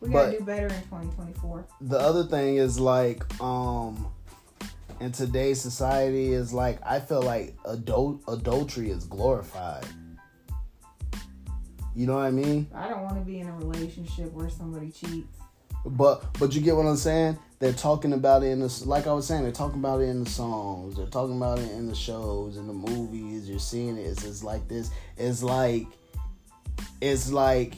We 0.00 0.08
gotta 0.08 0.38
do 0.38 0.44
better 0.44 0.66
in 0.66 0.82
2024. 0.82 1.66
The 1.82 1.98
other 1.98 2.24
thing 2.24 2.56
is 2.56 2.80
like, 2.80 3.40
um, 3.40 4.12
in 5.02 5.12
today's 5.12 5.60
society 5.60 6.32
is 6.32 6.52
like 6.52 6.78
I 6.86 7.00
feel 7.00 7.22
like 7.22 7.56
adult 7.64 8.22
adultery 8.28 8.90
is 8.90 9.04
glorified. 9.04 9.86
You 11.94 12.06
know 12.06 12.14
what 12.14 12.24
I 12.24 12.30
mean? 12.30 12.68
I 12.74 12.88
don't 12.88 13.02
want 13.02 13.16
to 13.16 13.20
be 13.20 13.40
in 13.40 13.48
a 13.48 13.56
relationship 13.56 14.32
where 14.32 14.48
somebody 14.48 14.90
cheats. 14.90 15.38
But 15.84 16.38
but 16.38 16.54
you 16.54 16.60
get 16.60 16.76
what 16.76 16.86
I'm 16.86 16.96
saying? 16.96 17.38
They're 17.58 17.72
talking 17.72 18.12
about 18.12 18.44
it 18.44 18.46
in 18.46 18.60
the 18.60 18.82
like 18.86 19.06
I 19.06 19.12
was 19.12 19.26
saying. 19.26 19.42
They're 19.42 19.52
talking 19.52 19.80
about 19.80 20.00
it 20.00 20.04
in 20.04 20.22
the 20.22 20.30
songs. 20.30 20.96
They're 20.96 21.06
talking 21.06 21.36
about 21.36 21.58
it 21.58 21.70
in 21.72 21.88
the 21.88 21.94
shows, 21.94 22.56
in 22.56 22.66
the 22.66 22.72
movies. 22.72 23.48
You're 23.48 23.58
seeing 23.58 23.96
it. 23.96 24.02
It's, 24.02 24.24
it's 24.24 24.44
like 24.44 24.68
this. 24.68 24.90
It's 25.16 25.42
like 25.42 25.86
it's 27.00 27.30
like 27.32 27.74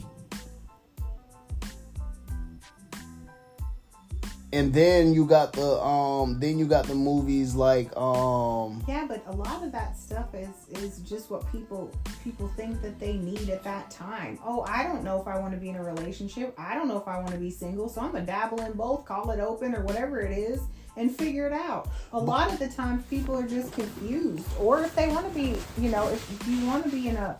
and 4.55 4.73
then 4.73 5.13
you 5.13 5.25
got 5.25 5.51
the 5.51 5.83
um 5.83 6.39
then 6.39 6.57
you 6.57 6.65
got 6.65 6.85
the 6.85 6.95
movies 6.95 7.55
like 7.55 7.95
um 7.97 8.81
yeah 8.87 9.05
but 9.05 9.21
a 9.27 9.31
lot 9.31 9.61
of 9.61 9.71
that 9.71 9.97
stuff 9.97 10.33
is 10.33 10.47
is 10.81 10.99
just 10.99 11.29
what 11.29 11.49
people 11.51 11.91
people 12.23 12.47
think 12.55 12.81
that 12.81 12.97
they 12.97 13.13
need 13.13 13.49
at 13.49 13.63
that 13.63 13.91
time. 13.91 14.39
Oh 14.43 14.65
i 14.67 14.83
don't 14.83 15.03
know 15.03 15.19
if 15.19 15.27
i 15.27 15.37
want 15.37 15.53
to 15.53 15.59
be 15.59 15.69
in 15.69 15.75
a 15.75 15.83
relationship. 15.83 16.53
I 16.57 16.73
don't 16.73 16.87
know 16.87 16.97
if 16.97 17.07
i 17.07 17.17
want 17.17 17.31
to 17.31 17.37
be 17.37 17.49
single 17.49 17.89
so 17.89 18.01
i'm 18.01 18.13
gonna 18.13 18.25
dabble 18.25 18.61
in 18.61 18.73
both 18.73 19.05
call 19.05 19.29
it 19.31 19.39
open 19.39 19.75
or 19.75 19.81
whatever 19.81 20.21
it 20.21 20.37
is 20.37 20.61
and 20.97 21.13
figure 21.13 21.45
it 21.45 21.51
out. 21.51 21.89
A 22.13 22.19
lot 22.19 22.53
of 22.53 22.57
the 22.57 22.69
times 22.69 23.03
people 23.09 23.35
are 23.35 23.45
just 23.45 23.73
confused. 23.73 24.47
Or 24.57 24.81
if 24.81 24.95
they 24.95 25.09
want 25.09 25.27
to 25.27 25.33
be 25.33 25.57
you 25.77 25.89
know 25.89 26.07
if 26.07 26.47
you 26.47 26.65
want 26.65 26.85
to 26.85 26.89
be 26.89 27.09
in 27.09 27.17
a 27.17 27.37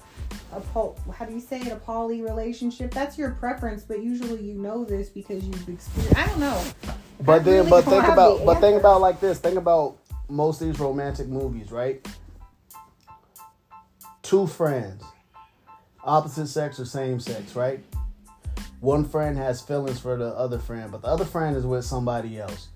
a 0.52 0.60
pol- 0.60 0.98
how 1.18 1.26
do 1.26 1.34
you 1.34 1.40
say 1.40 1.60
it? 1.62 1.72
A 1.72 1.78
poly 1.78 2.22
relationship? 2.22 2.94
That's 2.94 3.18
your 3.18 3.32
preference 3.32 3.84
but 3.84 4.04
usually 4.04 4.42
you 4.42 4.56
know 4.56 4.84
this 4.84 5.10
because 5.10 5.44
you've 5.46 5.70
experienced 5.70 6.18
i 6.18 6.26
don't 6.26 6.40
know 6.40 6.64
but 7.22 7.44
then 7.44 7.70
but 7.70 7.84
think 7.86 8.04
about 8.06 8.46
but 8.46 8.60
think 8.60 8.80
about 8.80 9.02
like 9.02 9.20
this 9.20 9.40
think 9.40 9.58
about 9.58 9.98
most 10.28 10.62
of 10.62 10.68
these 10.68 10.80
romantic 10.80 11.28
movies 11.28 11.72
right? 11.72 12.06
Two 14.22 14.48
friends 14.48 15.04
opposite 16.04 16.48
sex 16.48 16.80
or 16.80 16.86
same 16.86 17.20
sex 17.20 17.56
right? 17.56 17.80
One 18.80 19.06
friend 19.06 19.38
has 19.38 19.62
feelings 19.62 20.00
for 20.00 20.18
the 20.18 20.28
other 20.28 20.60
friend 20.60 20.92
but 20.92 21.02
the 21.02 21.08
other 21.08 21.26
friend 21.26 21.56
is 21.56 21.66
with 21.66 21.86
somebody 21.86 22.40
else. 22.40 22.70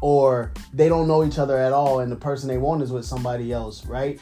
Or 0.00 0.50
they 0.72 0.88
don't 0.88 1.06
know 1.06 1.24
each 1.24 1.38
other 1.38 1.56
at 1.56 1.72
all 1.72 2.00
and 2.00 2.10
the 2.10 2.16
person 2.16 2.48
they 2.48 2.58
want 2.58 2.82
is 2.82 2.90
with 2.90 3.04
somebody 3.04 3.52
else 3.52 3.84
right? 3.86 4.20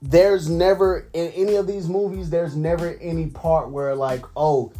There's 0.00 0.48
never 0.48 1.08
in 1.12 1.28
any 1.28 1.54
of 1.56 1.66
these 1.66 1.88
movies 1.88 2.30
there's 2.30 2.56
never 2.56 2.96
any 3.00 3.26
part 3.26 3.70
where 3.70 3.94
like 3.94 4.24
oh 4.36 4.72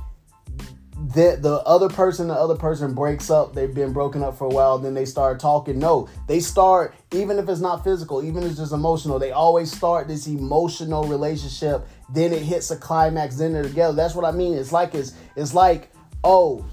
the 1.09 1.37
the 1.41 1.57
other 1.67 1.89
person 1.89 2.29
the 2.29 2.35
other 2.35 2.55
person 2.55 2.95
breaks 2.95 3.29
up 3.29 3.55
they've 3.55 3.75
been 3.75 3.93
broken 3.93 4.23
up 4.23 4.39
for 4.39 4.45
a 4.45 4.49
while 4.49 4.79
then 4.79 4.95
they 4.95 5.05
start 5.05 5.41
talking. 5.41 5.79
No 5.79 6.09
they 6.29 6.39
start 6.39 6.95
even 7.13 7.39
if 7.39 7.49
it's 7.49 7.61
not 7.61 7.83
physical 7.83 8.23
even 8.23 8.45
if 8.45 8.51
it's 8.51 8.61
just 8.61 8.73
emotional 8.73 9.19
they 9.19 9.33
always 9.33 9.73
start 9.73 10.07
this 10.07 10.29
emotional 10.29 11.05
relationship 11.05 11.85
then 12.09 12.33
it 12.33 12.43
hits 12.43 12.71
a 12.71 12.77
climax 12.77 13.37
then 13.37 13.53
they're 13.53 13.65
together. 13.65 13.95
That's 13.95 14.15
what 14.15 14.25
i 14.25 14.31
mean. 14.31 14.55
It's 14.55 14.71
like 14.71 14.95
it's 14.95 15.15
it's 15.35 15.55
like 15.55 15.91
oh 16.23 16.65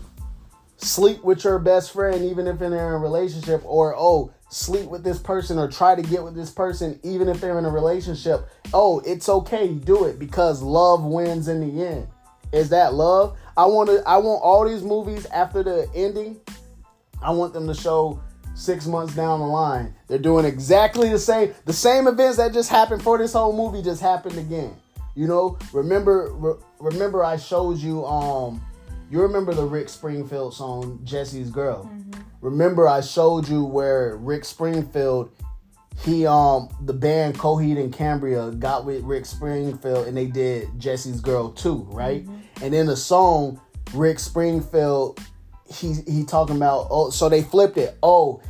sleep 0.78 1.24
with 1.24 1.44
your 1.44 1.58
best 1.58 1.92
friend 1.92 2.24
even 2.24 2.46
if 2.46 2.60
they're 2.60 2.68
in 2.68 2.74
a 2.74 2.98
relationship 2.98 3.62
or 3.66 3.96
oh 3.98 4.32
sleep 4.52 4.90
with 4.90 5.04
this 5.04 5.18
person 5.18 5.58
or 5.58 5.68
try 5.68 5.96
to 5.96 6.04
get 6.04 6.24
with 6.24 6.36
this 6.36 6.52
person 6.52 7.00
even 7.04 7.28
if 7.30 7.42
they're 7.42 7.58
in 7.58 7.66
a 7.66 7.70
relationship. 7.72 8.48
Oh 8.76 9.00
it's 9.00 9.28
okay 9.28 9.74
do 9.74 10.06
it 10.06 10.20
because 10.20 10.62
love 10.62 11.04
wins 11.04 11.48
in 11.48 11.62
the 11.62 11.84
end. 11.88 12.08
Is 12.52 12.70
that 12.70 12.94
love 12.94 13.38
i 13.60 13.66
want 13.66 13.90
to 13.90 14.02
i 14.08 14.18
want 14.18 14.42
all 14.42 14.68
these 14.68 14.84
movies 14.84 15.26
after 15.28 15.64
the 15.64 15.90
ending. 15.94 16.40
I 17.22 17.32
want 17.32 17.52
them 17.54 17.68
to 17.68 17.74
show 17.74 18.22
six 18.56 18.88
months 18.88 19.14
down 19.14 19.42
the 19.42 19.46
line. 19.46 19.94
They're 20.08 20.18
doing 20.18 20.46
exactly 20.46 21.10
the 21.10 21.20
same 21.20 21.54
the 21.66 21.74
same 21.74 22.08
events 22.08 22.38
that 22.38 22.54
just 22.54 22.70
happened 22.70 23.04
for 23.04 23.18
this 23.18 23.34
whole 23.34 23.56
movie 23.56 23.84
just 23.84 24.02
happened 24.02 24.38
again. 24.38 24.76
You 25.16 25.28
know 25.28 25.58
remember 25.74 26.32
re- 26.34 26.62
remember 26.80 27.26
i 27.26 27.36
showed 27.36 27.78
you 27.78 28.06
um 28.06 28.66
you 29.12 29.22
remember 29.22 29.54
the 29.54 29.66
rick 29.66 29.90
springfield 29.90 30.54
song 30.54 31.00
jesse's 31.04 31.50
girl? 31.50 31.84
Mm-hmm. 31.86 32.10
Remember 32.42 32.88
I 32.88 33.02
showed 33.02 33.50
you 33.50 33.66
where 33.66 34.16
Rick 34.16 34.46
Springfield 34.46 35.30
he 36.04 36.26
um 36.26 36.70
the 36.86 36.94
band 36.94 37.36
Coheed 37.36 37.78
and 37.80 37.94
Cambria 37.94 38.52
got 38.52 38.86
with 38.86 39.04
Rick 39.04 39.26
Springfield 39.26 40.08
and 40.08 40.16
they 40.16 40.28
did 40.28 40.68
Jesse's 40.80 41.22
Girl 41.22 41.52
too, 41.52 41.88
right? 41.90 42.26
Mm-hmm. 42.26 42.64
And 42.64 42.74
in 42.74 42.86
the 42.86 42.98
song 42.98 43.60
Rick 43.94 44.20
Springfield 44.20 45.20
he 45.72 45.96
he 46.08 46.24
talking 46.24 46.56
about 46.56 46.88
oh 46.90 47.10
so 47.10 47.30
they 47.30 47.42
flipped 47.42 47.78
it. 47.78 47.98
Oh, 48.02 48.42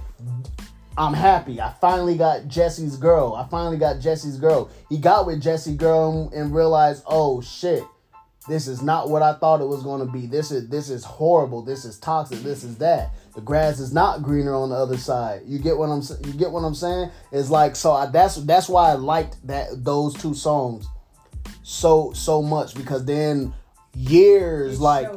I'm 0.97 1.13
happy. 1.13 1.61
I 1.61 1.73
finally 1.79 2.17
got 2.17 2.47
Jesse's 2.47 2.97
girl. 2.97 3.33
I 3.33 3.47
finally 3.47 3.77
got 3.77 3.99
Jesse's 3.99 4.37
girl. 4.37 4.69
He 4.89 4.97
got 4.97 5.25
with 5.25 5.41
Jesse's 5.41 5.75
girl 5.75 6.29
and 6.35 6.53
realized, 6.53 7.03
"Oh 7.07 7.41
shit. 7.41 7.83
This 8.47 8.67
is 8.67 8.81
not 8.81 9.09
what 9.09 9.21
I 9.21 9.33
thought 9.33 9.61
it 9.61 9.67
was 9.67 9.83
going 9.83 10.05
to 10.05 10.11
be. 10.11 10.25
This 10.25 10.51
is 10.51 10.69
this 10.69 10.89
is 10.89 11.03
horrible. 11.03 11.61
This 11.61 11.85
is 11.85 11.99
toxic. 11.99 12.39
This 12.39 12.63
is 12.63 12.77
that." 12.77 13.11
The 13.35 13.41
grass 13.41 13.79
is 13.79 13.93
not 13.93 14.23
greener 14.23 14.53
on 14.53 14.69
the 14.69 14.75
other 14.75 14.97
side. 14.97 15.43
You 15.45 15.59
get 15.59 15.77
what 15.77 15.89
I'm 15.89 16.01
you 16.25 16.33
get 16.33 16.51
what 16.51 16.61
I'm 16.61 16.75
saying? 16.75 17.09
It's 17.31 17.49
like 17.49 17.75
so 17.75 17.93
I, 17.93 18.07
that's 18.07 18.35
that's 18.35 18.67
why 18.67 18.89
I 18.89 18.93
liked 18.93 19.45
that 19.47 19.83
those 19.83 20.13
two 20.13 20.33
songs 20.33 20.87
so 21.63 22.11
so 22.13 22.41
much 22.41 22.75
because 22.75 23.05
then 23.05 23.53
years 23.95 24.79
it 24.79 24.81
like 24.81 25.09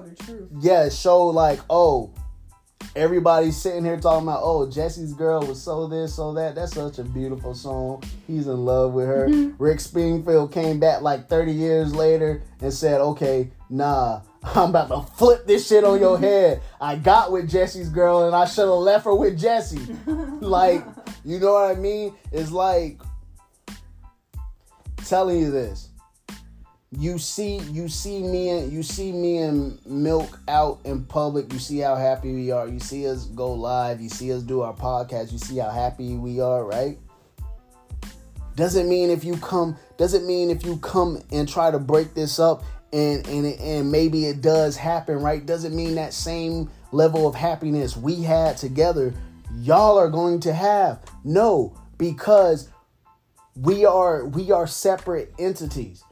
yeah, 0.60 0.88
show 0.88 1.26
like 1.26 1.60
oh 1.70 2.12
everybody's 2.96 3.56
sitting 3.56 3.84
here 3.84 3.98
talking 3.98 4.26
about 4.28 4.40
oh 4.42 4.68
Jesse's 4.68 5.12
girl 5.14 5.46
was 5.46 5.62
so 5.62 5.86
this 5.86 6.14
so 6.14 6.32
that 6.34 6.54
that's 6.54 6.74
such 6.74 6.98
a 6.98 7.04
beautiful 7.04 7.54
song 7.54 8.02
he's 8.26 8.46
in 8.46 8.64
love 8.64 8.92
with 8.92 9.06
her 9.06 9.28
mm-hmm. 9.28 9.62
Rick 9.62 9.80
Springfield 9.80 10.52
came 10.52 10.80
back 10.80 11.02
like 11.02 11.28
30 11.28 11.52
years 11.52 11.94
later 11.94 12.42
and 12.60 12.72
said 12.72 13.00
okay 13.00 13.50
nah 13.70 14.20
I'm 14.42 14.70
about 14.70 14.88
to 14.88 15.02
flip 15.14 15.46
this 15.46 15.68
shit 15.68 15.84
on 15.84 16.00
your 16.00 16.18
head. 16.18 16.62
I 16.80 16.96
got 16.96 17.30
with 17.30 17.48
Jesse's 17.48 17.88
girl 17.88 18.26
and 18.26 18.34
I 18.34 18.44
should 18.44 18.68
have 18.68 18.70
left 18.70 19.04
her 19.04 19.14
with 19.14 19.38
Jesse. 19.38 19.78
like, 20.06 20.84
you 21.24 21.38
know 21.38 21.52
what 21.52 21.76
I 21.76 21.78
mean? 21.78 22.14
It's 22.32 22.50
like 22.50 23.00
telling 25.04 25.38
you 25.38 25.50
this. 25.50 25.90
You 26.98 27.18
see, 27.18 27.56
you 27.70 27.88
see 27.88 28.22
me 28.22 28.50
and 28.50 28.70
you 28.70 28.82
see 28.82 29.12
me 29.12 29.38
and 29.38 29.84
Milk 29.86 30.38
out 30.46 30.80
in 30.84 31.04
public. 31.04 31.50
You 31.52 31.58
see 31.58 31.78
how 31.78 31.96
happy 31.96 32.34
we 32.34 32.50
are. 32.50 32.68
You 32.68 32.80
see 32.80 33.08
us 33.08 33.24
go 33.26 33.52
live. 33.54 34.00
You 34.00 34.10
see 34.10 34.30
us 34.32 34.42
do 34.42 34.60
our 34.60 34.74
podcast. 34.74 35.32
You 35.32 35.38
see 35.38 35.56
how 35.56 35.70
happy 35.70 36.16
we 36.16 36.40
are, 36.40 36.64
right? 36.64 36.98
Doesn't 38.56 38.88
mean 38.88 39.08
if 39.08 39.24
you 39.24 39.38
come. 39.38 39.76
Doesn't 39.96 40.26
mean 40.26 40.50
if 40.50 40.66
you 40.66 40.76
come 40.78 41.22
and 41.32 41.48
try 41.48 41.70
to 41.70 41.78
break 41.78 42.12
this 42.12 42.38
up 42.38 42.62
and 42.92 43.26
and 43.26 43.46
and 43.46 43.90
maybe 43.90 44.26
it 44.26 44.42
does 44.42 44.76
happen, 44.76 45.16
right? 45.16 45.44
Doesn't 45.44 45.74
mean 45.74 45.94
that 45.94 46.12
same 46.12 46.70
level 46.92 47.26
of 47.26 47.34
happiness 47.34 47.96
we 47.96 48.22
had 48.22 48.56
together, 48.58 49.14
y'all 49.56 49.98
are 49.98 50.10
going 50.10 50.40
to 50.40 50.52
have. 50.52 51.02
No, 51.24 51.74
because 51.96 52.68
we 53.56 53.84
are 53.84 54.26
we 54.26 54.50
are 54.50 54.66
separate 54.66 55.32
entities. 55.38 56.04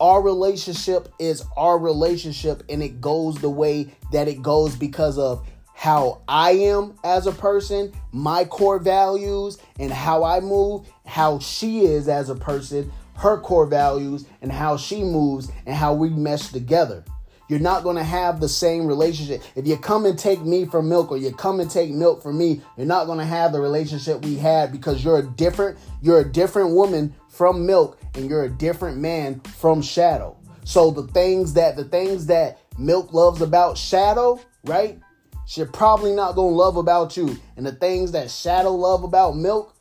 Our 0.00 0.22
relationship 0.22 1.12
is 1.18 1.42
our 1.56 1.76
relationship 1.78 2.62
and 2.68 2.82
it 2.82 3.00
goes 3.00 3.36
the 3.38 3.50
way 3.50 3.94
that 4.12 4.28
it 4.28 4.42
goes 4.42 4.76
because 4.76 5.18
of 5.18 5.46
how 5.74 6.22
I 6.28 6.52
am 6.52 6.94
as 7.04 7.26
a 7.26 7.32
person, 7.32 7.92
my 8.12 8.44
core 8.44 8.78
values, 8.78 9.58
and 9.78 9.92
how 9.92 10.24
I 10.24 10.40
move, 10.40 10.86
how 11.04 11.38
she 11.40 11.84
is 11.84 12.08
as 12.08 12.30
a 12.30 12.34
person, 12.34 12.92
her 13.14 13.40
core 13.40 13.66
values 13.66 14.24
and 14.40 14.52
how 14.52 14.76
she 14.76 15.02
moves 15.02 15.50
and 15.66 15.74
how 15.74 15.94
we 15.94 16.10
mesh 16.10 16.48
together. 16.48 17.04
You're 17.48 17.60
not 17.60 17.82
going 17.82 17.96
to 17.96 18.04
have 18.04 18.40
the 18.40 18.48
same 18.48 18.86
relationship. 18.86 19.42
If 19.54 19.66
you 19.66 19.76
come 19.78 20.04
and 20.04 20.18
take 20.18 20.42
me 20.42 20.66
for 20.66 20.82
milk 20.82 21.10
or 21.10 21.16
you 21.16 21.32
come 21.32 21.60
and 21.60 21.70
take 21.70 21.90
milk 21.90 22.22
for 22.22 22.32
me, 22.32 22.60
you're 22.76 22.86
not 22.86 23.06
going 23.06 23.18
to 23.18 23.24
have 23.24 23.52
the 23.52 23.60
relationship 23.60 24.24
we 24.24 24.36
had 24.36 24.70
because 24.70 25.02
you're 25.02 25.18
a 25.18 25.26
different 25.26 25.78
you're 26.02 26.20
a 26.20 26.30
different 26.30 26.70
woman 26.70 27.14
from 27.28 27.64
milk 27.66 27.98
and 28.14 28.28
you're 28.28 28.44
a 28.44 28.50
different 28.50 28.98
man 28.98 29.40
from 29.40 29.80
shadow. 29.80 30.36
So 30.64 30.90
the 30.90 31.06
things 31.08 31.54
that 31.54 31.76
the 31.76 31.84
things 31.84 32.26
that 32.26 32.58
milk 32.78 33.12
loves 33.12 33.40
about 33.40 33.78
shadow, 33.78 34.40
right? 34.64 35.00
She's 35.46 35.66
probably 35.68 36.12
not 36.14 36.34
going 36.34 36.52
to 36.52 36.56
love 36.56 36.76
about 36.76 37.16
you. 37.16 37.38
And 37.56 37.64
the 37.64 37.72
things 37.72 38.12
that 38.12 38.30
shadow 38.30 38.74
love 38.74 39.02
about 39.02 39.34
milk, 39.34 39.74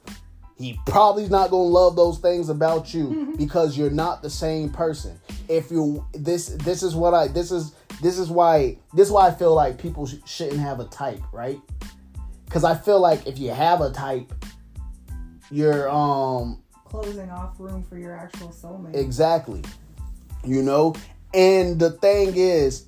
he 0.58 0.80
probably 0.88 1.28
not 1.30 1.51
gonna 1.51 1.64
love 1.64 1.95
those 1.95 2.18
things 2.18 2.49
about 2.49 2.93
you 2.93 3.08
mm-hmm. 3.08 3.32
because 3.34 3.78
you're 3.78 3.91
not 3.91 4.22
the 4.22 4.30
same 4.30 4.70
person. 4.70 5.20
If 5.47 5.70
you 5.70 6.05
this 6.14 6.47
this 6.47 6.82
is 6.82 6.95
what 6.95 7.14
I 7.14 7.28
this 7.28 7.51
is 7.51 7.74
this 8.01 8.18
is 8.18 8.30
why 8.30 8.78
this 8.93 9.08
is 9.08 9.12
why 9.12 9.28
I 9.28 9.32
feel 9.32 9.53
like 9.53 9.78
people 9.78 10.08
sh- 10.08 10.16
shouldn't 10.26 10.60
have 10.60 10.80
a 10.80 10.86
type, 10.86 11.22
right? 11.32 11.60
Because 12.45 12.64
I 12.64 12.76
feel 12.76 12.99
like 12.99 13.28
if 13.28 13.38
you 13.38 13.51
have 13.51 13.82
a 13.82 13.91
type, 13.91 14.34
you're 15.51 15.89
um 15.89 16.64
closing 16.86 17.30
off 17.30 17.60
room 17.60 17.84
for 17.84 17.97
your 17.99 18.18
actual 18.18 18.49
soulmate. 18.49 18.95
Exactly. 18.95 19.64
You 20.43 20.64
know, 20.64 20.95
and 21.34 21.80
the 21.80 21.91
thing 21.91 22.34
is, 22.36 22.86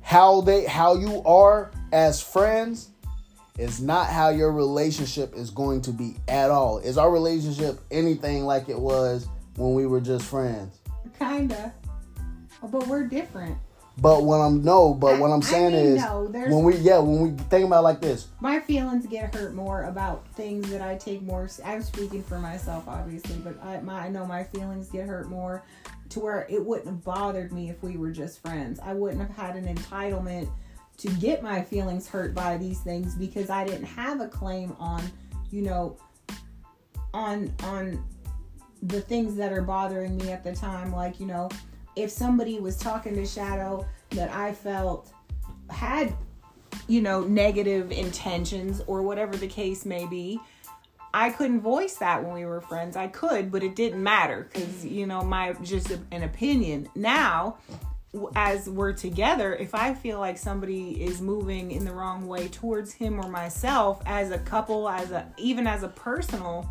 how 0.00 0.42
they 0.42 0.64
how 0.64 0.94
you 0.94 1.24
are 1.24 1.72
as 1.92 2.22
friends 2.22 2.90
is 3.58 3.80
not 3.80 4.06
how 4.06 4.30
your 4.30 4.52
relationship 4.52 5.34
is 5.34 5.50
going 5.50 5.82
to 5.82 5.92
be 5.92 6.16
at 6.28 6.50
all. 6.50 6.78
Is 6.78 6.96
our 6.96 7.10
relationship 7.10 7.80
anything 7.90 8.44
like 8.44 8.68
it 8.68 8.78
was 8.78 9.28
when 9.56 9.74
we 9.74 9.86
were 9.86 10.00
just 10.00 10.24
friends? 10.24 10.78
Kinda. 11.18 11.74
But 12.62 12.86
we're 12.86 13.06
different. 13.06 13.58
But 14.00 14.24
when 14.24 14.40
I'm 14.40 14.62
no, 14.62 14.94
but 14.94 15.18
what 15.18 15.32
I'm 15.32 15.42
I 15.42 15.44
saying 15.44 15.72
mean, 15.72 15.96
is 15.96 16.02
no, 16.02 16.22
when 16.30 16.62
we 16.62 16.76
yeah 16.76 16.98
when 16.98 17.20
we 17.20 17.30
think 17.44 17.66
about 17.66 17.80
it 17.80 17.82
like 17.82 18.00
this, 18.00 18.28
my 18.40 18.60
feelings 18.60 19.06
get 19.06 19.34
hurt 19.34 19.54
more 19.54 19.84
about 19.84 20.26
things 20.34 20.70
that 20.70 20.80
I 20.80 20.96
take 20.96 21.22
more. 21.22 21.48
I'm 21.64 21.82
speaking 21.82 22.22
for 22.22 22.38
myself, 22.38 22.86
obviously, 22.86 23.36
but 23.38 23.60
I, 23.64 23.80
my, 23.80 24.06
I 24.06 24.08
know 24.08 24.24
my 24.24 24.44
feelings 24.44 24.88
get 24.88 25.08
hurt 25.08 25.28
more 25.28 25.64
to 26.10 26.20
where 26.20 26.46
it 26.48 26.64
wouldn't 26.64 26.86
have 26.86 27.04
bothered 27.04 27.52
me 27.52 27.70
if 27.70 27.82
we 27.82 27.96
were 27.96 28.12
just 28.12 28.40
friends. 28.40 28.78
I 28.78 28.94
wouldn't 28.94 29.20
have 29.20 29.36
had 29.36 29.56
an 29.56 29.74
entitlement 29.74 30.48
to 30.98 31.08
get 31.14 31.42
my 31.42 31.62
feelings 31.62 32.08
hurt 32.08 32.34
by 32.34 32.56
these 32.56 32.80
things 32.80 33.14
because 33.14 33.50
I 33.50 33.64
didn't 33.64 33.86
have 33.86 34.20
a 34.20 34.28
claim 34.28 34.74
on, 34.78 35.02
you 35.50 35.62
know, 35.62 35.96
on 37.14 37.52
on 37.62 38.04
the 38.82 39.00
things 39.00 39.34
that 39.36 39.52
are 39.52 39.62
bothering 39.62 40.16
me 40.18 40.30
at 40.30 40.44
the 40.44 40.54
time. 40.54 40.92
Like, 40.92 41.18
you 41.18 41.26
know, 41.26 41.48
if 41.96 42.10
somebody 42.10 42.60
was 42.60 42.76
talking 42.76 43.14
to 43.14 43.26
Shadow 43.26 43.86
that 44.10 44.30
I 44.30 44.52
felt 44.52 45.12
had 45.70 46.14
you 46.88 47.02
know, 47.02 47.22
negative 47.22 47.92
intentions 47.92 48.82
or 48.86 49.02
whatever 49.02 49.36
the 49.36 49.46
case 49.46 49.84
may 49.84 50.06
be. 50.06 50.40
I 51.12 51.30
couldn't 51.30 51.60
voice 51.60 51.96
that 51.96 52.22
when 52.22 52.34
we 52.34 52.44
were 52.44 52.60
friends. 52.60 52.96
I 52.96 53.08
could, 53.08 53.50
but 53.50 53.62
it 53.62 53.74
didn't 53.74 54.02
matter 54.02 54.48
because, 54.52 54.84
you 54.84 55.06
know, 55.06 55.22
my 55.22 55.54
just 55.62 55.90
an 56.10 56.22
opinion. 56.22 56.88
Now, 56.94 57.58
as 58.34 58.68
we're 58.68 58.92
together, 58.92 59.54
if 59.54 59.74
I 59.74 59.92
feel 59.94 60.18
like 60.18 60.38
somebody 60.38 61.02
is 61.02 61.20
moving 61.20 61.70
in 61.70 61.84
the 61.84 61.92
wrong 61.92 62.26
way 62.26 62.48
towards 62.48 62.92
him 62.92 63.20
or 63.20 63.28
myself 63.28 64.02
as 64.06 64.30
a 64.30 64.38
couple, 64.38 64.88
as 64.88 65.10
a 65.10 65.26
even 65.36 65.66
as 65.66 65.82
a 65.82 65.88
personal 65.88 66.68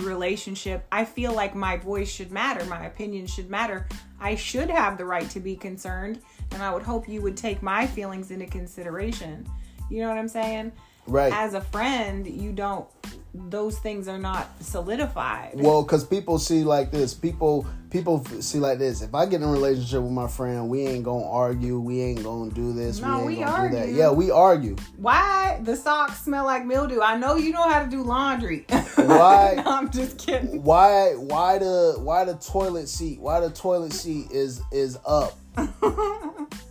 relationship, 0.00 0.86
I 0.90 1.04
feel 1.04 1.32
like 1.32 1.54
my 1.54 1.76
voice 1.76 2.10
should 2.10 2.30
matter, 2.30 2.64
my 2.64 2.86
opinion 2.86 3.26
should 3.26 3.50
matter. 3.50 3.86
I 4.20 4.34
should 4.34 4.70
have 4.70 4.96
the 4.96 5.04
right 5.04 5.28
to 5.30 5.40
be 5.40 5.54
concerned, 5.54 6.20
and 6.52 6.62
I 6.62 6.72
would 6.72 6.82
hope 6.82 7.08
you 7.08 7.20
would 7.22 7.36
take 7.36 7.62
my 7.62 7.86
feelings 7.86 8.30
into 8.30 8.46
consideration. 8.46 9.46
You 9.90 10.00
know 10.00 10.08
what 10.08 10.18
I'm 10.18 10.28
saying? 10.28 10.72
Right? 11.08 11.32
As 11.32 11.54
a 11.54 11.60
friend, 11.60 12.26
you 12.26 12.52
don't 12.52 12.86
those 13.34 13.78
things 13.78 14.08
are 14.08 14.18
not 14.18 14.48
solidified. 14.62 15.52
Well, 15.54 15.82
because 15.82 16.04
people 16.04 16.38
see 16.38 16.64
like 16.64 16.90
this. 16.90 17.14
People 17.14 17.66
people 17.90 18.24
see 18.40 18.58
like 18.58 18.78
this. 18.78 19.02
If 19.02 19.14
I 19.14 19.26
get 19.26 19.36
in 19.42 19.48
a 19.48 19.52
relationship 19.52 20.02
with 20.02 20.12
my 20.12 20.28
friend, 20.28 20.68
we 20.68 20.86
ain't 20.86 21.04
gonna 21.04 21.28
argue. 21.28 21.78
We 21.78 22.00
ain't 22.00 22.22
gonna 22.22 22.50
do 22.50 22.72
this. 22.72 23.00
No, 23.00 23.08
we 23.08 23.14
ain't 23.18 23.26
we 23.26 23.34
gonna 23.44 23.68
do 23.68 23.74
that. 23.74 23.80
argue. 23.82 23.96
Yeah, 23.96 24.10
we 24.10 24.30
argue. 24.30 24.76
Why 24.96 25.60
the 25.62 25.76
socks 25.76 26.22
smell 26.22 26.44
like 26.44 26.64
mildew? 26.64 27.00
I 27.00 27.16
know 27.16 27.36
you 27.36 27.52
know 27.52 27.68
how 27.68 27.82
to 27.82 27.88
do 27.88 28.02
laundry. 28.02 28.64
Why- 28.96 29.54
no, 29.64 29.70
I'm 29.70 29.90
just 29.90 30.18
kidding. 30.18 30.62
Why 30.62 31.12
why 31.12 31.58
the 31.58 31.96
why 31.98 32.24
the 32.24 32.34
toilet 32.34 32.88
seat? 32.88 33.20
Why 33.20 33.40
the 33.40 33.50
toilet 33.50 33.92
seat 33.92 34.30
is 34.30 34.60
is 34.72 34.98
up? 35.06 35.38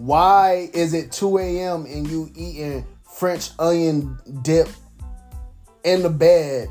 Why 0.00 0.70
is 0.72 0.94
it 0.94 1.12
2 1.12 1.36
a.m. 1.36 1.84
and 1.84 2.08
you 2.08 2.30
eating 2.34 2.86
French 3.02 3.50
onion 3.58 4.18
dip 4.40 4.66
in 5.84 6.02
the 6.02 6.08
bed 6.08 6.70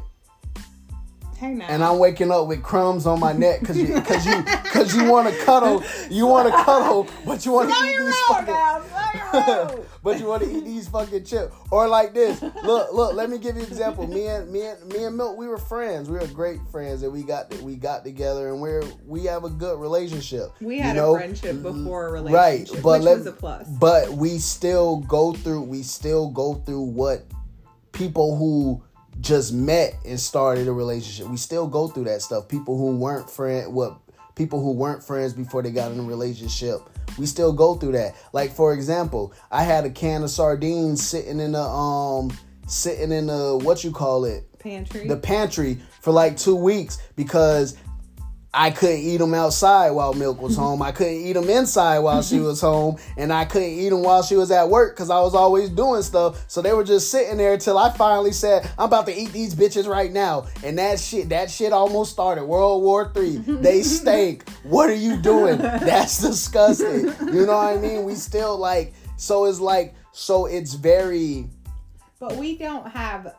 Hey 1.39 1.57
and 1.69 1.81
I'm 1.81 1.99
waking 1.99 2.31
up 2.31 2.47
with 2.47 2.61
crumbs 2.61 3.05
on 3.05 3.17
my 3.21 3.31
neck 3.31 3.61
because 3.61 3.77
you 3.77 3.87
because 3.93 4.25
you 4.25 4.43
because 4.43 4.93
you 4.93 5.05
want 5.09 5.33
to 5.33 5.45
cuddle 5.45 5.81
you 6.09 6.27
want 6.27 6.49
to 6.49 6.63
cuddle 6.65 7.07
but 7.25 7.45
you 7.45 7.53
want 7.53 7.69
to 7.69 7.75
eat 7.85 7.97
these 7.97 8.19
fucking 8.27 8.53
now. 8.53 8.81
Slow 9.31 9.55
your 9.55 9.65
roll. 9.75 9.85
but 10.03 10.19
you 10.19 10.25
want 10.25 10.43
to 10.43 10.51
eat 10.51 10.65
these 10.65 10.89
fucking 10.89 11.23
chips 11.23 11.55
or 11.71 11.87
like 11.87 12.13
this 12.13 12.41
look 12.41 12.91
look 12.91 13.13
let 13.13 13.29
me 13.29 13.37
give 13.37 13.55
you 13.55 13.61
an 13.61 13.67
example 13.69 14.05
me 14.05 14.27
and 14.27 14.51
me 14.51 14.65
and 14.65 14.85
me 14.91 15.05
and 15.05 15.15
Milk 15.15 15.37
we 15.37 15.47
were 15.47 15.57
friends 15.57 16.09
we 16.09 16.17
were 16.17 16.27
great 16.27 16.59
friends 16.73 17.03
and 17.03 17.13
we 17.13 17.23
got 17.23 17.53
we 17.61 17.77
got 17.77 18.03
together 18.03 18.49
and 18.49 18.59
we're 18.59 18.83
we 19.07 19.23
have 19.23 19.45
a 19.45 19.49
good 19.49 19.79
relationship 19.79 20.49
We 20.59 20.75
you 20.75 20.81
had 20.81 20.97
know? 20.97 21.15
a 21.15 21.19
friendship 21.19 21.55
mm, 21.55 21.63
before 21.63 22.07
a 22.17 22.21
right 22.21 22.33
relationship, 22.33 22.83
but 22.83 22.99
which 22.99 23.03
let, 23.05 23.17
was 23.19 23.27
a 23.27 23.31
plus. 23.31 23.67
but 23.79 24.09
we 24.09 24.39
still 24.39 24.97
go 24.97 25.31
through 25.31 25.61
we 25.61 25.83
still 25.83 26.29
go 26.31 26.55
through 26.55 26.81
what 26.81 27.23
people 27.93 28.35
who 28.35 28.83
just 29.19 29.53
met 29.53 29.95
and 30.05 30.19
started 30.19 30.67
a 30.67 30.71
relationship. 30.71 31.27
We 31.29 31.37
still 31.37 31.67
go 31.67 31.87
through 31.87 32.05
that 32.05 32.21
stuff. 32.21 32.47
People 32.47 32.77
who 32.77 32.95
weren't 32.97 33.29
friend 33.29 33.73
what 33.73 33.99
people 34.35 34.61
who 34.61 34.71
weren't 34.71 35.03
friends 35.03 35.33
before 35.33 35.61
they 35.61 35.71
got 35.71 35.91
in 35.91 35.99
a 35.99 36.03
relationship 36.03 36.79
we 37.17 37.25
still 37.25 37.51
go 37.51 37.75
through 37.75 37.91
that. 37.93 38.15
Like 38.33 38.51
for 38.51 38.73
example 38.73 39.33
i 39.51 39.63
had 39.63 39.85
a 39.85 39.89
can 39.89 40.23
of 40.23 40.29
sardines 40.29 41.05
sitting 41.05 41.39
in 41.39 41.51
the 41.51 41.61
um 41.61 42.35
sitting 42.67 43.11
in 43.11 43.27
the 43.27 43.59
what 43.61 43.83
you 43.83 43.91
call 43.91 44.25
it? 44.25 44.45
Pantry. 44.59 45.07
the 45.07 45.15
pantry 45.15 45.79
for 46.01 46.11
like 46.11 46.35
two 46.35 46.55
weeks 46.55 47.01
because 47.15 47.77
I 48.53 48.71
couldn't 48.71 49.01
eat 49.01 49.17
them 49.17 49.35
outside 49.35 49.91
while 49.91 50.13
Milk 50.13 50.41
was 50.41 50.55
home. 50.55 50.81
I 50.81 50.91
couldn't 50.91 51.13
eat 51.13 51.33
them 51.33 51.49
inside 51.49 51.99
while 51.99 52.23
she 52.23 52.39
was 52.39 52.59
home, 52.59 52.97
and 53.15 53.31
I 53.31 53.45
couldn't 53.45 53.69
eat 53.69 53.89
them 53.89 54.01
while 54.01 54.23
she 54.23 54.35
was 54.35 54.49
at 54.49 54.69
work 54.69 54.95
because 54.95 55.11
I 55.11 55.19
was 55.21 55.35
always 55.35 55.69
doing 55.69 56.01
stuff. 56.01 56.45
So 56.47 56.63
they 56.63 56.73
were 56.73 56.83
just 56.83 57.11
sitting 57.11 57.37
there 57.37 57.57
till 57.57 57.77
I 57.77 57.91
finally 57.91 58.31
said, 58.31 58.67
"I'm 58.77 58.85
about 58.85 59.05
to 59.05 59.15
eat 59.15 59.31
these 59.33 59.53
bitches 59.53 59.87
right 59.87 60.11
now." 60.11 60.47
And 60.63 60.79
that 60.79 60.99
shit, 60.99 61.29
that 61.29 61.51
shit 61.51 61.71
almost 61.71 62.11
started 62.11 62.45
World 62.45 62.81
War 62.81 63.11
Three. 63.13 63.37
They 63.37 63.81
stink. 63.83 64.49
What 64.63 64.89
are 64.89 64.95
you 64.95 65.17
doing? 65.17 65.59
That's 65.59 66.17
disgusting. 66.19 67.13
You 67.31 67.45
know 67.45 67.57
what 67.57 67.77
I 67.77 67.77
mean? 67.77 68.03
We 68.03 68.15
still 68.15 68.57
like. 68.57 68.93
So 69.17 69.45
it's 69.45 69.59
like. 69.59 69.93
So 70.11 70.47
it's 70.47 70.73
very. 70.73 71.49
But 72.19 72.35
we 72.35 72.57
don't 72.57 72.87
have 72.87 73.33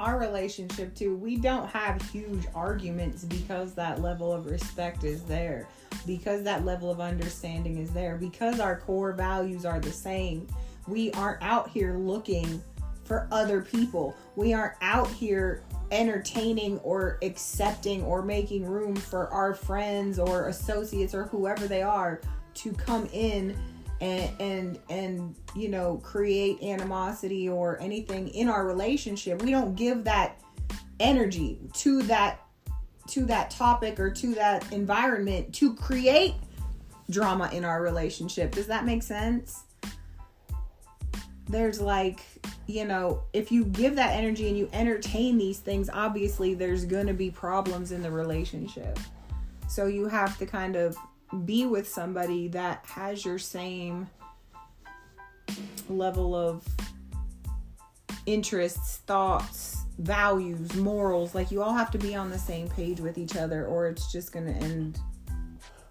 our 0.00 0.18
relationship 0.18 0.94
too. 0.94 1.16
We 1.16 1.36
don't 1.36 1.68
have 1.68 2.00
huge 2.10 2.46
arguments 2.54 3.24
because 3.24 3.74
that 3.74 4.00
level 4.00 4.32
of 4.32 4.46
respect 4.46 5.04
is 5.04 5.22
there, 5.24 5.66
because 6.06 6.42
that 6.44 6.64
level 6.64 6.90
of 6.90 7.00
understanding 7.00 7.78
is 7.78 7.90
there, 7.90 8.16
because 8.16 8.60
our 8.60 8.78
core 8.78 9.12
values 9.12 9.64
are 9.64 9.80
the 9.80 9.92
same. 9.92 10.46
We 10.86 11.10
aren't 11.12 11.42
out 11.42 11.68
here 11.68 11.96
looking 11.96 12.62
for 13.04 13.26
other 13.32 13.62
people. 13.62 14.14
We 14.36 14.52
aren't 14.52 14.74
out 14.80 15.10
here 15.10 15.62
entertaining 15.90 16.78
or 16.80 17.18
accepting 17.22 18.02
or 18.04 18.22
making 18.22 18.66
room 18.66 18.94
for 18.94 19.28
our 19.28 19.54
friends 19.54 20.18
or 20.18 20.48
associates 20.48 21.14
or 21.14 21.24
whoever 21.24 21.66
they 21.66 21.82
are 21.82 22.20
to 22.54 22.72
come 22.72 23.08
in 23.12 23.56
and 24.00 24.30
and 24.40 24.78
and 24.88 25.34
you 25.56 25.68
know 25.68 25.96
create 25.98 26.62
animosity 26.62 27.48
or 27.48 27.80
anything 27.80 28.28
in 28.28 28.48
our 28.48 28.66
relationship 28.66 29.42
we 29.42 29.50
don't 29.50 29.74
give 29.74 30.04
that 30.04 30.40
energy 31.00 31.58
to 31.72 32.02
that 32.02 32.40
to 33.08 33.24
that 33.24 33.50
topic 33.50 33.98
or 33.98 34.10
to 34.10 34.34
that 34.34 34.70
environment 34.72 35.52
to 35.54 35.74
create 35.74 36.34
drama 37.10 37.48
in 37.52 37.64
our 37.64 37.82
relationship. 37.82 38.52
Does 38.52 38.66
that 38.66 38.84
make 38.84 39.02
sense? 39.02 39.64
There's 41.48 41.80
like 41.80 42.20
you 42.66 42.84
know 42.84 43.22
if 43.32 43.50
you 43.50 43.64
give 43.64 43.96
that 43.96 44.14
energy 44.14 44.48
and 44.48 44.58
you 44.58 44.68
entertain 44.74 45.38
these 45.38 45.58
things 45.58 45.88
obviously 45.88 46.52
there's 46.52 46.84
gonna 46.84 47.14
be 47.14 47.30
problems 47.30 47.92
in 47.92 48.02
the 48.02 48.10
relationship. 48.10 48.98
So 49.68 49.86
you 49.86 50.06
have 50.08 50.36
to 50.38 50.46
kind 50.46 50.76
of 50.76 50.96
be 51.44 51.66
with 51.66 51.88
somebody 51.88 52.48
that 52.48 52.84
has 52.86 53.24
your 53.24 53.38
same 53.38 54.08
level 55.88 56.34
of 56.34 56.64
interests, 58.26 58.98
thoughts, 59.06 59.78
values, 59.98 60.74
morals. 60.76 61.34
Like 61.34 61.50
you 61.50 61.62
all 61.62 61.74
have 61.74 61.90
to 61.92 61.98
be 61.98 62.14
on 62.14 62.30
the 62.30 62.38
same 62.38 62.68
page 62.68 63.00
with 63.00 63.18
each 63.18 63.36
other, 63.36 63.66
or 63.66 63.88
it's 63.88 64.10
just 64.12 64.32
gonna 64.32 64.52
end 64.52 64.98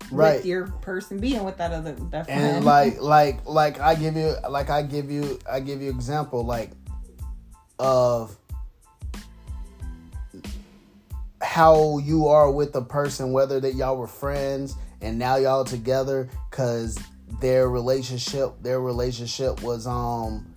Right. 0.10 0.38
with 0.38 0.46
your 0.46 0.68
person 0.68 1.20
being 1.20 1.44
with 1.44 1.58
that 1.58 1.74
other 1.74 1.92
that 2.12 2.28
friend. 2.28 2.42
and 2.58 2.66
like 2.66 3.02
like 3.02 3.46
like 3.46 3.82
i 3.82 3.94
give 3.94 4.16
you 4.16 4.36
like 4.50 4.70
i 4.70 4.82
give 4.82 5.12
you 5.12 5.38
i 5.52 5.60
give 5.60 5.82
you 5.82 5.90
example 5.90 6.46
like 6.46 6.72
of 7.78 8.34
how 11.42 11.98
you 11.98 12.28
are 12.28 12.50
with 12.50 12.74
a 12.76 12.82
person 12.82 13.34
whether 13.34 13.60
that 13.60 13.76
y'all 13.76 13.98
were 13.98 14.08
friends 14.08 14.76
and 15.02 15.18
now 15.18 15.36
y'all 15.36 15.64
together 15.64 16.30
because 16.50 16.98
their 17.42 17.70
relationship 17.70 18.54
their 18.62 18.80
relationship 18.80 19.62
was 19.62 19.86
um 19.86 20.54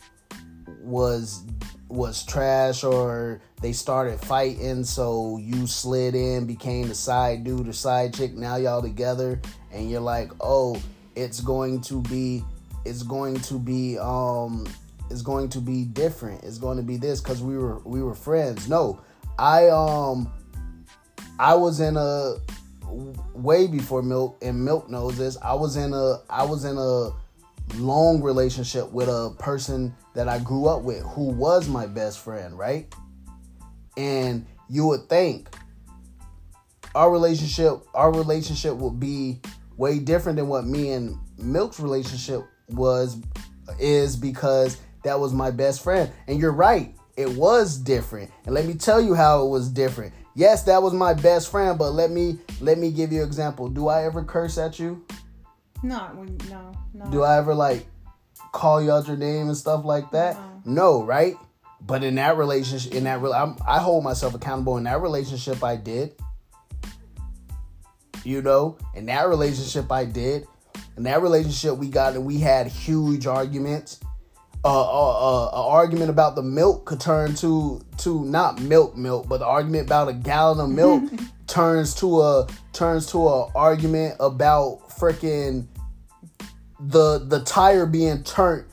was 0.81 1.45
was 1.89 2.25
trash 2.25 2.85
or 2.85 3.41
they 3.61 3.73
started 3.73 4.19
fighting 4.21 4.85
so 4.85 5.39
you 5.39 5.67
slid 5.67 6.15
in 6.15 6.47
became 6.47 6.89
the 6.89 6.95
side 6.95 7.43
dude 7.43 7.69
or 7.69 7.73
side 7.73 8.15
chick. 8.15 8.35
Now 8.35 8.57
y'all 8.57 8.83
together 8.83 9.41
and 9.73 9.91
you're 9.91 10.01
like 10.01 10.31
oh 10.41 10.81
it's 11.17 11.41
going 11.41 11.81
to 11.83 12.01
be 12.03 12.45
it's 12.85 13.03
going 13.03 13.41
to 13.41 13.59
be 13.59 13.99
um 13.99 14.67
it's 15.11 15.23
going 15.23 15.49
to 15.49 15.59
be 15.59 15.85
different. 15.85 16.45
It's 16.45 16.59
going 16.59 16.77
to 16.77 16.85
be 16.85 16.97
this 16.97 17.21
because 17.21 17.43
we 17.43 17.59
were 17.59 17.81
we 17.81 18.03
were 18.03 18.15
friends. 18.15 18.69
No 18.69 19.01
i 19.41 19.69
um 19.69 20.31
i 21.39 21.55
was 21.55 21.81
in 21.81 21.97
a 21.97 22.35
way 23.35 23.67
before 23.67 24.03
milk 24.03 24.39
and 24.43 24.65
milk 24.65 24.89
knows 24.91 25.17
this 25.17 25.37
i 25.43 25.55
was 25.55 25.77
in 25.77 25.93
a 25.93 26.17
i 26.29 26.43
was 26.43 26.65
in 26.65 26.77
a 26.77 27.11
long 27.77 28.23
relationship 28.23 28.91
with 28.91 29.09
a 29.09 29.35
person 29.39 29.95
that 30.15 30.29
I 30.29 30.39
grew 30.39 30.67
up 30.67 30.83
with 30.83 31.03
who 31.03 31.31
was 31.31 31.69
my 31.69 31.87
best 31.87 32.21
friend, 32.21 32.59
right? 32.59 32.93
And 33.97 34.47
you 34.69 34.87
would 34.87 35.09
think 35.09 35.55
our 36.95 37.11
relationship 37.11 37.83
our 37.95 38.13
relationship 38.13 38.75
would 38.75 38.99
be 38.99 39.41
way 39.77 39.99
different 39.99 40.37
than 40.37 40.49
what 40.49 40.65
me 40.65 40.93
and 40.93 41.19
Milk's 41.39 41.81
relationship 41.81 42.45
was 42.69 43.21
is 43.79 44.17
because 44.17 44.79
that 45.05 45.19
was 45.19 45.33
my 45.33 45.51
best 45.51 45.83
friend. 45.83 46.11
And 46.27 46.39
you're 46.39 46.53
right, 46.53 46.95
it 47.17 47.29
was 47.29 47.77
different. 47.79 48.31
And 48.45 48.55
let 48.55 48.67
me 48.67 48.75
tell 48.75 49.01
you 49.01 49.15
how 49.15 49.47
it 49.47 49.49
was 49.49 49.69
different. 49.69 50.15
Yes, 50.35 50.63
that 50.65 50.83
was 50.83 50.93
my 50.93 51.15
best 51.15 51.51
friend, 51.51 51.79
but 51.79 51.91
let 51.91 52.11
me 52.11 52.39
let 52.61 52.79
me 52.79 52.91
give 52.91 53.13
you 53.13 53.23
an 53.23 53.27
example. 53.27 53.69
Do 53.69 53.89
I 53.89 54.05
ever 54.05 54.23
curse 54.25 54.59
at 54.59 54.79
you? 54.79 55.05
Not 55.83 56.17
when 56.17 56.37
no, 56.49 56.73
no. 56.95 57.11
Do 57.11 57.23
I 57.23 57.39
ever 57.39 57.55
like 57.55 57.87
call 58.53 58.83
you 58.83 58.93
out 58.93 59.09
your 59.09 59.17
name 59.17 59.49
and 59.49 59.57
stuff 59.57 59.85
like 59.85 60.11
that? 60.13 60.37
No. 60.37 61.01
No, 61.01 61.05
right? 61.05 61.35
But 61.81 62.05
in 62.05 62.17
that 62.17 62.37
relationship, 62.37 62.93
in 62.93 63.05
that 63.05 63.23
real, 63.23 63.33
I'm, 63.33 63.57
I 63.67 63.79
hold 63.79 64.05
myself 64.05 64.35
accountable. 64.35 64.77
In 64.77 64.85
that 64.85 65.01
relationship, 65.01 65.65
I 65.65 65.77
did. 65.77 66.15
You 68.23 68.43
know, 68.43 68.77
in 68.95 69.07
that 69.07 69.29
relationship, 69.29 69.91
I 69.91 70.05
did. 70.05 70.47
In 70.97 71.05
that 71.05 71.23
relationship, 71.23 71.79
we 71.79 71.89
got 71.89 72.15
and 72.15 72.27
we 72.27 72.39
had 72.39 72.67
huge 72.67 73.27
arguments. 73.27 74.01
Uh, 74.63 74.69
uh, 74.69 75.47
uh, 75.47 75.69
argument 75.69 76.11
about 76.11 76.35
the 76.35 76.43
milk 76.43 76.85
could 76.85 77.01
turn 77.01 77.35
to 77.35 77.81
to 77.97 78.25
not 78.27 78.61
milk 78.61 78.95
milk, 78.95 79.27
but 79.27 79.39
the 79.39 79.47
argument 79.47 79.87
about 79.87 80.09
a 80.09 80.13
gallon 80.13 80.61
of 80.61 80.69
milk 80.69 81.03
turns 81.47 81.95
to 81.95 82.21
a 82.21 82.47
turns 82.75 83.07
to 83.07 83.27
a 83.27 83.51
argument 83.55 84.17
about 84.21 84.81
freaking 84.91 85.67
the 86.79 87.21
the 87.21 87.41
tire 87.41 87.87
being 87.87 88.23
turned 88.23 88.67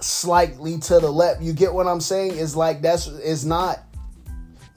slightly 0.00 0.78
to 0.78 0.98
the 0.98 1.10
left. 1.10 1.42
You 1.42 1.52
get 1.52 1.74
what 1.74 1.86
I'm 1.86 2.00
saying? 2.00 2.38
It's 2.38 2.56
like 2.56 2.80
that's 2.80 3.06
it's 3.06 3.44
not 3.44 3.80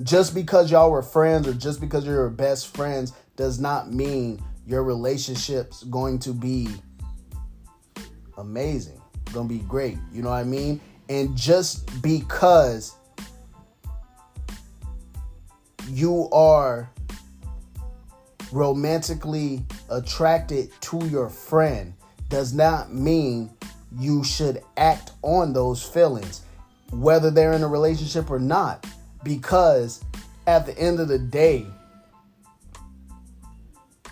just 0.04 0.34
because 0.34 0.70
y'all 0.70 0.92
were 0.92 1.04
friends 1.04 1.48
or 1.48 1.54
just 1.54 1.80
because 1.80 2.06
you're 2.06 2.30
best 2.30 2.76
friends 2.76 3.14
does 3.36 3.60
not 3.60 3.94
mean 3.94 4.44
your 4.66 4.84
relationship's 4.84 5.84
going 5.84 6.20
to 6.20 6.34
be 6.34 6.68
amazing. 8.38 9.01
Gonna 9.34 9.48
be 9.48 9.60
great. 9.60 9.98
You 10.12 10.22
know 10.22 10.30
what 10.30 10.36
I 10.36 10.44
mean? 10.44 10.82
And 11.10 11.36
just 11.36 12.02
because 12.02 12.96
you 15.90 16.30
are 16.32 16.90
romantically 18.52 19.64
attracted 19.90 20.70
to 20.82 21.06
your 21.08 21.30
friend 21.30 21.94
does 22.30 22.54
not 22.54 22.94
mean 22.94 23.50
you 23.98 24.24
should 24.24 24.64
act 24.78 25.12
on 25.22 25.54
those 25.54 25.84
feelings, 25.84 26.42
whether 26.92 27.30
they're 27.30 27.54
in 27.54 27.64
a 27.64 27.68
relationship 27.68 28.30
or 28.30 28.40
not. 28.40 28.86
Because 29.24 30.04
at 30.48 30.66
the 30.66 30.78
end 30.78 31.00
of 31.00 31.08
the 31.08 31.20
day, 31.20 31.66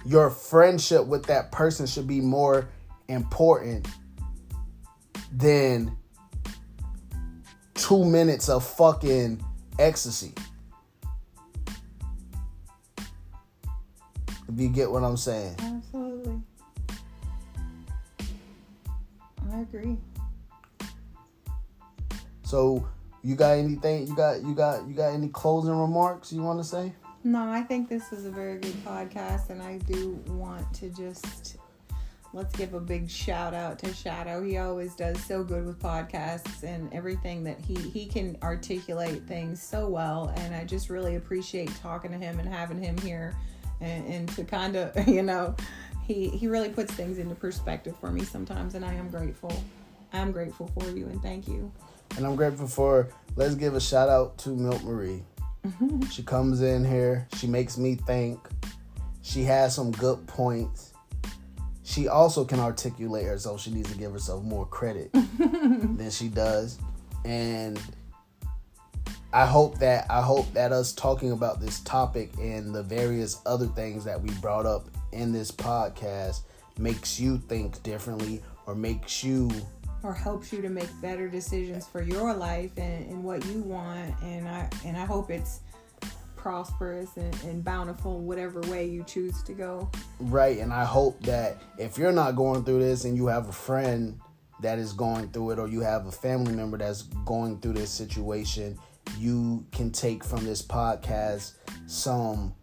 your 0.06 0.30
friendship 0.30 1.06
with 1.06 1.26
that 1.26 1.52
person 1.52 1.86
should 1.86 2.08
be 2.08 2.22
more 2.22 2.70
important 3.08 3.88
than 5.32 5.96
two 7.74 8.06
minutes 8.06 8.50
of 8.50 8.66
fucking 8.66 9.44
ecstasy. 9.78 10.34
If 14.48 14.60
you 14.60 14.70
get 14.70 14.90
what 14.90 15.04
I'm 15.04 15.18
saying. 15.18 15.56
Absolutely. 15.60 16.42
I 19.52 19.60
agree. 19.62 19.98
So 22.44 22.88
you 23.24 23.36
got 23.36 23.58
anything 23.58 24.08
you 24.08 24.16
got 24.16 24.42
you 24.42 24.56
got 24.56 24.88
you 24.88 24.96
got 24.96 25.14
any 25.14 25.28
closing 25.28 25.76
remarks 25.76 26.34
you 26.34 26.42
want 26.42 26.60
to 26.60 26.64
say? 26.64 26.94
No, 27.24 27.50
I 27.50 27.62
think 27.62 27.90
this 27.90 28.14
is 28.14 28.26
a 28.26 28.32
very 28.32 28.58
good 28.58 28.74
podcast, 28.86 29.50
and 29.50 29.62
I 29.62 29.78
do 29.80 30.14
want 30.28 30.74
to 30.76 30.90
just 30.90 31.59
let's 32.34 32.56
give 32.56 32.74
a 32.74 32.80
big 32.80 33.10
shout 33.10 33.54
out 33.54 33.80
to 33.80 33.94
Shadow. 33.94 34.44
He 34.44 34.58
always 34.58 34.96
does 34.96 35.24
so 35.24 35.44
good 35.44 35.66
with 35.66 35.80
podcasts 35.80 36.64
and 36.64 36.94
everything 36.94 37.44
that 37.44 37.60
he 37.60 37.76
he 37.76 38.06
can 38.06 38.38
articulate 38.44 39.24
things 39.24 39.62
so 39.62 39.88
well, 39.88 40.34
and 40.38 40.54
I 40.54 40.66
just 40.66 40.90
really 40.90 41.16
appreciate 41.16 41.74
talking 41.82 42.12
to 42.12 42.18
him 42.18 42.40
and 42.40 42.48
having 42.48 42.82
him 42.82 42.98
here, 43.00 43.36
and, 43.82 44.06
and 44.08 44.30
to 44.30 44.44
kind 44.44 44.76
of 44.76 45.08
you 45.08 45.24
know, 45.24 45.56
he 46.06 46.30
he 46.30 46.48
really 46.48 46.70
puts 46.70 46.94
things 46.94 47.18
into 47.18 47.36
perspective 47.36 47.96
for 48.00 48.12
me 48.12 48.24
sometimes, 48.24 48.76
and 48.76 48.86
I 48.86 48.94
am 48.94 49.10
grateful. 49.10 49.52
I'm 50.14 50.32
grateful 50.32 50.68
for 50.68 50.90
you, 50.90 51.06
and 51.08 51.22
thank 51.22 51.48
you. 51.48 51.72
And 52.18 52.26
I'm 52.26 52.36
grateful 52.36 52.68
for 52.68 53.10
let's 53.36 53.56
give 53.56 53.76
a 53.76 53.82
shout 53.82 54.10
out 54.10 54.38
to 54.40 54.50
Milk 54.50 54.84
Marie. 54.84 55.24
She 56.10 56.24
comes 56.24 56.62
in 56.62 56.86
here, 56.86 57.28
she 57.36 57.46
makes 57.46 57.78
me 57.78 57.96
think. 57.96 58.40
She 59.22 59.44
has 59.44 59.76
some 59.76 59.92
good 59.92 60.26
points. 60.26 60.94
She 61.90 62.08
also 62.08 62.46
can 62.46 62.60
articulate 62.60 63.26
herself. 63.26 63.62
She 63.62 63.72
needs 63.72 63.92
to 63.92 63.98
give 63.98 64.12
herself 64.12 64.44
more 64.44 64.68
credit 64.68 65.12
than 65.40 66.12
she 66.12 66.28
does. 66.28 66.78
And 67.26 67.82
I 69.34 69.48
hope 69.48 69.80
that 69.80 70.06
I 70.08 70.22
hope 70.22 70.54
that 70.54 70.72
us 70.72 70.94
talking 70.94 71.32
about 71.32 71.60
this 71.60 71.80
topic 71.80 72.30
and 72.40 72.76
the 72.76 72.84
various 72.84 73.42
other 73.44 73.66
things 73.66 74.06
that 74.06 74.22
we 74.22 74.30
brought 74.36 74.68
up 74.68 74.88
in 75.14 75.32
this 75.32 75.50
podcast 75.50 76.42
makes 76.78 77.20
you 77.20 77.40
think 77.40 77.82
differently 77.82 78.44
or 78.68 78.76
makes 78.76 79.24
you 79.24 79.50
or 80.04 80.14
helps 80.14 80.54
you 80.54 80.62
to 80.62 80.70
make 80.70 80.90
better 81.02 81.28
decisions 81.28 81.88
for 81.88 82.04
your 82.04 82.36
life 82.36 82.72
and, 82.78 83.10
and 83.10 83.24
what 83.24 83.44
you 83.48 83.62
want 83.62 84.14
and 84.24 84.48
i 84.48 84.70
and 84.86 84.96
i 84.96 85.04
hope 85.04 85.30
it's 85.30 85.60
prosperous 86.40 87.18
and, 87.18 87.44
and 87.44 87.64
bountiful 87.66 88.22
whatever 88.22 88.62
way 88.62 88.86
you 88.86 89.04
choose 89.04 89.44
to 89.44 89.52
go. 89.52 89.92
Right 90.20 90.60
and 90.60 90.72
i 90.74 90.86
hope 90.86 91.22
that 91.24 91.62
if 91.78 91.98
you're 91.98 92.14
not 92.14 92.36
going 92.36 92.64
through 92.64 92.80
this 92.80 93.04
and 93.04 93.18
you 93.18 93.28
have 93.28 93.50
a 93.50 93.52
friend 93.52 94.20
that 94.62 94.80
is 94.80 94.94
going 94.94 95.30
through 95.30 95.52
it 95.52 95.60
or 95.60 95.68
you 95.68 95.82
have 95.82 96.08
a 96.08 96.12
family 96.12 96.54
member 96.54 96.78
that's 96.78 97.04
going 97.26 97.60
through 97.60 97.74
this 97.74 97.90
situation 97.90 98.78
you 99.18 99.66
can 99.72 99.92
take 99.92 100.24
from 100.24 100.46
this 100.46 100.62
podcast 100.62 101.54
some 101.88 102.54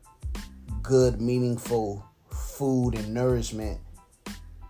good 0.82 1.20
meaningful 1.20 2.04
food 2.30 2.94
and 2.94 3.12
nourishment 3.12 3.78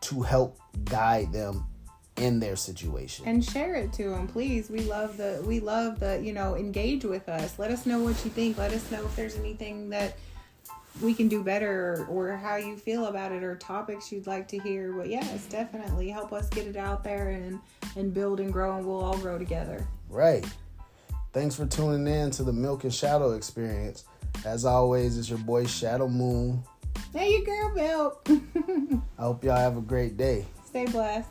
to 0.00 0.22
help 0.22 0.58
guide 0.84 1.32
them 1.32 1.64
in 2.18 2.40
their 2.40 2.56
situation. 2.56 3.26
and 3.26 3.44
share 3.44 3.74
it 3.74 3.92
to 3.92 4.10
them 4.10 4.26
please 4.26 4.70
we 4.70 4.80
love 4.80 5.16
the 5.16 5.42
we 5.46 5.60
love 5.60 6.00
the 6.00 6.18
you 6.22 6.32
know 6.32 6.54
engage 6.56 7.04
with 7.04 7.28
us 7.28 7.58
let 7.58 7.70
us 7.70 7.84
know 7.86 7.98
what 8.00 8.22
you 8.24 8.30
think 8.30 8.56
let 8.56 8.72
us 8.72 8.90
know 8.90 9.04
if 9.04 9.14
there's 9.16 9.36
anything 9.36 9.90
that 9.90 10.16
we 11.02 11.12
can 11.12 11.28
do 11.28 11.44
better 11.44 12.06
or, 12.08 12.34
how 12.38 12.56
you 12.56 12.74
feel 12.74 13.04
about 13.06 13.30
it 13.30 13.42
or 13.42 13.54
topics 13.56 14.10
you'd 14.10 14.26
like 14.26 14.48
to 14.48 14.58
hear 14.60 14.92
but 14.92 15.08
yes 15.08 15.44
definitely 15.46 16.08
help 16.08 16.32
us 16.32 16.48
get 16.48 16.66
it 16.66 16.76
out 16.76 17.04
there 17.04 17.28
and 17.28 17.60
and 17.96 18.14
build 18.14 18.40
and 18.40 18.50
grow 18.50 18.76
and 18.78 18.86
we'll 18.86 19.04
all 19.04 19.18
grow 19.18 19.38
together 19.38 19.86
Right. 20.08 20.46
Thanks 21.32 21.54
for 21.56 21.66
tuning 21.66 22.06
in 22.06 22.30
to 22.30 22.44
the 22.44 22.52
Milk 22.52 22.84
and 22.84 22.94
Shadow 22.94 23.32
experience. 23.32 24.04
As 24.46 24.64
always, 24.64 25.18
it's 25.18 25.28
your 25.28 25.38
boy 25.40 25.66
Shadow 25.66 26.08
Moon. 26.08 26.62
hey 27.12 27.30
you 27.32 27.44
girl 27.44 27.74
milk 27.74 28.26
I 29.18 29.22
hope 29.22 29.44
y'all 29.44 29.56
have 29.56 29.76
a 29.76 29.80
great 29.82 30.16
day. 30.16 30.46
stay 30.66 30.86
blessed 30.86 31.28